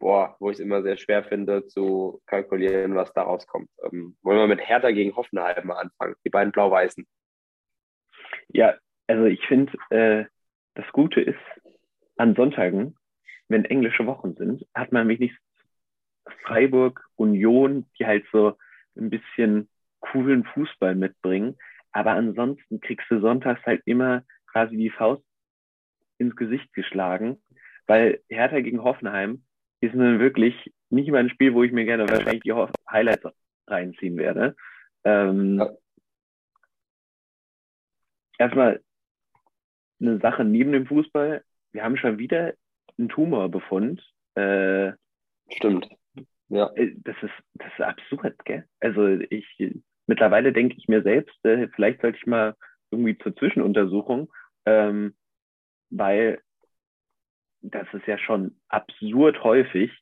boah, 0.02 0.36
wo 0.40 0.50
ich 0.50 0.56
es 0.56 0.60
immer 0.60 0.82
sehr 0.82 0.96
schwer 0.96 1.22
finde 1.22 1.68
zu 1.68 2.20
kalkulieren, 2.26 2.96
was 2.96 3.12
daraus 3.14 3.46
kommt. 3.46 3.70
Ähm, 3.84 4.16
wollen 4.22 4.38
wir 4.38 4.48
mit 4.48 4.60
Hertha 4.60 4.90
gegen 4.90 5.14
Hoffenheim 5.14 5.64
mal 5.68 5.76
anfangen, 5.76 6.16
die 6.24 6.28
beiden 6.28 6.52
Blau-Weißen. 6.52 7.06
Ja, 8.48 8.74
also 9.06 9.24
ich 9.24 9.44
finde, 9.46 9.72
äh, 9.90 10.24
das 10.74 10.86
Gute 10.92 11.20
ist, 11.20 11.38
an 12.16 12.34
Sonntagen, 12.34 12.96
wenn 13.48 13.64
englische 13.64 14.06
Wochen 14.06 14.34
sind, 14.34 14.66
hat 14.74 14.92
man 14.92 15.08
wenigstens 15.08 15.40
Freiburg, 16.44 17.04
Union, 17.16 17.86
die 17.98 18.06
halt 18.06 18.24
so 18.32 18.56
ein 18.96 19.10
bisschen 19.10 19.68
coolen 20.00 20.44
Fußball 20.44 20.94
mitbringen. 20.94 21.56
Aber 21.92 22.12
ansonsten 22.12 22.80
kriegst 22.80 23.10
du 23.10 23.20
sonntags 23.20 23.64
halt 23.66 23.82
immer 23.86 24.22
quasi 24.46 24.76
die 24.76 24.90
Faust 24.90 25.24
ins 26.18 26.36
Gesicht 26.36 26.72
geschlagen, 26.72 27.42
weil 27.86 28.20
Hertha 28.28 28.60
gegen 28.60 28.82
Hoffenheim 28.82 29.44
ist 29.80 29.94
nun 29.94 30.20
wirklich 30.20 30.72
nicht 30.90 31.10
mal 31.10 31.18
ein 31.18 31.30
Spiel, 31.30 31.54
wo 31.54 31.62
ich 31.62 31.72
mir 31.72 31.84
gerne 31.84 32.08
wahrscheinlich 32.08 32.42
die 32.42 32.54
Highlights 32.90 33.26
reinziehen 33.66 34.16
werde. 34.16 34.54
Ähm, 35.04 35.58
ja. 35.58 35.70
Erstmal 38.42 38.82
eine 40.00 40.18
Sache 40.18 40.42
neben 40.42 40.72
dem 40.72 40.84
Fußball. 40.86 41.44
Wir 41.70 41.84
haben 41.84 41.96
schon 41.96 42.18
wieder 42.18 42.54
einen 42.98 43.08
Tumorbefund. 43.08 44.02
Äh, 44.34 44.94
Stimmt. 45.48 45.88
Ja. 46.48 46.68
Äh, 46.74 46.92
das 46.96 47.14
ist, 47.22 47.32
das 47.54 47.72
ist 47.72 47.80
absurd, 47.84 48.44
gell? 48.44 48.66
Also 48.80 49.06
ich 49.06 49.46
mittlerweile 50.08 50.52
denke 50.52 50.74
ich 50.76 50.88
mir 50.88 51.04
selbst, 51.04 51.32
äh, 51.44 51.68
vielleicht 51.68 52.00
sollte 52.00 52.18
ich 52.18 52.26
mal 52.26 52.56
irgendwie 52.90 53.16
zur 53.16 53.36
Zwischenuntersuchung, 53.36 54.28
ähm, 54.66 55.14
weil 55.90 56.42
das 57.60 57.86
ist 57.94 58.08
ja 58.08 58.18
schon 58.18 58.60
absurd 58.66 59.44
häufig. 59.44 59.92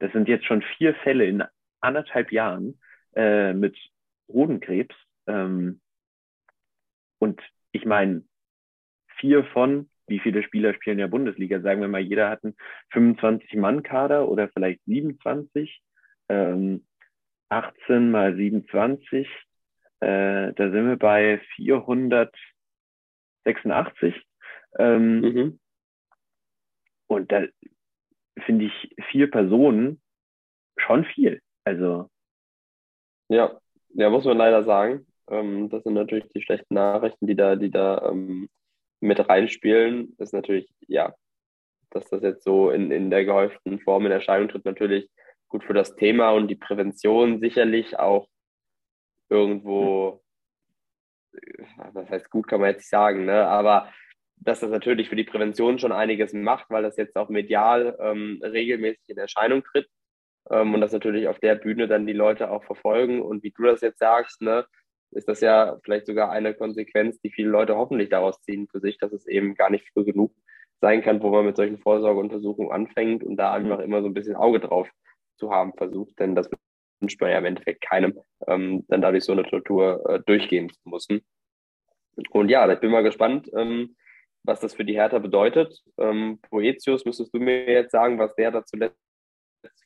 Das 0.00 0.12
sind 0.12 0.28
jetzt 0.28 0.44
schon 0.44 0.60
vier 0.76 0.94
Fälle 0.96 1.24
in 1.24 1.42
anderthalb 1.80 2.30
Jahren 2.30 2.78
äh, 3.14 3.54
mit 3.54 3.74
Hodenkrebs. 4.28 4.94
Ähm, 5.26 5.80
und 7.18 7.40
ich 7.76 7.84
meine, 7.84 8.22
vier 9.18 9.44
von, 9.44 9.90
wie 10.06 10.20
viele 10.20 10.42
Spieler 10.42 10.74
spielen 10.74 10.94
in 10.94 11.00
der 11.00 11.08
Bundesliga? 11.08 11.60
Sagen 11.60 11.80
wir 11.80 11.88
mal, 11.88 12.00
jeder 12.00 12.30
hat 12.30 12.44
einen 12.44 12.56
25-Mann-Kader 12.92 14.28
oder 14.28 14.48
vielleicht 14.48 14.82
27. 14.84 15.82
Ähm, 16.28 16.84
18 17.48 18.10
mal 18.10 18.34
27, 18.34 19.28
äh, 20.00 20.52
da 20.52 20.70
sind 20.70 20.88
wir 20.88 20.96
bei 20.96 21.40
486. 21.54 24.26
Ähm, 24.78 25.20
mhm. 25.20 25.60
Und 27.06 27.30
da 27.30 27.44
finde 28.44 28.64
ich 28.66 28.94
vier 29.10 29.30
Personen 29.30 30.02
schon 30.76 31.04
viel. 31.04 31.40
Also. 31.64 32.10
Ja, 33.28 33.60
ja, 33.90 34.10
muss 34.10 34.24
man 34.24 34.36
leider 34.36 34.64
sagen. 34.64 35.06
Ähm, 35.28 35.68
das 35.70 35.84
sind 35.84 35.94
natürlich 35.94 36.28
die 36.34 36.42
schlechten 36.42 36.74
Nachrichten, 36.74 37.26
die 37.26 37.36
da, 37.36 37.56
die 37.56 37.70
da 37.70 38.10
ähm, 38.10 38.48
mit 39.00 39.28
reinspielen. 39.28 40.14
Das 40.18 40.30
ist 40.30 40.32
natürlich, 40.32 40.72
ja, 40.88 41.14
dass 41.90 42.08
das 42.10 42.22
jetzt 42.22 42.44
so 42.44 42.70
in, 42.70 42.90
in 42.90 43.10
der 43.10 43.24
gehäuften 43.24 43.80
Form 43.80 44.06
in 44.06 44.12
Erscheinung 44.12 44.48
tritt, 44.48 44.64
natürlich 44.64 45.08
gut 45.48 45.64
für 45.64 45.74
das 45.74 45.96
Thema 45.96 46.30
und 46.30 46.48
die 46.48 46.56
Prävention 46.56 47.40
sicherlich 47.40 47.98
auch 47.98 48.28
irgendwo, 49.28 50.22
was 51.92 52.08
heißt 52.08 52.30
gut, 52.30 52.48
kann 52.48 52.60
man 52.60 52.70
jetzt 52.70 52.78
nicht 52.78 52.90
sagen, 52.90 53.24
ne? 53.26 53.46
aber 53.46 53.92
dass 54.38 54.60
das 54.60 54.70
natürlich 54.70 55.08
für 55.08 55.16
die 55.16 55.24
Prävention 55.24 55.78
schon 55.78 55.92
einiges 55.92 56.32
macht, 56.32 56.68
weil 56.68 56.82
das 56.82 56.96
jetzt 56.96 57.16
auch 57.16 57.28
medial 57.28 57.96
ähm, 58.00 58.40
regelmäßig 58.42 59.08
in 59.08 59.18
Erscheinung 59.18 59.62
tritt 59.64 59.88
ähm, 60.50 60.74
und 60.74 60.80
das 60.80 60.92
natürlich 60.92 61.28
auf 61.28 61.38
der 61.38 61.54
Bühne 61.54 61.88
dann 61.88 62.06
die 62.06 62.12
Leute 62.12 62.50
auch 62.50 62.64
verfolgen. 62.64 63.22
Und 63.22 63.42
wie 63.42 63.50
du 63.50 63.62
das 63.62 63.80
jetzt 63.80 63.98
sagst, 63.98 64.42
ne, 64.42 64.66
ist 65.16 65.28
das 65.28 65.40
ja 65.40 65.78
vielleicht 65.82 66.06
sogar 66.06 66.30
eine 66.30 66.54
Konsequenz, 66.54 67.20
die 67.20 67.30
viele 67.30 67.48
Leute 67.48 67.76
hoffentlich 67.76 68.10
daraus 68.10 68.40
ziehen 68.42 68.68
für 68.68 68.80
sich, 68.80 68.98
dass 68.98 69.12
es 69.12 69.26
eben 69.26 69.54
gar 69.54 69.70
nicht 69.70 69.88
früh 69.92 70.04
genug 70.04 70.32
sein 70.80 71.02
kann, 71.02 71.22
wo 71.22 71.30
man 71.30 71.46
mit 71.46 71.56
solchen 71.56 71.78
Vorsorgeuntersuchungen 71.78 72.70
anfängt 72.70 73.24
und 73.24 73.36
da 73.36 73.52
einfach 73.52 73.80
immer 73.80 74.02
so 74.02 74.08
ein 74.08 74.14
bisschen 74.14 74.36
Auge 74.36 74.60
drauf 74.60 74.88
zu 75.36 75.50
haben 75.50 75.72
versucht, 75.74 76.18
denn 76.18 76.34
das 76.34 76.50
wünscht 77.00 77.20
man 77.20 77.30
ja 77.30 77.38
im 77.38 77.44
Endeffekt 77.46 77.82
keinem, 77.82 78.18
ähm, 78.46 78.84
dann 78.88 79.02
dadurch 79.02 79.24
so 79.24 79.32
eine 79.32 79.44
Tortur 79.44 80.04
äh, 80.08 80.20
durchgehen 80.20 80.70
zu 80.70 80.88
müssen. 80.88 81.20
Und 82.30 82.48
ja, 82.48 82.70
ich 82.70 82.80
bin 82.80 82.90
mal 82.90 83.02
gespannt, 83.02 83.50
ähm, 83.54 83.96
was 84.42 84.60
das 84.60 84.74
für 84.74 84.84
die 84.84 84.94
Hertha 84.94 85.18
bedeutet. 85.18 85.82
Ähm, 85.98 86.38
Poetius, 86.48 87.04
müsstest 87.04 87.34
du 87.34 87.40
mir 87.40 87.70
jetzt 87.70 87.92
sagen, 87.92 88.18
was 88.18 88.34
der 88.36 88.50
da 88.50 88.64
zuletzt 88.64 88.96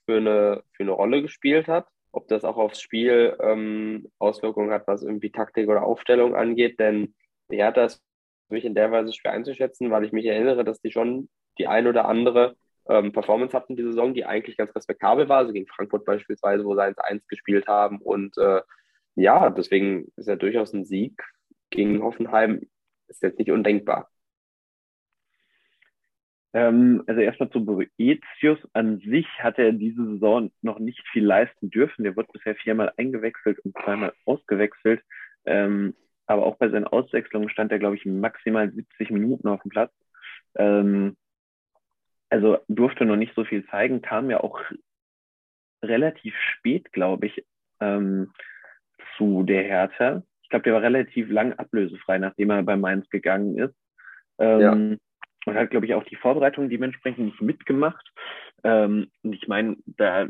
für 0.05 0.19
eine, 0.19 0.63
für 0.73 0.83
eine 0.83 0.93
Rolle 0.93 1.23
gespielt 1.23 1.67
hat? 1.67 1.89
Ob 2.13 2.29
das 2.29 2.45
auch 2.45 2.57
aufs 2.57 2.81
Spiel 2.81 3.37
ähm, 3.41 4.11
Auswirkungen 4.19 4.73
hat, 4.73 4.87
was 4.87 5.03
irgendwie 5.03 5.31
Taktik 5.31 5.69
oder 5.69 5.85
Aufstellung 5.85 6.35
angeht? 6.35 6.81
Denn 6.81 7.15
Hertha 7.51 7.85
ist 7.85 8.03
für 8.49 8.55
mich 8.55 8.65
in 8.65 8.75
der 8.75 8.91
Weise 8.91 9.13
schwer 9.13 9.33
einzuschätzen, 9.33 9.91
weil 9.91 10.05
ich 10.05 10.13
mich 10.13 10.27
erinnere, 10.27 10.65
dass 10.65 10.81
die 10.81 10.91
schon 10.91 11.29
die 11.59 11.67
ein 11.67 11.87
oder 11.87 12.07
andere 12.07 12.57
ähm, 12.89 13.13
Performance 13.13 13.57
hatten 13.57 13.77
die 13.77 13.83
Saison, 13.83 14.15
die 14.15 14.25
eigentlich 14.25 14.57
ganz 14.57 14.75
respektabel 14.75 15.29
war, 15.29 15.39
also 15.39 15.53
gegen 15.53 15.67
Frankfurt 15.67 16.05
beispielsweise, 16.05 16.65
wo 16.65 16.75
sie 16.75 16.83
1-1 16.83 17.23
gespielt 17.29 17.69
haben. 17.69 17.99
Und 17.99 18.37
äh, 18.39 18.63
ja, 19.15 19.51
deswegen 19.51 20.11
ist 20.17 20.29
ja 20.29 20.37
durchaus 20.37 20.73
ein 20.73 20.85
Sieg 20.85 21.23
gegen 21.71 22.03
Hoffenheim 22.03 22.69
ist 23.09 23.23
jetzt 23.23 23.39
nicht 23.39 23.51
undenkbar. 23.51 24.09
Ähm, 26.53 27.05
also 27.07 27.21
erstmal 27.21 27.51
zu 27.51 27.65
Boetius. 27.65 28.59
An 28.73 28.99
sich 29.01 29.27
hat 29.39 29.59
er 29.59 29.73
diese 29.73 30.05
Saison 30.05 30.51
noch 30.63 30.79
nicht 30.79 31.07
viel 31.13 31.25
leisten 31.25 31.71
dürfen. 31.71 32.03
Der 32.05 32.17
wird 32.17 32.33
bisher 32.33 32.55
viermal 32.57 32.93
eingewechselt 32.97 33.59
und 33.61 33.77
zweimal 33.77 34.13
ausgewechselt. 34.25 35.03
Ähm, 35.45 35.95
aber 36.27 36.47
auch 36.47 36.57
bei 36.57 36.69
seinen 36.69 36.87
Auswechslungen 36.87 37.51
stand 37.51 37.73
er, 37.73 37.79
glaube 37.79 37.97
ich, 37.97 38.05
maximal 38.07 38.71
70 38.71 39.11
Minuten 39.11 39.49
auf 39.49 39.63
dem 39.63 39.71
Platz. 39.71 39.93
Ähm, 40.57 41.17
also 42.29 42.59
durfte 42.69 43.05
noch 43.05 43.17
nicht 43.17 43.35
so 43.35 43.45
viel 43.45 43.67
zeigen, 43.67 44.03
kam 44.03 44.31
ja 44.31 44.41
auch 44.41 44.61
relativ 45.83 46.35
spät, 46.37 46.93
glaube 46.93 47.27
ich, 47.27 47.45
ähm, 47.81 48.33
zu 49.17 49.43
der 49.43 49.63
Hertha. 49.63 50.23
Ich 50.43 50.49
glaube, 50.51 50.63
der 50.65 50.75
war 50.75 50.83
relativ 50.83 51.31
lang 51.31 51.53
ablösefrei, 51.55 52.19
nachdem 52.19 52.51
er 52.51 52.63
bei 52.63 52.77
Mainz 52.77 53.09
gegangen 53.11 53.59
ist. 53.59 53.75
Ähm, 54.39 54.61
ja. 54.61 54.97
Und 55.47 55.55
hat, 55.55 55.71
glaube 55.71 55.87
ich, 55.87 55.95
auch 55.95 56.05
die 56.05 56.17
Vorbereitung 56.17 56.69
dementsprechend 56.69 57.27
nicht 57.27 57.41
mitgemacht. 57.41 58.07
Ähm, 58.63 59.11
und 59.23 59.33
ich 59.33 59.49
meine, 59.49 59.77
da 59.87 60.29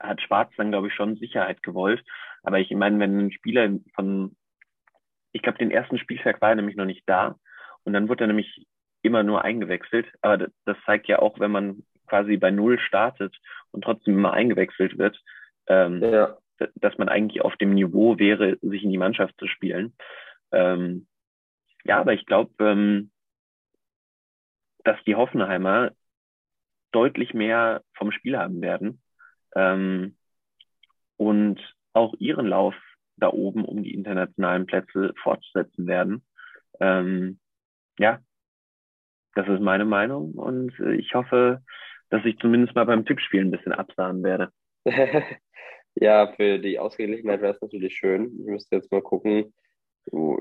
hat 0.00 0.22
Schwarz 0.22 0.52
dann, 0.56 0.70
glaube 0.70 0.88
ich, 0.88 0.94
schon 0.94 1.16
Sicherheit 1.16 1.62
gewollt. 1.62 2.02
Aber 2.42 2.58
ich 2.58 2.70
meine, 2.70 2.98
wenn 2.98 3.18
ein 3.18 3.32
Spieler 3.32 3.70
von, 3.94 4.36
ich 5.32 5.42
glaube, 5.42 5.58
den 5.58 5.70
ersten 5.70 5.98
Spieltag 5.98 6.40
war 6.40 6.50
er 6.50 6.54
nämlich 6.56 6.76
noch 6.76 6.86
nicht 6.86 7.02
da. 7.06 7.36
Und 7.84 7.92
dann 7.92 8.08
wurde 8.08 8.24
er 8.24 8.28
nämlich 8.28 8.66
immer 9.02 9.22
nur 9.22 9.44
eingewechselt. 9.44 10.06
Aber 10.22 10.38
das, 10.38 10.50
das 10.64 10.76
zeigt 10.86 11.08
ja 11.08 11.18
auch, 11.18 11.38
wenn 11.38 11.50
man 11.50 11.82
quasi 12.06 12.36
bei 12.36 12.50
Null 12.50 12.78
startet 12.78 13.36
und 13.70 13.84
trotzdem 13.84 14.14
immer 14.14 14.32
eingewechselt 14.32 14.98
wird, 14.98 15.20
ähm, 15.66 16.02
ja. 16.02 16.36
dass 16.74 16.98
man 16.98 17.08
eigentlich 17.08 17.42
auf 17.42 17.56
dem 17.56 17.74
Niveau 17.74 18.18
wäre, 18.18 18.58
sich 18.60 18.82
in 18.82 18.90
die 18.90 18.98
Mannschaft 18.98 19.34
zu 19.38 19.46
spielen. 19.46 19.94
Ähm, 20.52 21.06
ja, 21.84 22.00
aber 22.00 22.12
ich 22.12 22.26
glaube, 22.26 22.52
ähm, 22.64 23.11
dass 24.84 25.02
die 25.04 25.14
Hoffenheimer 25.14 25.92
deutlich 26.92 27.34
mehr 27.34 27.82
vom 27.94 28.12
Spiel 28.12 28.36
haben 28.36 28.60
werden 28.60 29.02
ähm, 29.54 30.16
und 31.16 31.60
auch 31.92 32.14
ihren 32.18 32.46
Lauf 32.46 32.74
da 33.16 33.28
oben 33.28 33.64
um 33.64 33.82
die 33.82 33.94
internationalen 33.94 34.66
Plätze 34.66 35.12
fortsetzen 35.22 35.86
werden. 35.86 36.24
Ähm, 36.80 37.38
ja, 37.98 38.20
das 39.34 39.48
ist 39.48 39.60
meine 39.60 39.84
Meinung 39.84 40.32
und 40.32 40.78
ich 40.96 41.14
hoffe, 41.14 41.62
dass 42.10 42.24
ich 42.24 42.38
zumindest 42.38 42.74
mal 42.74 42.84
beim 42.84 43.06
Tippspiel 43.06 43.40
ein 43.40 43.50
bisschen 43.50 43.72
absahen 43.72 44.22
werde. 44.22 44.50
ja, 45.94 46.32
für 46.34 46.58
die 46.58 46.78
Ausgeglichenheit 46.78 47.40
wäre 47.40 47.54
es 47.54 47.62
natürlich 47.62 47.94
schön. 47.96 48.38
Ich 48.40 48.46
müsste 48.46 48.76
jetzt 48.76 48.92
mal 48.92 49.02
gucken. 49.02 49.54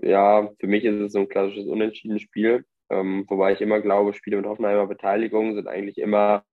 Ja, 0.01 0.49
für 0.59 0.67
mich 0.67 0.83
ist 0.83 0.99
es 0.99 1.13
so 1.13 1.19
ein 1.19 1.29
klassisches 1.29 1.67
unentschiedenes 1.67 2.23
Spiel, 2.23 2.65
ähm, 2.91 3.25
wobei 3.29 3.53
ich 3.53 3.61
immer 3.61 3.79
glaube, 3.79 4.13
Spiele 4.13 4.37
mit 4.37 4.45
Hoffenheimer 4.45 4.85
Beteiligung 4.85 5.55
sind 5.55 5.67
eigentlich 5.67 5.97
immer, 5.97 6.43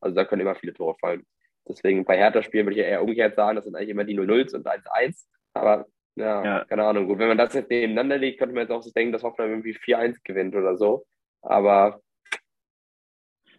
also 0.00 0.14
da 0.14 0.24
können 0.24 0.42
immer 0.42 0.54
viele 0.54 0.74
Tore 0.74 0.96
fallen. 1.00 1.26
Deswegen 1.68 2.04
bei 2.04 2.16
Hertha-Spielen 2.16 2.66
würde 2.66 2.80
ich 2.80 2.86
eher 2.86 3.02
umgekehrt 3.02 3.34
sagen, 3.34 3.56
das 3.56 3.64
sind 3.64 3.74
eigentlich 3.74 3.90
immer 3.90 4.04
die 4.04 4.18
0-0s 4.18 4.54
und 4.54 4.66
1-1. 4.66 5.26
Aber 5.54 5.86
ja, 6.14 6.44
ja, 6.44 6.64
keine 6.64 6.84
Ahnung. 6.84 7.08
Gut, 7.08 7.18
wenn 7.18 7.28
man 7.28 7.38
das 7.38 7.52
jetzt 7.52 7.68
nebeneinander 7.68 8.16
legt, 8.16 8.38
könnte 8.38 8.54
man 8.54 8.62
jetzt 8.62 8.70
auch 8.70 8.82
so 8.82 8.90
denken, 8.92 9.12
dass 9.12 9.24
Hoffenheim 9.24 9.50
irgendwie 9.50 9.76
4-1 9.76 10.18
gewinnt 10.24 10.54
oder 10.54 10.76
so. 10.76 11.04
Aber 11.42 12.00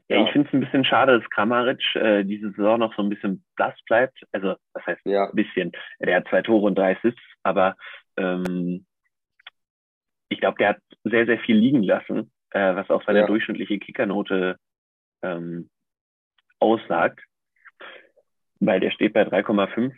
ja, 0.08 0.18
ja. 0.18 0.26
ich 0.26 0.32
finde 0.32 0.48
es 0.48 0.54
ein 0.54 0.62
bisschen 0.62 0.86
schade, 0.86 1.20
dass 1.20 1.30
Kramaric 1.30 1.96
äh, 1.96 2.24
diese 2.24 2.52
Saison 2.52 2.80
noch 2.80 2.96
so 2.96 3.04
ein 3.04 3.10
bisschen 3.10 3.44
blass 3.56 3.76
bleibt. 3.86 4.18
Also, 4.32 4.56
das 4.74 4.86
heißt 4.86 5.02
ja. 5.06 5.26
ein 5.26 5.36
bisschen. 5.36 5.72
Der 6.00 6.16
hat 6.16 6.28
zwei 6.30 6.42
Tore 6.42 6.66
und 6.66 6.78
drei 6.78 6.96
Assists, 6.96 7.22
aber 7.44 7.76
ähm, 8.18 8.86
ich 10.30 10.40
glaube, 10.40 10.58
der 10.60 10.70
hat 10.70 10.82
sehr, 11.04 11.26
sehr 11.26 11.40
viel 11.40 11.58
liegen 11.58 11.84
lassen, 11.84 12.32
äh, 12.52 12.76
was 12.76 12.90
auch 12.90 13.04
seine 13.06 13.22
ja. 13.22 13.28
durchschnittliche 13.28 13.80
Kickernote 13.80 14.58
ähm, 15.22 15.70
aussagt. 16.60 17.22
Weil 18.60 18.80
der 18.80 18.92
steht 18.92 19.14
bei 19.14 19.24
3,5. 19.24 19.94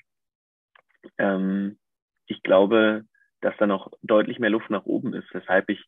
Ähm, 1.17 1.79
ich 2.27 2.43
glaube, 2.43 3.03
dass 3.41 3.55
da 3.57 3.67
noch 3.67 3.91
deutlich 4.01 4.39
mehr 4.39 4.51
Luft 4.51 4.69
nach 4.69 4.86
oben 4.86 5.13
ist, 5.13 5.34
weshalb 5.34 5.69
ich 5.69 5.84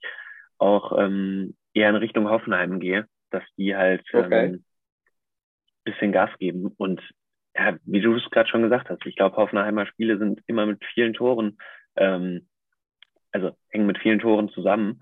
auch 0.58 0.98
ähm, 0.98 1.56
eher 1.74 1.90
in 1.90 1.96
Richtung 1.96 2.30
Hoffenheim 2.30 2.80
gehe 2.80 3.08
dass 3.34 3.44
die 3.58 3.76
halt 3.76 4.06
okay. 4.14 4.46
ähm, 4.46 4.66
bisschen 5.84 6.12
Gas 6.12 6.30
geben. 6.40 6.68
Und 6.78 7.02
ja, 7.56 7.78
wie 7.84 8.02
du 8.02 8.16
es 8.16 8.30
gerade 8.30 8.50
schon 8.50 8.64
gesagt 8.64 8.90
hast, 8.90 9.06
ich 9.06 9.16
glaube, 9.16 9.36
Hoffenheimer 9.36 9.86
Spiele 9.86 10.18
sind 10.18 10.42
immer 10.48 10.66
mit 10.66 10.84
vielen 10.94 11.14
Toren, 11.14 11.58
ähm, 11.96 12.48
also 13.34 13.52
hängen 13.70 13.88
mit 13.88 13.98
vielen 14.00 14.20
Toren 14.20 14.50
zusammen. 14.50 15.02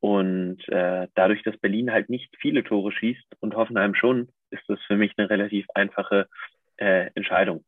Und 0.00 0.68
äh, 0.68 1.08
dadurch, 1.14 1.42
dass 1.42 1.56
Berlin 1.58 1.90
halt 1.90 2.08
nicht 2.08 2.34
viele 2.38 2.62
Tore 2.62 2.92
schießt 2.92 3.36
und 3.40 3.56
Hoffenheim 3.56 3.94
schon, 3.94 4.28
ist 4.50 4.62
das 4.68 4.80
für 4.86 4.96
mich 4.96 5.12
eine 5.16 5.28
relativ 5.28 5.66
einfache 5.74 6.28
äh, 6.76 7.10
Entscheidung. 7.14 7.64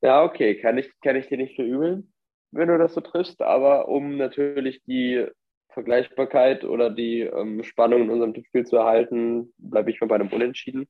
Ja, 0.00 0.22
okay, 0.22 0.56
kann 0.60 0.78
ich, 0.78 0.90
kann 1.00 1.16
ich 1.16 1.28
dir 1.28 1.38
nicht 1.38 1.56
verübeln, 1.56 2.12
wenn 2.52 2.68
du 2.68 2.78
das 2.78 2.94
so 2.94 3.00
triffst, 3.00 3.40
aber 3.40 3.88
um 3.88 4.16
natürlich 4.16 4.82
die 4.84 5.26
Vergleichbarkeit 5.70 6.64
oder 6.64 6.90
die 6.90 7.20
ähm, 7.20 7.62
Spannung 7.62 8.02
in 8.02 8.10
unserem 8.10 8.34
Tippspiel 8.34 8.66
zu 8.66 8.76
erhalten, 8.76 9.52
bleibe 9.58 9.90
ich 9.90 10.00
mal 10.00 10.06
bei 10.06 10.16
einem 10.16 10.28
Unentschieden. 10.28 10.88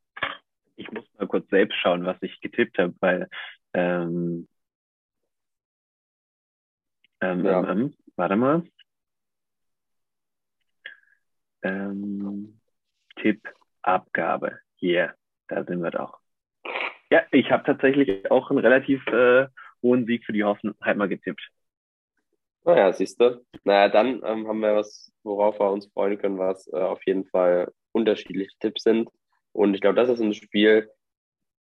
Ich 0.76 0.90
muss 0.92 1.05
mal 1.18 1.26
kurz 1.26 1.49
selbst 1.49 1.76
schauen, 1.76 2.05
was 2.05 2.16
ich 2.22 2.40
getippt 2.40 2.78
habe, 2.78 2.94
weil 3.01 3.28
ähm, 3.74 4.46
ähm, 7.20 7.44
ja. 7.44 7.70
ähm, 7.70 7.94
warte 8.16 8.36
mal. 8.36 8.62
Ähm, 11.62 12.60
Tippabgabe. 13.16 14.58
Hier, 14.76 15.14
da 15.48 15.64
sind 15.64 15.82
wir 15.82 15.90
doch. 15.90 16.18
Ja, 17.10 17.22
ich 17.32 17.50
habe 17.50 17.64
tatsächlich 17.64 18.30
auch 18.30 18.50
einen 18.50 18.58
relativ 18.58 19.06
äh, 19.08 19.48
hohen 19.82 20.04
Sieg 20.06 20.24
für 20.24 20.32
die 20.32 20.44
Hoffenheimer 20.44 21.08
getippt. 21.08 21.50
Naja, 22.64 22.92
siehst 22.92 23.20
du. 23.20 23.44
Naja, 23.64 23.88
dann 23.88 24.22
ähm, 24.24 24.46
haben 24.46 24.60
wir 24.60 24.76
was, 24.76 25.12
worauf 25.22 25.58
wir 25.58 25.70
uns 25.70 25.86
freuen 25.86 26.18
können, 26.18 26.38
was 26.38 26.68
äh, 26.68 26.76
auf 26.76 27.00
jeden 27.06 27.24
Fall 27.26 27.72
unterschiedliche 27.92 28.50
Tipps 28.60 28.82
sind. 28.82 29.08
Und 29.52 29.74
ich 29.74 29.80
glaube, 29.80 29.96
das 29.96 30.10
ist 30.10 30.20
ein 30.20 30.34
Spiel, 30.34 30.90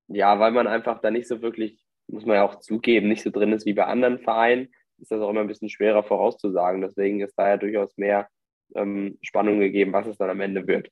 ja, 0.07 0.39
weil 0.39 0.51
man 0.51 0.67
einfach 0.67 0.99
da 0.99 1.09
nicht 1.09 1.27
so 1.27 1.41
wirklich, 1.41 1.83
muss 2.07 2.25
man 2.25 2.35
ja 2.35 2.43
auch 2.43 2.59
zugeben, 2.59 3.07
nicht 3.07 3.23
so 3.23 3.29
drin 3.29 3.53
ist 3.53 3.65
wie 3.65 3.73
bei 3.73 3.85
anderen 3.85 4.19
Vereinen, 4.19 4.73
ist 4.99 5.11
das 5.11 5.21
auch 5.21 5.29
immer 5.29 5.41
ein 5.41 5.47
bisschen 5.47 5.69
schwerer 5.69 6.03
vorauszusagen. 6.03 6.81
Deswegen 6.81 7.21
ist 7.21 7.35
da 7.37 7.49
ja 7.49 7.57
durchaus 7.57 7.95
mehr 7.97 8.27
ähm, 8.75 9.17
Spannung 9.21 9.59
gegeben, 9.59 9.93
was 9.93 10.07
es 10.07 10.17
dann 10.17 10.29
am 10.29 10.41
Ende 10.41 10.67
wird. 10.67 10.89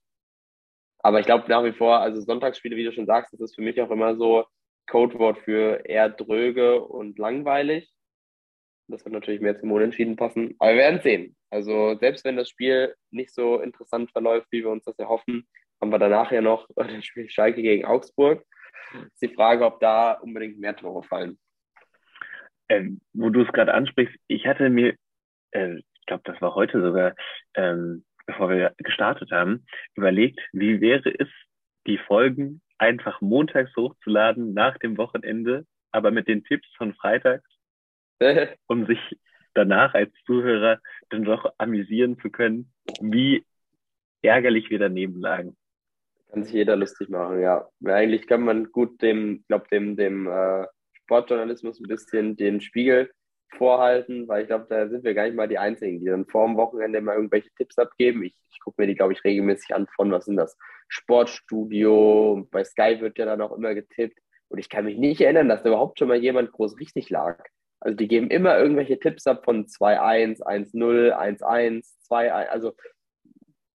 Aber 1.00 1.20
ich 1.20 1.26
glaube 1.26 1.46
nach 1.48 1.64
wie 1.64 1.74
vor, 1.74 2.00
also 2.00 2.22
Sonntagsspiele, 2.22 2.76
wie 2.76 2.84
du 2.84 2.92
schon 2.92 3.06
sagst, 3.06 3.34
das 3.34 3.42
ist 3.42 3.56
für 3.56 3.62
mich 3.62 3.80
auch 3.82 3.92
immer 3.92 4.16
so 4.16 4.46
Codewort 4.88 5.40
für 5.40 5.86
eher 5.86 6.10
dröge 6.10 6.82
und 6.82 7.18
langweilig. 7.20 7.92
Das 8.88 9.04
wird 9.04 9.14
natürlich 9.14 9.42
mehr 9.42 9.60
zum 9.60 9.72
Unentschieden 9.72 10.16
passen. 10.16 10.56
Aber 10.60 10.72
wir 10.72 10.78
werden 10.78 11.02
sehen. 11.02 11.36
Also 11.50 11.96
selbst 12.00 12.26
wenn 12.26 12.38
das 12.38 12.50
Spiel 12.50 12.96
nicht 13.12 13.34
so 13.34 13.60
interessant 13.60 14.12
verläuft, 14.12 14.48
wie 14.52 14.64
wir 14.64 14.70
uns 14.70 14.84
das 14.84 14.98
erhoffen, 15.00 15.48
haben 15.82 15.92
wir 15.92 16.00
danach 16.00 16.32
ja 16.32 16.42
noch 16.42 16.68
das 16.76 17.06
Spiel 17.06 17.30
Schalke 17.30 17.62
gegen 17.62 17.86
Augsburg. 17.86 18.46
Ist 19.14 19.22
die 19.22 19.34
Frage, 19.34 19.66
ob 19.66 19.80
da 19.80 20.14
unbedingt 20.14 20.60
mehr 20.60 20.76
Tore 20.76 21.04
fallen. 21.04 21.38
Ähm, 22.70 23.02
wo 23.14 23.30
du 23.30 23.42
es 23.42 23.52
gerade 23.52 23.74
ansprichst, 23.74 24.16
ich 24.28 24.48
hatte 24.48 24.70
mir, 24.70 24.96
äh, 25.52 25.78
ich 25.78 26.06
glaube, 26.08 26.24
das 26.26 26.42
war 26.42 26.56
heute 26.56 26.82
sogar, 26.82 27.16
ähm, 27.54 28.04
bevor 28.26 28.50
wir 28.50 28.74
gestartet 28.78 29.32
haben, 29.32 29.66
überlegt, 29.96 30.40
wie 30.52 30.82
wäre 30.82 31.14
es, 31.20 31.30
die 31.88 32.00
Folgen 32.00 32.62
einfach 32.78 33.22
montags 33.22 33.76
hochzuladen 33.76 34.54
nach 34.54 34.78
dem 34.80 34.98
Wochenende, 34.98 35.66
aber 35.92 36.12
mit 36.12 36.28
den 36.28 36.44
Tipps 36.44 36.68
von 36.78 36.94
freitags 36.96 37.48
um 38.68 38.86
sich 38.86 39.00
danach 39.54 39.94
als 39.94 40.12
Zuhörer 40.26 40.80
dann 41.10 41.24
doch 41.24 41.54
amüsieren 41.58 42.20
zu 42.20 42.30
können, 42.30 42.72
wie 43.02 43.46
ärgerlich 44.22 44.70
wir 44.70 44.80
daneben 44.80 45.20
lagen. 45.20 45.56
Kann 46.30 46.44
sich 46.44 46.54
jeder 46.54 46.76
lustig 46.76 47.10
machen, 47.10 47.40
ja. 47.40 47.68
Eigentlich 47.86 48.28
kann 48.28 48.42
man 48.42 48.72
gut 48.72 49.02
dem, 49.02 49.46
glaube 49.48 49.68
dem, 49.72 49.96
dem 49.96 50.28
äh, 50.28 50.66
Sportjournalismus 51.06 51.80
ein 51.80 51.88
bisschen 51.88 52.36
den 52.36 52.62
Spiegel 52.62 53.12
vorhalten, 53.58 54.28
weil 54.28 54.42
ich 54.42 54.48
glaube, 54.48 54.66
da 54.70 54.88
sind 54.90 55.04
wir 55.04 55.14
gar 55.14 55.26
nicht 55.26 55.36
mal 55.36 55.48
die 55.48 55.58
Einzigen, 55.58 56.00
die 56.00 56.08
dann 56.08 56.26
vor 56.26 56.46
dem 56.46 56.58
Wochenende 56.58 57.00
mal 57.00 57.16
irgendwelche 57.16 57.50
Tipps 57.56 57.78
abgeben. 57.78 58.24
Ich, 58.24 58.36
ich 58.52 58.60
gucke 58.60 58.82
mir 58.82 58.88
die, 58.88 58.96
glaube 58.96 59.14
ich, 59.14 59.24
regelmäßig 59.24 59.74
an 59.74 59.88
von, 59.96 60.12
was 60.12 60.26
sind 60.26 60.36
das? 60.36 60.58
Sportstudio, 60.88 62.48
bei 62.52 62.64
Sky 62.64 63.00
wird 63.00 63.18
ja 63.18 63.26
dann 63.26 63.42
auch 63.42 63.56
immer 63.56 63.74
getippt. 63.74 64.20
Und 64.50 64.60
ich 64.60 64.70
kann 64.70 64.86
mich 64.86 64.98
nicht 64.98 65.22
erinnern, 65.22 65.50
dass 65.50 65.64
da 65.64 65.70
überhaupt 65.70 66.00
schon 66.00 66.08
mal 66.08 66.18
jemand 66.18 66.52
groß 66.52 66.80
richtig 66.80 67.10
lag. 67.10 67.44
Also 67.80 67.96
die 67.96 68.08
geben 68.08 68.30
immer 68.30 68.58
irgendwelche 68.58 69.00
Tipps 69.00 69.28
ab 69.28 69.46
von 69.46 69.66
2-1, 69.66 70.42
1-0, 70.42 71.12
1-1, 71.12 71.86
2-1. 72.10 72.30
Also 72.48 72.74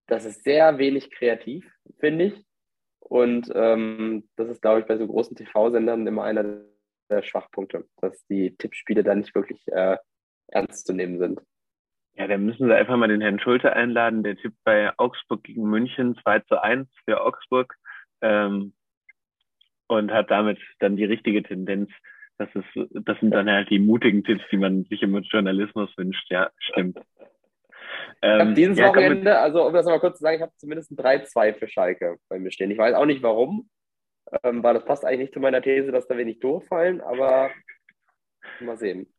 das 0.06 0.24
ist 0.24 0.42
sehr 0.44 0.78
wenig 0.78 1.10
kreativ, 1.10 1.70
finde 1.98 2.26
ich. 2.26 2.44
Und 2.98 3.50
ähm, 3.54 4.28
das 4.36 4.48
ist, 4.48 4.62
glaube 4.62 4.80
ich, 4.80 4.86
bei 4.86 4.96
so 4.96 5.06
großen 5.06 5.36
TV-Sendern 5.36 6.06
immer 6.06 6.24
einer 6.24 6.62
der 7.10 7.22
Schwachpunkte, 7.22 7.86
dass 8.00 8.24
die 8.26 8.56
Tippspiele 8.56 9.02
da 9.02 9.14
nicht 9.14 9.34
wirklich 9.34 9.60
äh, 9.68 9.96
ernst 10.48 10.86
zu 10.86 10.92
nehmen 10.92 11.18
sind. 11.18 11.40
Ja, 12.14 12.26
dann 12.26 12.44
müssen 12.44 12.66
sie 12.66 12.74
einfach 12.74 12.96
mal 12.96 13.08
den 13.08 13.20
Herrn 13.20 13.40
Schulte 13.40 13.72
einladen. 13.72 14.22
Der 14.22 14.36
tippt 14.36 14.56
bei 14.64 14.92
Augsburg 14.98 15.42
gegen 15.44 15.68
München 15.68 16.16
2 16.22 16.40
zu 16.40 16.62
1 16.62 16.88
für 17.04 17.20
Augsburg 17.22 17.74
ähm, 18.20 18.74
und 19.86 20.12
hat 20.12 20.30
damit 20.30 20.58
dann 20.80 20.96
die 20.96 21.04
richtige 21.04 21.42
Tendenz 21.42 21.90
das, 22.40 22.48
ist, 22.54 22.90
das 23.04 23.20
sind 23.20 23.32
dann 23.32 23.50
halt 23.50 23.68
die 23.68 23.78
mutigen 23.78 24.24
Tipps, 24.24 24.42
die 24.50 24.56
man 24.56 24.84
sich 24.84 25.02
im 25.02 25.14
Journalismus 25.16 25.90
wünscht. 25.96 26.30
Ja, 26.30 26.50
stimmt. 26.58 26.98
Ähm, 28.22 28.36
ich 28.36 28.40
habe 28.40 28.54
dieses 28.54 28.78
ja, 28.78 28.88
Wochenende, 28.88 29.38
also 29.38 29.66
um 29.66 29.72
das 29.72 29.86
mal 29.86 29.98
kurz 29.98 30.18
zu 30.18 30.22
sagen, 30.22 30.36
ich 30.36 30.42
habe 30.42 30.52
zumindest 30.58 30.90
ein 30.90 30.96
3-2 30.96 31.54
für 31.54 31.68
Schalke 31.68 32.16
bei 32.28 32.38
mir 32.38 32.50
stehen. 32.50 32.70
Ich 32.70 32.78
weiß 32.78 32.94
auch 32.94 33.06
nicht 33.06 33.22
warum. 33.22 33.68
Ähm, 34.42 34.62
weil 34.62 34.74
das 34.74 34.84
passt 34.84 35.04
eigentlich 35.04 35.20
nicht 35.20 35.34
zu 35.34 35.40
meiner 35.40 35.62
These, 35.62 35.92
dass 35.92 36.06
da 36.06 36.16
wenig 36.16 36.40
durchfallen, 36.40 37.00
aber 37.00 37.50
mal 38.60 38.76
sehen. 38.76 39.12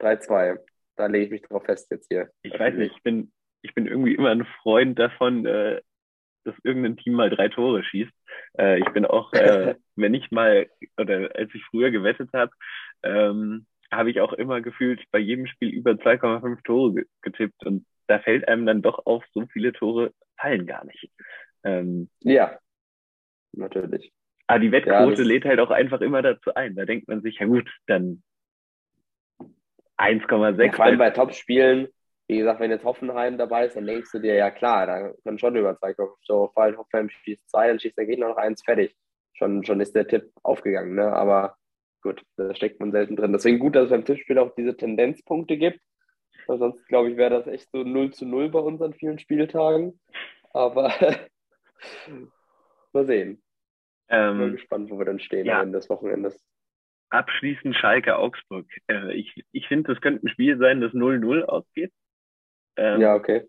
3-2. 0.00 0.58
Da 0.96 1.06
lege 1.06 1.24
ich 1.26 1.30
mich 1.30 1.42
drauf 1.42 1.64
fest 1.64 1.90
jetzt 1.90 2.08
hier. 2.10 2.30
Ich 2.42 2.58
weiß 2.58 2.74
nicht, 2.74 2.94
ich 2.96 3.02
bin, 3.02 3.32
ich 3.62 3.74
bin 3.74 3.86
irgendwie 3.86 4.14
immer 4.14 4.30
ein 4.30 4.46
Freund 4.62 4.98
davon, 4.98 5.46
äh, 5.46 5.80
dass 6.44 6.54
irgendein 6.64 6.96
Team 6.96 7.14
mal 7.14 7.30
drei 7.30 7.48
Tore 7.48 7.84
schießt. 7.84 8.12
Äh, 8.58 8.80
ich 8.80 8.88
bin 8.90 9.04
auch, 9.04 9.32
äh, 9.32 9.74
wenn 9.96 10.14
ich 10.14 10.30
mal, 10.30 10.68
oder 10.96 11.30
als 11.34 11.50
ich 11.54 11.64
früher 11.66 11.90
gewettet 11.90 12.30
habe, 12.32 12.52
ähm, 13.02 13.66
habe 13.92 14.10
ich 14.10 14.20
auch 14.20 14.32
immer 14.32 14.60
gefühlt 14.60 15.02
bei 15.10 15.18
jedem 15.18 15.46
Spiel 15.46 15.70
über 15.70 15.92
2,5 15.92 16.62
Tore 16.62 17.04
getippt. 17.22 17.64
Und 17.64 17.86
da 18.06 18.18
fällt 18.18 18.46
einem 18.48 18.66
dann 18.66 18.82
doch 18.82 19.06
auf, 19.06 19.24
so 19.32 19.46
viele 19.52 19.72
Tore 19.72 20.12
fallen 20.36 20.66
gar 20.66 20.84
nicht. 20.84 21.10
Ähm, 21.64 22.10
ja, 22.20 22.58
natürlich. 23.52 24.12
Aber 24.48 24.60
die 24.60 24.72
Wettquote 24.72 25.22
ja, 25.22 25.28
lädt 25.28 25.44
halt 25.44 25.60
auch 25.60 25.70
einfach 25.70 26.00
immer 26.00 26.22
dazu 26.22 26.54
ein. 26.54 26.74
Da 26.74 26.86
denkt 26.86 27.06
man 27.06 27.20
sich, 27.20 27.38
ja 27.38 27.46
gut, 27.46 27.70
dann 27.86 28.22
1,6. 29.98 30.74
Vor 30.74 30.84
allem 30.84 30.98
bei 30.98 31.10
Topspielen, 31.10 31.88
wie 32.28 32.38
gesagt, 32.38 32.60
wenn 32.60 32.70
jetzt 32.70 32.84
Hoffenheim 32.84 33.36
dabei 33.36 33.66
ist, 33.66 33.76
dann 33.76 33.86
denkst 33.86 34.10
du 34.10 34.20
dir, 34.20 34.34
ja 34.34 34.50
klar, 34.50 34.86
da 34.86 35.12
kann 35.22 35.38
schon 35.38 35.54
über 35.54 35.72
2,5 35.72 36.26
Tore 36.26 36.52
fallen. 36.54 36.78
Hoffenheim 36.78 37.10
schießt 37.10 37.50
zwei, 37.50 37.68
dann 37.68 37.78
schießt 37.78 37.98
der 37.98 38.06
Gegner 38.06 38.28
noch 38.28 38.38
eins, 38.38 38.62
fertig. 38.64 38.96
Schon, 39.34 39.64
schon 39.64 39.80
ist 39.80 39.94
der 39.94 40.08
Tipp 40.08 40.32
aufgegangen, 40.42 40.94
ne? 40.94 41.12
Aber 41.12 41.56
gut, 42.02 42.22
da 42.36 42.54
steckt 42.54 42.80
man 42.80 42.90
selten 42.90 43.16
drin. 43.16 43.32
Deswegen 43.32 43.58
gut, 43.58 43.76
dass 43.76 43.84
es 43.84 43.90
beim 43.90 44.04
Tippspiel 44.04 44.38
auch 44.38 44.54
diese 44.54 44.76
Tendenzpunkte 44.76 45.58
gibt. 45.58 45.80
Weil 46.46 46.58
sonst, 46.58 46.88
glaube 46.88 47.10
ich, 47.10 47.18
wäre 47.18 47.30
das 47.30 47.46
echt 47.46 47.70
so 47.70 47.82
0 47.82 48.12
zu 48.12 48.24
0 48.24 48.48
bei 48.48 48.60
uns 48.60 48.80
an 48.80 48.94
vielen 48.94 49.18
Spieltagen. 49.18 50.00
Aber 50.54 50.90
mal 52.92 53.04
sehen. 53.04 53.42
Ähm, 54.08 54.38
Bin 54.38 54.52
gespannt, 54.52 54.90
wo 54.90 54.98
wir 54.98 55.04
dann 55.04 55.20
stehen 55.20 55.46
ja. 55.46 55.62
Ende 55.62 55.78
des 55.78 55.88
Wochenendes. 55.90 56.44
Abschließend 57.10 57.74
Schalke 57.76 58.16
Augsburg. 58.16 58.66
Äh, 58.88 59.14
ich 59.14 59.44
ich 59.52 59.66
finde, 59.68 59.92
das 59.92 60.00
könnte 60.00 60.26
ein 60.26 60.30
Spiel 60.30 60.58
sein, 60.58 60.80
das 60.80 60.92
0-0 60.92 61.42
ausgeht. 61.42 61.92
Ähm, 62.76 63.00
ja, 63.00 63.14
okay. 63.14 63.46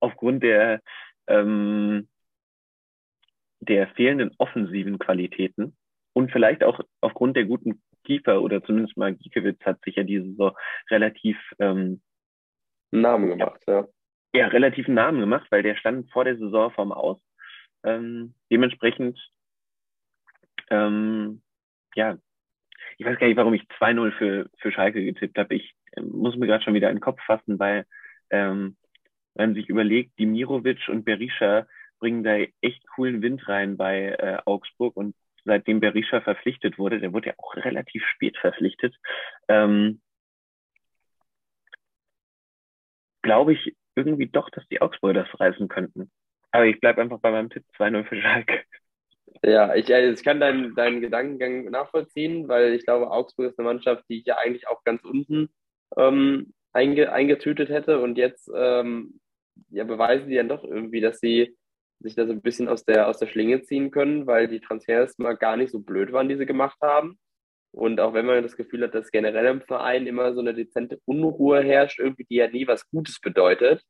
Aufgrund 0.00 0.42
der, 0.42 0.80
ähm, 1.26 2.08
der 3.60 3.88
fehlenden 3.88 4.32
offensiven 4.38 4.98
Qualitäten 4.98 5.76
und 6.12 6.30
vielleicht 6.32 6.64
auch 6.64 6.80
aufgrund 7.00 7.36
der 7.36 7.44
guten 7.44 7.82
Kiefer 8.04 8.42
oder 8.42 8.62
zumindest 8.62 8.96
mal 8.96 9.14
Giekewitz 9.14 9.60
hat 9.64 9.80
sich 9.84 9.96
ja 9.96 10.02
diese 10.02 10.34
so 10.34 10.52
relativ 10.90 11.38
ähm, 11.58 12.02
Namen 12.90 13.30
gemacht, 13.30 13.62
ja. 13.66 13.86
Ja, 14.34 14.48
relativ 14.48 14.86
einen 14.86 14.94
Namen 14.94 15.20
gemacht, 15.20 15.46
weil 15.50 15.62
der 15.62 15.76
stand 15.76 16.10
vor 16.10 16.24
der 16.24 16.36
Saison 16.36 16.70
vom 16.72 16.92
Aus. 16.92 17.20
Ähm, 17.84 18.34
dementsprechend, 18.50 19.18
ähm, 20.72 21.42
ja, 21.94 22.18
ich 22.98 23.06
weiß 23.06 23.18
gar 23.18 23.26
nicht, 23.26 23.36
warum 23.36 23.54
ich 23.54 23.62
2-0 23.78 24.12
für, 24.12 24.50
für 24.58 24.72
Schalke 24.72 25.04
getippt 25.04 25.38
habe. 25.38 25.54
Ich 25.54 25.74
äh, 25.92 26.00
muss 26.00 26.36
mir 26.36 26.46
gerade 26.46 26.64
schon 26.64 26.74
wieder 26.74 26.88
in 26.90 26.96
den 26.96 27.02
Kopf 27.02 27.20
fassen, 27.24 27.58
weil 27.58 27.86
ähm, 28.30 28.76
wenn 29.34 29.50
man 29.50 29.54
sich 29.54 29.68
überlegt, 29.68 30.18
Dimirovic 30.18 30.88
und 30.88 31.04
Berisha 31.04 31.66
bringen 31.98 32.24
da 32.24 32.36
echt 32.60 32.86
coolen 32.88 33.22
Wind 33.22 33.46
rein 33.48 33.76
bei 33.76 34.08
äh, 34.08 34.38
Augsburg 34.44 34.96
und 34.96 35.14
seitdem 35.44 35.80
Berisha 35.80 36.20
verpflichtet 36.20 36.78
wurde, 36.78 37.00
der 37.00 37.12
wurde 37.12 37.28
ja 37.28 37.34
auch 37.38 37.54
relativ 37.56 38.04
spät 38.06 38.36
verpflichtet, 38.38 38.94
ähm, 39.48 40.00
glaube 43.22 43.52
ich 43.54 43.76
irgendwie 43.94 44.26
doch, 44.26 44.50
dass 44.50 44.66
die 44.68 44.80
Augsburger 44.80 45.24
das 45.24 45.40
reißen 45.40 45.68
könnten. 45.68 46.10
Aber 46.50 46.66
ich 46.66 46.80
bleibe 46.80 47.00
einfach 47.02 47.20
bei 47.20 47.30
meinem 47.30 47.50
Tipp 47.50 47.64
2-0 47.76 48.04
für 48.04 48.20
Schalke. 48.20 48.64
Ja, 49.44 49.74
ich, 49.74 49.92
also 49.92 50.12
ich 50.12 50.22
kann 50.24 50.38
deinen, 50.40 50.74
deinen 50.76 51.00
Gedankengang 51.00 51.64
nachvollziehen, 51.64 52.46
weil 52.48 52.74
ich 52.74 52.84
glaube, 52.84 53.10
Augsburg 53.10 53.50
ist 53.50 53.58
eine 53.58 53.66
Mannschaft, 53.66 54.04
die 54.08 54.20
ich 54.20 54.26
ja 54.26 54.36
eigentlich 54.38 54.68
auch 54.68 54.84
ganz 54.84 55.02
unten 55.04 55.50
ähm, 55.96 56.54
einge, 56.72 57.12
eingetütet 57.12 57.68
hätte 57.68 58.00
und 58.00 58.18
jetzt 58.18 58.48
ähm, 58.54 59.20
ja, 59.70 59.84
beweisen 59.84 60.28
die 60.28 60.36
dann 60.36 60.48
doch 60.48 60.62
irgendwie, 60.64 61.00
dass 61.00 61.18
sie 61.18 61.56
sich 62.00 62.14
da 62.14 62.26
so 62.26 62.32
ein 62.32 62.42
bisschen 62.42 62.68
aus 62.68 62.84
der, 62.84 63.08
aus 63.08 63.18
der 63.18 63.26
Schlinge 63.26 63.62
ziehen 63.62 63.90
können, 63.90 64.26
weil 64.26 64.48
die 64.48 64.60
Transfers 64.60 65.18
mal 65.18 65.36
gar 65.36 65.56
nicht 65.56 65.72
so 65.72 65.80
blöd 65.80 66.12
waren, 66.12 66.28
die 66.28 66.36
sie 66.36 66.46
gemacht 66.46 66.78
haben. 66.80 67.18
Und 67.72 68.00
auch 68.00 68.12
wenn 68.14 68.26
man 68.26 68.42
das 68.42 68.56
Gefühl 68.56 68.82
hat, 68.84 68.94
dass 68.94 69.10
generell 69.10 69.46
im 69.46 69.62
Verein 69.62 70.06
immer 70.06 70.34
so 70.34 70.40
eine 70.40 70.54
dezente 70.54 71.00
Unruhe 71.06 71.62
herrscht, 71.62 71.98
irgendwie 72.00 72.24
die 72.24 72.36
ja 72.36 72.48
nie 72.48 72.66
was 72.66 72.88
Gutes 72.90 73.20
bedeutet, 73.20 73.82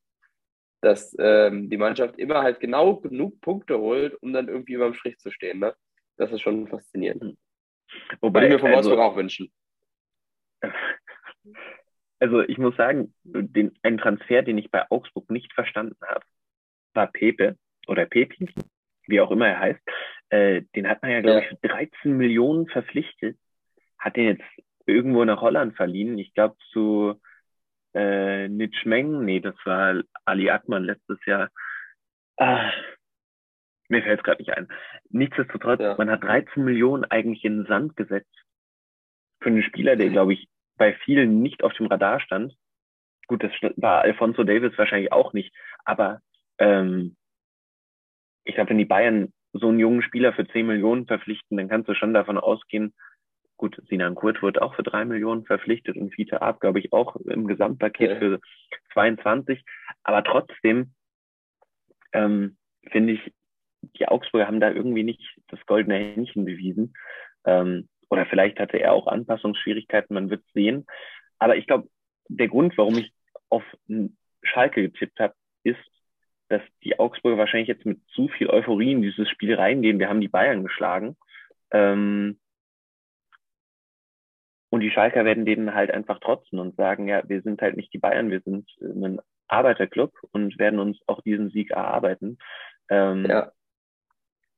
dass 0.82 1.16
ähm, 1.18 1.70
die 1.70 1.76
Mannschaft 1.76 2.18
immer 2.18 2.42
halt 2.42 2.60
genau 2.60 2.96
genug 2.96 3.40
Punkte 3.40 3.78
holt, 3.78 4.14
um 4.20 4.32
dann 4.32 4.48
irgendwie 4.48 4.74
über 4.74 4.86
dem 4.86 4.94
Strich 4.94 5.16
zu 5.18 5.30
stehen. 5.30 5.60
Ne? 5.60 5.74
Das 6.16 6.30
ist 6.32 6.42
schon 6.42 6.66
faszinierend. 6.66 7.22
Hm. 7.22 7.36
Wobei 8.20 8.42
Würde 8.42 8.56
ich 8.56 8.62
mir 8.62 8.68
vom 8.68 8.76
also, 8.76 9.00
auch 9.00 9.16
wünschen. 9.16 9.50
Also 12.18 12.40
ich 12.40 12.56
muss 12.56 12.76
sagen, 12.76 13.12
den, 13.24 13.76
einen 13.82 13.98
Transfer, 13.98 14.42
den 14.42 14.56
ich 14.56 14.70
bei 14.70 14.88
Augsburg 14.92 15.28
nicht 15.28 15.52
verstanden 15.54 15.96
habe, 16.06 16.24
war 16.94 17.08
Pepe 17.08 17.56
oder 17.88 18.06
Pepi, 18.06 18.48
wie 19.08 19.20
auch 19.20 19.32
immer 19.32 19.48
er 19.48 19.58
heißt. 19.58 19.80
Äh, 20.28 20.62
den 20.76 20.88
hat 20.88 21.02
man 21.02 21.10
ja, 21.10 21.20
glaube 21.20 21.40
ja. 21.40 21.42
ich, 21.42 21.48
für 21.48 21.68
13 21.68 22.16
Millionen 22.16 22.68
verpflichtet. 22.68 23.36
Hat 23.98 24.14
den 24.14 24.36
jetzt 24.36 24.44
irgendwo 24.86 25.24
nach 25.24 25.40
Holland 25.40 25.74
verliehen. 25.74 26.16
Ich 26.16 26.32
glaube 26.32 26.54
zu 26.70 27.20
äh, 27.94 28.48
Nitschmeng, 28.48 29.24
nee, 29.24 29.40
das 29.40 29.54
war 29.64 30.02
Ali 30.24 30.50
Akman 30.50 30.84
letztes 30.84 31.18
Jahr. 31.26 31.50
Ah, 32.36 32.70
mir 33.88 34.02
fällt 34.02 34.20
es 34.20 34.24
gerade 34.24 34.42
nicht 34.42 34.56
ein. 34.56 34.68
Nichtsdestotrotz, 35.10 35.80
ja. 35.80 35.94
man 35.96 36.10
hat 36.10 36.24
13 36.24 36.64
Millionen 36.64 37.04
eigentlich 37.04 37.44
in 37.44 37.58
den 37.58 37.66
Sand 37.66 37.96
gesetzt. 37.96 38.34
Für 39.40 39.50
einen 39.50 39.62
Spieler, 39.62 39.96
der, 39.96 40.08
glaube 40.08 40.32
ich, 40.32 40.48
bei 40.76 40.94
vielen 41.04 41.42
nicht 41.42 41.62
auf 41.62 41.74
dem 41.74 41.86
Radar 41.86 42.20
stand. 42.20 42.54
Gut, 43.26 43.42
das 43.42 43.52
war 43.76 44.02
Alfonso 44.02 44.44
Davis 44.44 44.76
wahrscheinlich 44.76 45.12
auch 45.12 45.32
nicht, 45.32 45.54
aber 45.84 46.20
ähm, 46.58 47.16
ich 48.44 48.54
glaube, 48.54 48.70
wenn 48.70 48.78
die 48.78 48.84
Bayern 48.84 49.32
so 49.52 49.68
einen 49.68 49.78
jungen 49.78 50.02
Spieler 50.02 50.32
für 50.32 50.46
10 50.46 50.66
Millionen 50.66 51.06
verpflichten, 51.06 51.56
dann 51.56 51.68
kannst 51.68 51.88
du 51.88 51.94
schon 51.94 52.14
davon 52.14 52.38
ausgehen, 52.38 52.94
gut, 53.62 53.80
Sinan 53.88 54.16
Kurt 54.16 54.42
wird 54.42 54.60
auch 54.60 54.74
für 54.74 54.82
3 54.82 55.04
Millionen 55.04 55.44
verpflichtet 55.44 55.96
und 55.96 56.12
Fiete 56.12 56.42
Ab, 56.42 56.58
glaube 56.58 56.80
ich, 56.80 56.92
auch 56.92 57.14
im 57.14 57.46
Gesamtpaket 57.46 58.10
ja. 58.10 58.18
für 58.18 58.40
22. 58.92 59.62
Aber 60.02 60.24
trotzdem 60.24 60.94
ähm, 62.12 62.56
finde 62.90 63.12
ich, 63.12 63.32
die 63.98 64.08
Augsburger 64.08 64.48
haben 64.48 64.58
da 64.58 64.72
irgendwie 64.72 65.04
nicht 65.04 65.22
das 65.46 65.64
goldene 65.66 65.94
Händchen 65.94 66.44
bewiesen. 66.44 66.94
Ähm, 67.44 67.88
oder 68.10 68.26
vielleicht 68.26 68.58
hatte 68.58 68.78
er 68.78 68.94
auch 68.94 69.06
Anpassungsschwierigkeiten, 69.06 70.12
man 70.12 70.28
wird 70.28 70.42
sehen. 70.54 70.84
Aber 71.38 71.56
ich 71.56 71.68
glaube, 71.68 71.88
der 72.26 72.48
Grund, 72.48 72.76
warum 72.76 72.98
ich 72.98 73.12
auf 73.48 73.62
Schalke 74.42 74.82
getippt 74.82 75.20
habe, 75.20 75.34
ist, 75.62 75.78
dass 76.48 76.62
die 76.82 76.98
Augsburger 76.98 77.38
wahrscheinlich 77.38 77.68
jetzt 77.68 77.86
mit 77.86 78.00
zu 78.08 78.26
viel 78.26 78.50
Euphorie 78.50 78.90
in 78.90 79.02
dieses 79.02 79.28
Spiel 79.30 79.54
reingehen. 79.54 80.00
Wir 80.00 80.08
haben 80.08 80.20
die 80.20 80.26
Bayern 80.26 80.64
geschlagen. 80.64 81.16
Ähm, 81.70 82.40
und 84.72 84.80
die 84.80 84.90
Schalker 84.90 85.26
werden 85.26 85.44
denen 85.44 85.74
halt 85.74 85.90
einfach 85.90 86.18
trotzen 86.18 86.58
und 86.58 86.76
sagen, 86.76 87.06
ja, 87.06 87.22
wir 87.28 87.42
sind 87.42 87.60
halt 87.60 87.76
nicht 87.76 87.92
die 87.92 87.98
Bayern, 87.98 88.30
wir 88.30 88.40
sind 88.40 88.70
ein 88.80 89.20
Arbeiterclub 89.46 90.14
und 90.30 90.58
werden 90.58 90.80
uns 90.80 90.98
auch 91.06 91.20
diesen 91.20 91.50
Sieg 91.50 91.72
erarbeiten. 91.72 92.38
Ähm, 92.88 93.26
ja. 93.28 93.52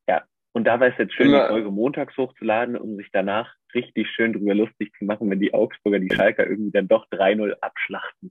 Ja, 0.08 0.22
und 0.52 0.68
da 0.68 0.78
war 0.78 0.86
es 0.86 0.98
jetzt 0.98 1.14
schön, 1.14 1.30
Immer. 1.30 1.42
die 1.42 1.48
Folge 1.48 1.72
montags 1.72 2.16
hochzuladen, 2.16 2.76
um 2.76 2.94
sich 2.96 3.08
danach 3.12 3.52
richtig 3.74 4.08
schön 4.08 4.32
drüber 4.32 4.54
lustig 4.54 4.92
zu 4.96 5.04
machen, 5.04 5.28
wenn 5.30 5.40
die 5.40 5.52
Augsburger 5.52 5.98
die 5.98 6.14
Schalker 6.14 6.46
irgendwie 6.46 6.70
dann 6.70 6.86
doch 6.86 7.08
3-0 7.10 7.52
abschlachten. 7.60 8.30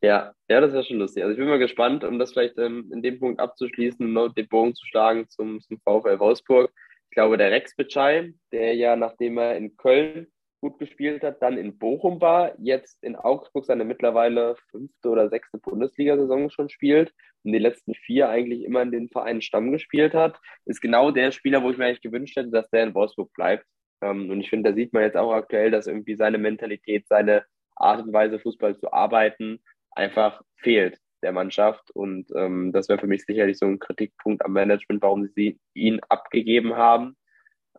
Ja, 0.00 0.32
ja, 0.48 0.62
das 0.62 0.72
wäre 0.72 0.84
schon 0.84 0.96
lustig. 0.96 1.24
Also 1.24 1.32
ich 1.32 1.38
bin 1.38 1.48
mal 1.48 1.58
gespannt, 1.58 2.04
um 2.04 2.18
das 2.18 2.32
vielleicht 2.32 2.56
ähm, 2.56 2.90
in 2.90 3.02
dem 3.02 3.20
Punkt 3.20 3.38
abzuschließen 3.38 4.16
und 4.16 4.38
den 4.38 4.48
Bogen 4.48 4.74
zu 4.74 4.86
schlagen 4.86 5.28
zum, 5.28 5.60
zum 5.60 5.78
VfL 5.80 6.18
Wolfsburg. 6.18 6.72
Ich 7.10 7.14
glaube, 7.14 7.36
der 7.36 7.50
Rex 7.50 7.76
Bitschei, 7.76 8.32
der 8.50 8.74
ja, 8.76 8.96
nachdem 8.96 9.36
er 9.36 9.58
in 9.58 9.76
Köln 9.76 10.28
gut 10.60 10.78
gespielt 10.78 11.22
hat, 11.22 11.42
dann 11.42 11.56
in 11.56 11.78
Bochum 11.78 12.20
war, 12.20 12.52
jetzt 12.58 13.02
in 13.02 13.16
Augsburg 13.16 13.64
seine 13.64 13.84
mittlerweile 13.84 14.56
fünfte 14.70 15.08
oder 15.08 15.28
sechste 15.28 15.58
Bundesliga-Saison 15.58 16.50
schon 16.50 16.68
spielt 16.68 17.12
und 17.44 17.52
die 17.52 17.58
letzten 17.58 17.94
vier 17.94 18.28
eigentlich 18.28 18.64
immer 18.64 18.82
in 18.82 18.90
den 18.90 19.08
Vereinen 19.08 19.42
Stamm 19.42 19.72
gespielt 19.72 20.14
hat, 20.14 20.38
ist 20.66 20.80
genau 20.80 21.10
der 21.10 21.32
Spieler, 21.32 21.62
wo 21.62 21.70
ich 21.70 21.78
mir 21.78 21.86
eigentlich 21.86 22.02
gewünscht 22.02 22.36
hätte, 22.36 22.50
dass 22.50 22.68
der 22.70 22.84
in 22.84 22.94
Wolfsburg 22.94 23.32
bleibt. 23.32 23.66
Ähm, 24.02 24.30
und 24.30 24.40
ich 24.40 24.50
finde, 24.50 24.70
da 24.70 24.76
sieht 24.76 24.92
man 24.92 25.02
jetzt 25.02 25.16
auch 25.16 25.32
aktuell, 25.32 25.70
dass 25.70 25.86
irgendwie 25.86 26.16
seine 26.16 26.38
Mentalität, 26.38 27.06
seine 27.08 27.44
Art 27.76 28.02
und 28.02 28.12
Weise, 28.12 28.38
Fußball 28.38 28.76
zu 28.78 28.92
arbeiten, 28.92 29.60
einfach 29.92 30.42
fehlt 30.56 30.98
der 31.22 31.32
Mannschaft. 31.32 31.90
Und 31.92 32.30
ähm, 32.36 32.72
das 32.72 32.88
wäre 32.88 32.98
für 32.98 33.06
mich 33.06 33.24
sicherlich 33.24 33.58
so 33.58 33.66
ein 33.66 33.78
Kritikpunkt 33.78 34.44
am 34.44 34.52
Management, 34.52 35.02
warum 35.02 35.26
sie 35.26 35.58
ihn 35.74 36.00
abgegeben 36.08 36.76
haben. 36.76 37.16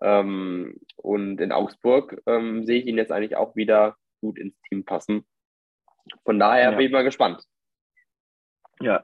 Ähm, 0.02 0.78
und 0.98 1.40
in 1.40 1.52
Augsburg 1.52 2.22
ähm, 2.26 2.66
sehe 2.66 2.80
ich 2.80 2.88
ihn 2.88 2.98
jetzt 2.98 3.12
eigentlich 3.12 3.36
auch 3.36 3.56
wieder 3.56 3.96
gut 4.20 4.38
ins 4.38 4.60
Team 4.64 4.84
passen. 4.84 5.26
Von 6.26 6.40
daher 6.40 6.72
ja. 6.72 6.78
bin 6.78 6.86
ich 6.88 6.92
mal 6.92 7.04
gespannt. 7.04 7.44
Ja, 8.80 9.04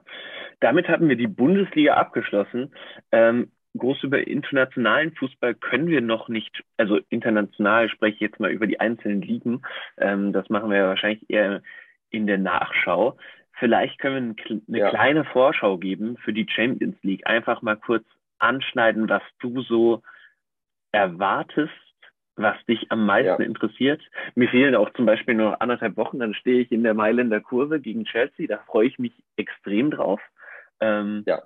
damit 0.60 0.88
hatten 0.88 1.08
wir 1.08 1.16
die 1.16 1.28
Bundesliga 1.28 1.94
abgeschlossen. 1.94 2.74
Ähm, 3.12 3.52
groß 3.76 4.02
über 4.02 4.26
internationalen 4.26 5.14
Fußball 5.14 5.54
können 5.54 5.86
wir 5.86 6.00
noch 6.00 6.28
nicht, 6.28 6.64
also 6.76 6.98
international 7.10 7.88
spreche 7.88 8.14
ich 8.14 8.20
jetzt 8.20 8.40
mal 8.40 8.50
über 8.50 8.66
die 8.66 8.80
einzelnen 8.80 9.22
Ligen. 9.22 9.62
Ähm, 9.98 10.32
das 10.32 10.48
machen 10.48 10.70
wir 10.70 10.84
wahrscheinlich 10.84 11.28
eher 11.30 11.62
in 12.10 12.26
der 12.26 12.38
Nachschau. 12.38 13.16
Vielleicht 13.58 13.98
können 13.98 14.36
wir 14.36 14.60
eine 14.68 14.78
ja. 14.78 14.90
kleine 14.90 15.24
Vorschau 15.24 15.78
geben 15.78 16.16
für 16.18 16.32
die 16.32 16.46
Champions 16.48 16.96
League. 17.02 17.26
Einfach 17.26 17.62
mal 17.62 17.76
kurz 17.76 18.04
anschneiden, 18.38 19.08
was 19.08 19.22
du 19.40 19.62
so 19.62 20.02
erwartest, 20.92 21.72
was 22.36 22.56
dich 22.66 22.90
am 22.90 23.04
meisten 23.04 23.42
ja. 23.42 23.48
interessiert. 23.48 24.00
Mir 24.34 24.48
fehlen 24.48 24.74
auch 24.74 24.92
zum 24.94 25.06
Beispiel 25.06 25.34
nur 25.34 25.60
anderthalb 25.60 25.96
Wochen, 25.96 26.18
dann 26.18 26.34
stehe 26.34 26.60
ich 26.60 26.72
in 26.72 26.84
der 26.84 26.94
Mailänder 26.94 27.40
Kurve 27.40 27.80
gegen 27.80 28.04
Chelsea. 28.04 28.46
Da 28.46 28.58
freue 28.58 28.86
ich 28.86 28.98
mich 28.98 29.12
extrem 29.36 29.90
drauf. 29.90 30.20
Ähm, 30.80 31.24
ja, 31.26 31.42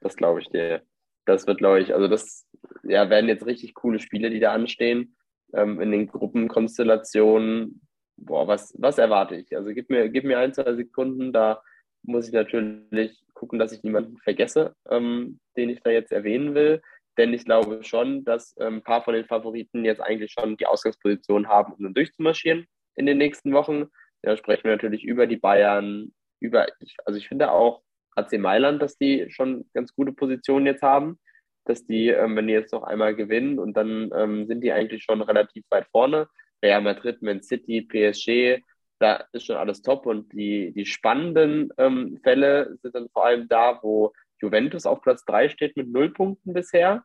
das 0.00 0.16
glaube 0.16 0.40
ich 0.40 0.48
dir. 0.48 0.82
Das 1.24 1.46
wird, 1.46 1.58
glaube 1.58 1.80
ich, 1.80 1.94
also 1.94 2.08
das 2.08 2.48
ja, 2.82 3.08
werden 3.10 3.28
jetzt 3.28 3.46
richtig 3.46 3.74
coole 3.74 3.98
Spiele, 3.98 4.30
die 4.30 4.40
da 4.40 4.52
anstehen. 4.52 5.16
Ähm, 5.52 5.80
in 5.80 5.90
den 5.90 6.06
Gruppenkonstellationen. 6.06 7.82
Boah, 8.16 8.46
was, 8.46 8.74
was 8.78 8.98
erwarte 8.98 9.36
ich? 9.36 9.54
Also 9.56 9.72
gib 9.72 9.90
mir, 9.90 10.08
gib 10.08 10.24
mir 10.24 10.38
ein, 10.38 10.54
zwei 10.54 10.74
Sekunden, 10.74 11.32
da 11.32 11.62
muss 12.02 12.28
ich 12.28 12.32
natürlich 12.32 13.24
gucken, 13.34 13.58
dass 13.58 13.72
ich 13.72 13.82
niemanden 13.82 14.18
vergesse, 14.18 14.74
ähm, 14.88 15.40
den 15.56 15.68
ich 15.70 15.80
da 15.82 15.90
jetzt 15.90 16.12
erwähnen 16.12 16.54
will. 16.54 16.82
Denn 17.18 17.34
ich 17.34 17.44
glaube 17.44 17.82
schon, 17.84 18.24
dass 18.24 18.54
ähm, 18.58 18.76
ein 18.76 18.82
paar 18.82 19.02
von 19.02 19.14
den 19.14 19.26
Favoriten 19.26 19.84
jetzt 19.84 20.00
eigentlich 20.00 20.32
schon 20.32 20.56
die 20.56 20.66
Ausgangsposition 20.66 21.48
haben, 21.48 21.72
um 21.74 21.82
dann 21.82 21.94
durchzumarschieren 21.94 22.66
in 22.94 23.06
den 23.06 23.18
nächsten 23.18 23.52
Wochen. 23.52 23.86
Da 24.22 24.36
sprechen 24.36 24.64
wir 24.64 24.72
natürlich 24.72 25.04
über 25.04 25.26
die 25.26 25.36
Bayern, 25.36 26.12
über, 26.40 26.66
also 27.04 27.18
ich 27.18 27.28
finde 27.28 27.50
auch 27.50 27.82
AC 28.14 28.38
Mailand, 28.38 28.80
dass 28.80 28.96
die 28.96 29.26
schon 29.30 29.68
ganz 29.74 29.94
gute 29.94 30.12
Positionen 30.12 30.66
jetzt 30.66 30.82
haben, 30.82 31.18
dass 31.64 31.86
die, 31.86 32.08
ähm, 32.08 32.36
wenn 32.36 32.46
die 32.46 32.52
jetzt 32.52 32.72
noch 32.72 32.82
einmal 32.82 33.14
gewinnen 33.14 33.58
und 33.58 33.74
dann 33.76 34.10
ähm, 34.14 34.46
sind 34.46 34.62
die 34.62 34.72
eigentlich 34.72 35.04
schon 35.04 35.22
relativ 35.22 35.64
weit 35.70 35.86
vorne. 35.90 36.28
Real 36.62 36.80
Madrid, 36.80 37.22
Man 37.22 37.42
City, 37.42 37.82
PSG, 37.82 38.62
da 38.98 39.24
ist 39.32 39.46
schon 39.46 39.56
alles 39.56 39.82
top 39.82 40.06
und 40.06 40.32
die, 40.32 40.72
die 40.72 40.86
spannenden 40.86 41.70
ähm, 41.76 42.20
Fälle 42.22 42.76
sind 42.82 42.94
dann 42.94 43.08
vor 43.12 43.26
allem 43.26 43.48
da, 43.48 43.80
wo 43.82 44.12
Juventus 44.42 44.86
auf 44.86 45.00
Platz 45.02 45.24
3 45.24 45.48
steht 45.48 45.76
mit 45.76 45.88
null 45.88 46.10
Punkten 46.10 46.52
bisher. 46.52 47.04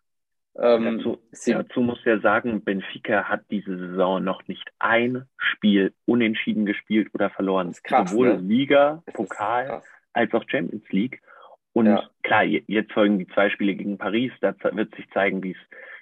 Ähm, 0.60 0.98
dazu, 0.98 1.20
dazu 1.46 1.82
muss 1.82 2.04
ja 2.04 2.20
sagen, 2.20 2.64
Benfica 2.64 3.26
hat 3.26 3.42
diese 3.52 3.78
Saison 3.78 4.24
noch 4.24 4.48
nicht 4.48 4.68
ein 4.80 5.26
Spiel 5.38 5.94
unentschieden 6.06 6.66
gespielt 6.66 7.10
oder 7.14 7.30
verloren. 7.30 7.76
Krass, 7.84 8.10
Sowohl 8.10 8.38
ne? 8.38 8.42
Liga, 8.42 9.04
Pokal 9.14 9.84
als 10.14 10.34
auch 10.34 10.44
Champions 10.48 10.90
League. 10.90 11.22
Und 11.74 11.86
ja. 11.86 12.10
klar, 12.24 12.44
jetzt 12.44 12.92
folgen 12.92 13.20
die 13.20 13.28
zwei 13.28 13.52
Spiele 13.52 13.76
gegen 13.76 14.00
Paris, 14.00 14.32
da 14.42 14.56
wird 14.72 14.96
sich 14.96 15.08
zeigen, 15.12 15.44
wie 15.44 15.56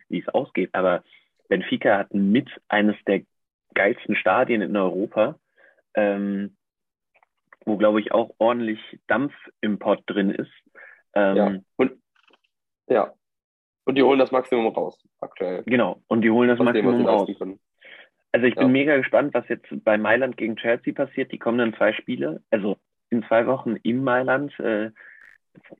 es 0.09 0.27
ausgeht. 0.29 0.69
Aber 0.71 1.03
Benfica 1.49 1.97
hat 1.97 2.13
mit 2.13 2.49
eines 2.69 2.95
der 3.07 3.23
geilsten 3.73 4.15
Stadien 4.15 4.61
in 4.61 4.77
Europa, 4.77 5.37
ähm, 5.95 6.55
wo, 7.65 7.75
glaube 7.75 7.99
ich, 7.99 8.13
auch 8.13 8.33
ordentlich 8.37 8.79
Dampfimport 9.07 10.03
drin 10.05 10.29
ist. 10.29 10.51
Ähm, 11.15 11.35
ja. 11.35 11.55
Und, 11.77 11.91
ja. 12.87 13.13
Und 13.85 13.95
die 13.95 14.03
holen 14.03 14.19
das 14.19 14.31
Maximum 14.31 14.67
raus, 14.67 15.01
aktuell. 15.19 15.63
Genau, 15.65 16.01
und 16.07 16.21
die 16.21 16.31
holen 16.31 16.49
das 16.49 16.59
Aus 16.59 16.65
Maximum 16.65 16.97
dem, 16.97 17.07
raus. 17.07 17.29
Also 18.31 18.47
ich 18.47 18.55
ja. 18.55 18.63
bin 18.63 18.71
mega 18.71 18.97
gespannt, 18.97 19.33
was 19.33 19.47
jetzt 19.47 19.67
bei 19.83 19.97
Mailand 19.97 20.37
gegen 20.37 20.57
Chelsea 20.57 20.93
passiert. 20.93 21.31
Die 21.31 21.39
kommenden 21.39 21.73
zwei 21.75 21.93
Spiele, 21.93 22.43
also 22.51 22.77
in 23.09 23.23
zwei 23.23 23.47
Wochen 23.47 23.77
in 23.77 24.03
Mailand. 24.03 24.57
Äh, 24.59 24.91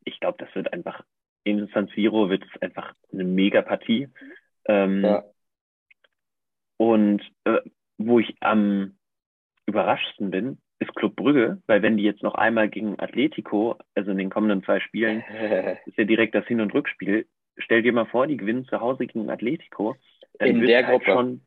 ich 0.06 0.20
glaube, 0.20 0.38
das 0.40 0.54
wird 0.56 0.72
einfach 0.72 1.04
in 1.46 1.68
San 1.74 1.88
Siro 1.90 2.30
wird 2.30 2.44
es 2.44 2.62
einfach 2.62 2.94
eine 3.14 3.24
mega 3.24 3.62
Partie. 3.62 4.10
Ähm, 4.68 5.04
ja. 5.04 5.24
Und 6.78 7.22
äh, 7.46 7.62
wo 7.98 8.20
ich 8.20 8.36
am 8.42 8.98
überraschsten 9.66 10.32
bin, 10.32 10.58
ist 10.80 10.94
Club 10.96 11.16
Brügge, 11.16 11.62
weil 11.68 11.82
wenn 11.82 11.98
die 11.98 12.04
jetzt 12.04 12.24
noch 12.24 12.36
einmal 12.36 12.70
gegen 12.70 13.00
Atletico, 13.00 13.78
also 13.94 14.12
in 14.12 14.18
den 14.18 14.30
kommenden 14.30 14.64
zwei 14.64 14.80
Spielen, 14.80 15.24
ist 15.86 15.98
ja 15.98 16.04
direkt 16.04 16.36
das 16.36 16.46
Hin- 16.46 16.62
und 16.62 16.74
Rückspiel. 16.74 17.28
Stell 17.58 17.82
dir 17.82 17.94
mal 17.94 18.06
vor, 18.06 18.28
die 18.28 18.38
gewinnen 18.38 18.66
zu 18.66 18.82
Hause 18.82 19.08
gegen 19.08 19.30
Atletico. 19.30 19.96
Dann 20.40 20.50
in 20.50 20.62
der 20.62 20.86
halt 20.86 20.92
Gruppe. 20.92 21.12
Schon, 21.12 21.42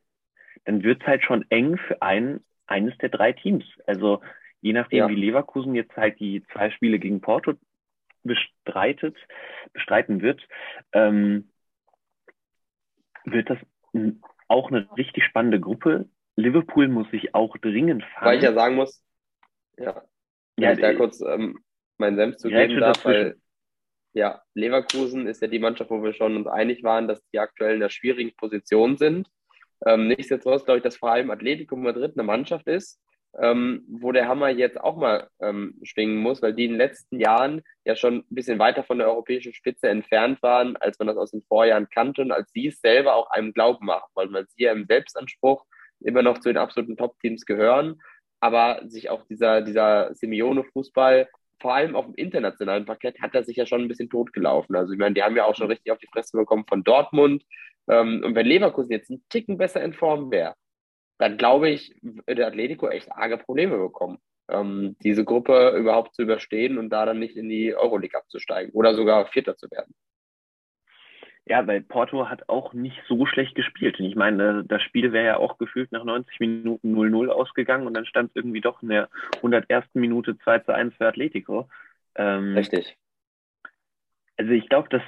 dann 0.65 0.83
wird 0.83 1.03
es 1.03 1.07
halt 1.07 1.25
schon 1.25 1.45
eng 1.51 1.77
für 1.77 2.01
ein, 2.01 2.41
eines 2.67 2.97
der 2.99 3.11
drei 3.11 3.33
Teams. 3.33 3.65
Also 3.87 4.23
je 4.61 4.73
nachdem, 4.73 4.99
ja. 4.99 5.09
wie 5.09 5.15
Leverkusen 5.15 5.75
jetzt 5.75 5.97
halt 5.97 6.19
die 6.21 6.43
zwei 6.53 6.71
Spiele 6.71 6.99
gegen 6.99 7.21
Porto 7.21 7.55
bestreitet, 8.23 9.17
bestreiten 9.73 10.23
wird, 10.23 10.41
ähm, 10.93 11.51
wird 13.25 13.51
das 13.51 13.59
auch 14.49 14.71
eine 14.71 14.89
richtig 14.97 15.25
spannende 15.25 15.61
Gruppe. 15.61 16.09
Liverpool 16.37 16.89
muss 16.89 17.11
sich 17.11 17.35
auch 17.35 17.57
dringend 17.59 18.05
fahren. 18.05 18.27
Weil 18.27 18.39
ich 18.39 18.45
ja 18.45 18.53
sagen 18.53 18.77
muss, 18.77 19.03
ja, 19.81 20.03
wenn 20.57 20.65
ja, 20.65 20.73
ich 20.73 20.81
da 20.81 20.95
kurz 20.95 21.21
ähm, 21.21 21.59
meinen 21.99 22.17
Senf 22.17 22.37
zu 22.37 22.49
geben 22.49 22.81
darf, 22.81 23.05
weil 23.05 23.37
ja, 24.15 24.43
Leverkusen 24.55 25.27
ist 25.27 25.43
ja 25.43 25.49
die 25.49 25.59
Mannschaft, 25.59 25.91
wo 25.91 26.03
wir 26.03 26.13
schon 26.13 26.37
uns 26.37 26.47
einig 26.47 26.83
waren, 26.83 27.09
dass 27.09 27.23
die 27.33 27.39
aktuell 27.39 27.77
in 27.77 27.83
einer 27.83 27.91
schwierigen 27.91 28.35
Position 28.37 28.97
sind. 28.97 29.29
Ähm, 29.87 30.09
nichtsdestotrotz 30.09 30.65
glaube 30.65 30.79
ich, 30.79 30.85
dass 30.85 30.97
vor 30.97 31.13
allem 31.13 31.31
Atletico 31.31 31.77
Madrid 31.77 32.15
eine 32.17 32.25
Mannschaft 32.25 32.67
ist, 32.67 33.01
ähm, 33.41 33.85
wo 33.89 34.11
der 34.11 34.27
Hammer 34.27 34.49
jetzt 34.49 34.81
auch 34.81 34.97
mal 34.97 35.29
ähm, 35.41 35.79
schwingen 35.83 36.17
muss, 36.17 36.43
weil 36.43 36.55
die 36.55 36.65
in 36.65 36.73
den 36.73 36.79
letzten 36.79 37.21
Jahren 37.21 37.63
ja 37.85 37.95
schon 37.95 38.19
ein 38.19 38.35
bisschen 38.35 38.59
weiter 38.59 38.83
von 38.83 38.99
der 38.99 39.09
europäischen 39.09 39.55
Spitze 39.55 39.89
entfernt 39.89 40.43
waren, 40.43 40.77
als 40.79 40.99
man 40.99 41.07
das 41.07 41.17
aus 41.17 41.31
den 41.31 41.43
Vorjahren 41.43 41.89
kannte 41.89 42.23
und 42.23 42.33
als 42.33 42.51
sie 42.51 42.69
es 42.69 42.81
selber 42.81 43.15
auch 43.15 43.31
einem 43.31 43.53
Glauben 43.53 43.87
machen, 43.87 44.11
weil 44.15 44.29
man 44.29 44.47
sie 44.49 44.65
ja 44.65 44.73
im 44.73 44.87
Selbstanspruch 44.87 45.65
immer 46.01 46.23
noch 46.23 46.39
zu 46.39 46.49
den 46.49 46.57
absoluten 46.57 46.97
Top-Teams 46.97 47.45
gehören, 47.45 48.01
aber 48.41 48.81
sich 48.87 49.11
auch 49.11 49.25
dieser, 49.25 49.63
dieser 49.63 50.15
Simeone-Fußball, 50.15 51.29
vor 51.61 51.75
allem 51.75 51.97
auf 51.97 52.07
dem 52.07 52.15
internationalen 52.15 52.85
Parkett, 52.85 53.21
hat 53.21 53.35
er 53.35 53.45
sich 53.45 53.57
ja 53.57 53.67
schon 53.67 53.83
ein 53.83 53.89
bisschen 53.89 54.11
totgelaufen. 54.11 54.77
Also 54.77 54.93
ich 54.93 54.99
meine, 54.99 55.15
die 55.15 55.23
haben 55.23 55.37
ja 55.37 55.45
auch 55.45 55.57
schon 55.57 55.69
richtig 55.69 55.91
auf 55.91 55.99
die 55.99 56.09
Fresse 56.13 56.37
bekommen 56.37 56.65
von 56.69 56.85
Dortmund. 56.85 57.45
Ähm, 57.89 58.23
und 58.25 58.35
wenn 58.35 58.47
Leverkusen 58.47 58.93
jetzt 58.93 59.11
einen 59.11 59.25
Ticken 59.29 59.59
besser 59.59 59.83
in 59.83 59.93
Form 59.93 60.31
wäre, 60.31 60.55
dann 61.19 61.37
glaube 61.37 61.69
ich, 61.71 61.95
der 62.03 62.47
Atletico 62.47 62.89
echt 62.89 63.11
arge 63.11 63.39
Probleme 63.39 63.77
bekommen, 63.77 64.19
ähm, 64.49 64.97
diese 65.03 65.25
Gruppe 65.25 65.77
überhaupt 65.77 66.15
zu 66.15 66.23
überstehen 66.23 66.79
und 66.79 66.91
da 66.91 67.07
dann 67.07 67.19
nicht 67.19 67.37
in 67.37 67.49
die 67.49 67.75
Euroleague 67.75 68.19
abzusteigen 68.19 68.73
oder 68.73 68.95
sogar 68.95 69.27
Vierter 69.27 69.57
zu 69.57 69.69
werden. 69.71 69.95
Ja, 71.49 71.67
weil 71.67 71.81
Porto 71.81 72.29
hat 72.29 72.49
auch 72.49 72.75
nicht 72.75 73.01
so 73.09 73.25
schlecht 73.25 73.55
gespielt. 73.55 73.99
Und 73.99 74.07
ich 74.07 74.17
meine, 74.17 74.65
das 74.65 74.83
Spiel 74.83 75.13
wäre 75.13 75.27
ja 75.27 75.37
auch 75.39 75.57
gefühlt 75.57 75.93
nach 75.93 76.05
90 76.05 76.41
Minuten 76.41 76.95
0-0 76.95 77.29
ausgegangen 77.29 77.87
und 77.87 77.95
dann 77.95 78.05
stand 78.05 78.31
es 78.31 78.37
irgendwie 78.37 78.61
doch 78.61 78.83
in 78.83 78.91
der 78.91 79.09
101. 79.37 79.87
Minute 79.95 80.37
2 80.39 80.59
zu 80.61 80.75
1 80.75 80.95
für 80.97 81.09
Atletico. 81.09 81.69
Ähm, 82.17 82.55
Richtig. 82.55 82.97
Also 84.37 84.53
ich 84.53 84.69
glaube, 84.69 84.89
dass 84.91 85.03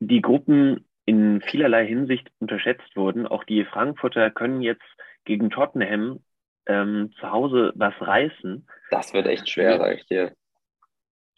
die 0.00 0.20
Gruppen 0.20 0.84
in 1.04 1.40
vielerlei 1.40 1.86
Hinsicht 1.86 2.30
unterschätzt 2.40 2.96
wurden. 2.96 3.26
Auch 3.26 3.44
die 3.44 3.64
Frankfurter 3.64 4.30
können 4.30 4.60
jetzt 4.60 4.82
gegen 5.24 5.50
Tottenham 5.50 6.20
ähm, 6.66 7.12
zu 7.20 7.30
Hause 7.30 7.72
was 7.76 7.94
reißen. 8.00 8.66
Das 8.90 9.12
wird 9.14 9.26
echt 9.26 9.48
schwer, 9.48 9.78
sag 9.78 9.96
ich 9.96 10.06
dir. 10.06 10.34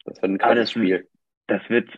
Das 0.05 0.21
wird 0.21 0.31
ein 0.31 0.37
krasses 0.37 0.71
Spiel. 0.71 1.07
Das 1.47 1.61
wird 1.69 1.89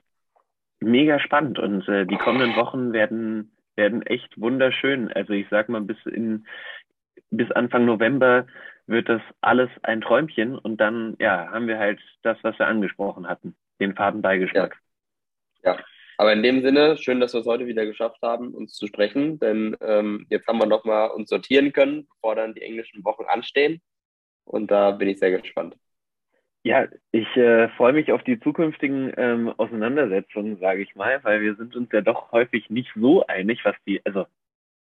mega 0.79 1.19
spannend 1.19 1.59
und 1.59 1.87
äh, 1.87 2.05
die 2.05 2.17
kommenden 2.17 2.55
Wochen 2.55 2.93
werden, 2.93 3.51
werden 3.75 4.01
echt 4.03 4.39
wunderschön. 4.39 5.11
Also 5.11 5.33
ich 5.33 5.47
sag 5.49 5.69
mal, 5.69 5.81
bis 5.81 5.97
in 6.05 6.45
bis 7.29 7.51
Anfang 7.51 7.85
November 7.85 8.45
wird 8.85 9.09
das 9.09 9.21
alles 9.41 9.69
ein 9.83 10.01
Träumchen 10.01 10.57
und 10.57 10.77
dann 10.77 11.15
ja 11.19 11.49
haben 11.51 11.67
wir 11.67 11.77
halt 11.77 11.99
das, 12.21 12.37
was 12.41 12.57
wir 12.57 12.67
angesprochen 12.67 13.27
hatten, 13.27 13.55
den 13.79 13.95
Fadenbeigeschmack. 13.95 14.77
Ja. 15.63 15.75
ja. 15.75 15.83
Aber 16.19 16.33
in 16.33 16.41
dem 16.41 16.61
Sinne, 16.63 16.97
schön, 16.97 17.19
dass 17.19 17.33
wir 17.33 17.41
es 17.41 17.45
heute 17.45 17.67
wieder 17.67 17.85
geschafft 17.85 18.21
haben, 18.23 18.55
uns 18.55 18.73
zu 18.73 18.87
sprechen, 18.87 19.39
denn 19.39 19.77
ähm, 19.81 20.25
jetzt 20.29 20.47
haben 20.47 20.57
wir 20.57 20.65
nochmal 20.65 21.11
uns 21.11 21.29
sortieren 21.29 21.73
können, 21.73 22.07
bevor 22.07 22.35
dann 22.35 22.55
die 22.55 22.63
englischen 22.63 23.03
Wochen 23.05 23.25
anstehen. 23.25 23.81
Und 24.43 24.71
da 24.71 24.91
bin 24.91 25.09
ich 25.09 25.19
sehr 25.19 25.29
gespannt. 25.29 25.75
Ja, 26.67 26.85
ich 27.13 27.37
äh, 27.37 27.69
freue 27.69 27.93
mich 27.93 28.11
auf 28.11 28.23
die 28.23 28.41
zukünftigen 28.41 29.13
ähm, 29.15 29.53
Auseinandersetzungen, 29.55 30.59
sage 30.59 30.81
ich 30.81 30.95
mal, 30.95 31.23
weil 31.23 31.39
wir 31.39 31.55
sind 31.55 31.77
uns 31.77 31.89
ja 31.93 32.01
doch 32.01 32.33
häufig 32.33 32.69
nicht 32.69 32.91
so 32.93 33.25
einig, 33.25 33.61
was 33.63 33.75
die, 33.85 34.01
also 34.05 34.25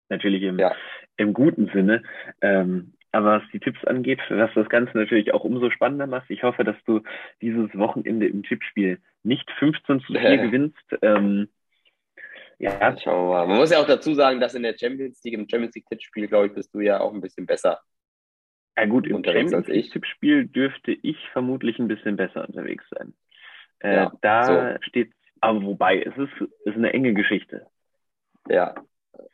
natürlich 0.08 0.44
im, 0.44 0.60
ja. 0.60 0.76
im 1.18 1.34
guten 1.34 1.72
Sinne, 1.74 2.04
ähm, 2.42 2.94
aber 3.12 3.42
was 3.42 3.44
die 3.52 3.60
Tipps 3.60 3.84
angeht, 3.84 4.20
was 4.30 4.52
das 4.54 4.70
Ganze 4.70 4.96
natürlich 4.96 5.34
auch 5.34 5.44
umso 5.44 5.72
spannender 5.72 6.06
macht, 6.06 6.30
ich 6.30 6.44
hoffe, 6.44 6.64
dass 6.64 6.76
du 6.86 7.02
dieses 7.42 7.76
Wochenende 7.76 8.28
im 8.28 8.44
Tippspiel 8.44 9.00
nicht 9.24 9.50
15 9.58 10.02
zu 10.02 10.14
4 10.14 10.38
gewinnst. 10.38 10.98
Ähm, 11.02 11.50
ja. 12.60 12.96
Schauen 13.00 13.28
wir 13.28 13.38
mal. 13.40 13.48
Man 13.48 13.58
muss 13.58 13.72
ja 13.72 13.80
auch 13.80 13.88
dazu 13.88 14.14
sagen, 14.14 14.40
dass 14.40 14.54
in 14.54 14.62
der 14.62 14.78
Champions 14.78 15.24
League, 15.24 15.34
im 15.34 15.50
Champions 15.50 15.74
League 15.74 15.88
Tippspiel, 15.90 16.28
glaube 16.28 16.46
ich, 16.46 16.54
bist 16.54 16.72
du 16.76 16.80
ja 16.80 17.00
auch 17.00 17.12
ein 17.12 17.22
bisschen 17.22 17.48
besser. 17.48 17.80
Ja 18.78 18.86
gut, 18.86 19.08
im 19.08 19.24
Champions 19.24 19.68
League 19.68 19.92
Tippspiel 19.92 20.48
dürfte 20.48 20.92
ich 20.92 21.18
vermutlich 21.34 21.78
ein 21.80 21.88
bisschen 21.88 22.16
besser 22.16 22.48
unterwegs 22.48 22.86
sein. 22.90 23.14
Äh, 23.80 23.96
ja, 23.96 24.12
da 24.22 24.74
so. 24.74 24.82
steht 24.88 25.14
Aber 25.42 25.62
wobei, 25.64 26.02
es 26.02 26.16
ist, 26.18 26.50
ist 26.66 26.76
eine 26.76 26.94
enge 26.94 27.14
Geschichte. 27.14 27.68
Ja, 28.48 28.76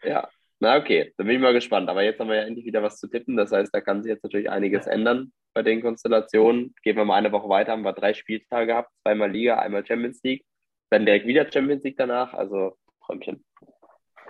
ja. 0.04 0.28
Na 0.60 0.78
okay, 0.78 1.14
dann 1.18 1.28
bin 1.28 1.36
ich 1.36 1.42
mal 1.42 1.54
gespannt. 1.54 1.88
Aber 1.90 2.04
jetzt 2.04 2.20
haben 2.20 2.30
wir 2.30 2.38
ja 2.38 2.44
endlich 2.44 2.66
wieder 2.66 2.82
was 2.82 2.98
zu 2.98 3.08
tippen. 3.08 3.38
Das 3.38 3.52
heißt, 3.52 3.74
da 3.74 3.82
kann 3.82 4.02
sich 4.02 4.10
jetzt 4.10 4.24
natürlich 4.24 4.50
einiges 4.50 4.88
ändern 4.88 5.32
bei 5.54 5.62
den 5.62 5.82
Konstellationen. 5.82 6.74
Gehen 6.82 6.98
wir 6.98 7.06
mal 7.06 7.16
eine 7.16 7.32
Woche 7.32 7.50
weiter, 7.50 7.74
haben 7.74 7.84
wir 7.84 7.94
drei 7.94 8.14
Spieltage 8.14 8.68
gehabt, 8.68 8.92
zweimal 9.04 9.32
Liga, 9.32 9.60
einmal 9.60 9.86
Champions 9.86 10.22
League. 10.24 10.44
Dann 10.90 11.06
direkt 11.06 11.28
wieder 11.28 11.52
Champions 11.52 11.84
League 11.84 11.98
danach. 11.98 12.34
Also 12.34 12.76
Träumchen. 13.06 13.44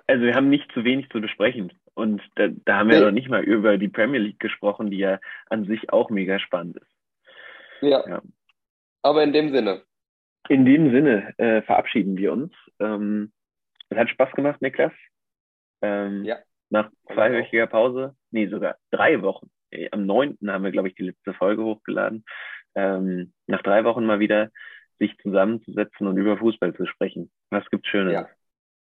Also 0.07 0.23
wir 0.23 0.35
haben 0.35 0.49
nicht 0.49 0.71
zu 0.73 0.83
wenig 0.83 1.09
zu 1.09 1.21
besprechen. 1.21 1.71
Und 1.97 2.21
da, 2.35 2.49
da 2.49 2.77
haben 2.77 2.89
wir 2.89 2.99
nee. 2.99 3.05
noch 3.05 3.11
nicht 3.11 3.27
mal 3.27 3.43
über 3.43 3.79
die 3.79 3.87
Premier 3.87 4.19
League 4.19 4.39
gesprochen, 4.39 4.91
die 4.91 4.99
ja 4.99 5.19
an 5.49 5.65
sich 5.65 5.91
auch 5.91 6.11
mega 6.11 6.37
spannend 6.37 6.77
ist. 6.77 6.91
Ja. 7.81 8.07
ja. 8.07 8.21
Aber 9.01 9.23
in 9.23 9.33
dem 9.33 9.51
Sinne. 9.51 9.81
In 10.47 10.63
dem 10.63 10.91
Sinne 10.91 11.33
äh, 11.39 11.63
verabschieden 11.63 12.15
wir 12.15 12.33
uns. 12.33 12.53
Ähm, 12.79 13.31
es 13.89 13.97
hat 13.97 14.11
Spaß 14.11 14.31
gemacht, 14.33 14.61
Niklas. 14.61 14.91
Ähm, 15.81 16.23
ja. 16.23 16.37
Nach 16.69 16.91
zweiwöchiger 17.11 17.65
Pause, 17.65 18.15
nee, 18.29 18.47
sogar 18.47 18.77
drei 18.91 19.23
Wochen. 19.23 19.49
Äh, 19.71 19.89
am 19.91 20.05
9. 20.05 20.37
haben 20.45 20.63
wir, 20.63 20.71
glaube 20.71 20.89
ich, 20.89 20.95
die 20.95 21.05
letzte 21.05 21.33
Folge 21.33 21.63
hochgeladen. 21.63 22.25
Ähm, 22.75 23.33
nach 23.47 23.63
drei 23.63 23.85
Wochen 23.85 24.05
mal 24.05 24.19
wieder 24.19 24.51
sich 24.99 25.17
zusammenzusetzen 25.17 26.05
und 26.05 26.17
über 26.17 26.37
Fußball 26.37 26.75
zu 26.75 26.85
sprechen. 26.85 27.31
Was 27.49 27.67
gibt's 27.71 27.87
Schönes? 27.87 28.13
Ja. 28.13 28.29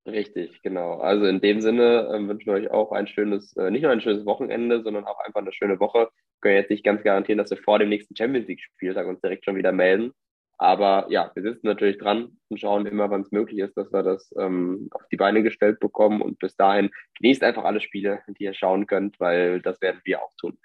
Richtig, 0.05 0.61
genau. 0.61 0.99
Also 0.99 1.25
in 1.25 1.39
dem 1.39 1.61
Sinne 1.61 2.11
ähm, 2.13 2.27
wünschen 2.27 2.47
wir 2.47 2.53
euch 2.55 2.71
auch 2.71 2.91
ein 2.91 3.07
schönes, 3.07 3.55
äh, 3.55 3.71
nicht 3.71 3.83
nur 3.83 3.91
ein 3.91 4.01
schönes 4.01 4.25
Wochenende, 4.25 4.83
sondern 4.83 5.05
auch 5.05 5.19
einfach 5.19 5.39
eine 5.41 5.53
schöne 5.53 5.79
Woche. 5.79 5.99
Wir 5.99 6.41
können 6.41 6.55
jetzt 6.55 6.69
nicht 6.69 6.83
ganz 6.83 7.03
garantieren, 7.03 7.37
dass 7.37 7.51
wir 7.51 7.57
vor 7.57 7.79
dem 7.79 7.87
nächsten 7.87 8.15
Champions 8.15 8.47
League-Spieltag 8.47 9.07
uns 9.07 9.21
direkt 9.21 9.45
schon 9.45 9.55
wieder 9.55 9.71
melden. 9.71 10.11
Aber 10.57 11.07
ja, 11.09 11.31
wir 11.33 11.43
sitzen 11.43 11.67
natürlich 11.67 11.97
dran 11.97 12.37
und 12.49 12.59
schauen 12.59 12.85
immer, 12.85 13.09
wann 13.09 13.21
es 13.21 13.31
möglich 13.31 13.59
ist, 13.59 13.75
dass 13.77 13.91
wir 13.93 14.03
das 14.03 14.33
ähm, 14.37 14.89
auf 14.91 15.07
die 15.09 15.17
Beine 15.17 15.41
gestellt 15.41 15.79
bekommen. 15.79 16.21
Und 16.21 16.37
bis 16.37 16.55
dahin 16.55 16.91
genießt 17.19 17.43
einfach 17.43 17.63
alle 17.63 17.79
Spiele, 17.79 18.21
die 18.27 18.43
ihr 18.43 18.53
schauen 18.53 18.87
könnt, 18.87 19.19
weil 19.21 19.61
das 19.61 19.81
werden 19.81 20.01
wir 20.03 20.21
auch 20.21 20.33
tun. 20.37 20.57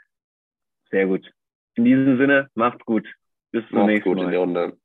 Sehr 0.91 1.07
gut. 1.07 1.33
In 1.75 1.85
diesem 1.85 2.19
Sinne, 2.19 2.49
macht's 2.55 2.85
gut. 2.85 3.09
Bis 3.53 3.67
zum 3.69 3.79
macht's 3.79 3.93
nächsten 3.93 4.09
gut 4.09 4.19
Mal. 4.19 4.25
in 4.25 4.31
die 4.31 4.37
Runde. 4.37 4.79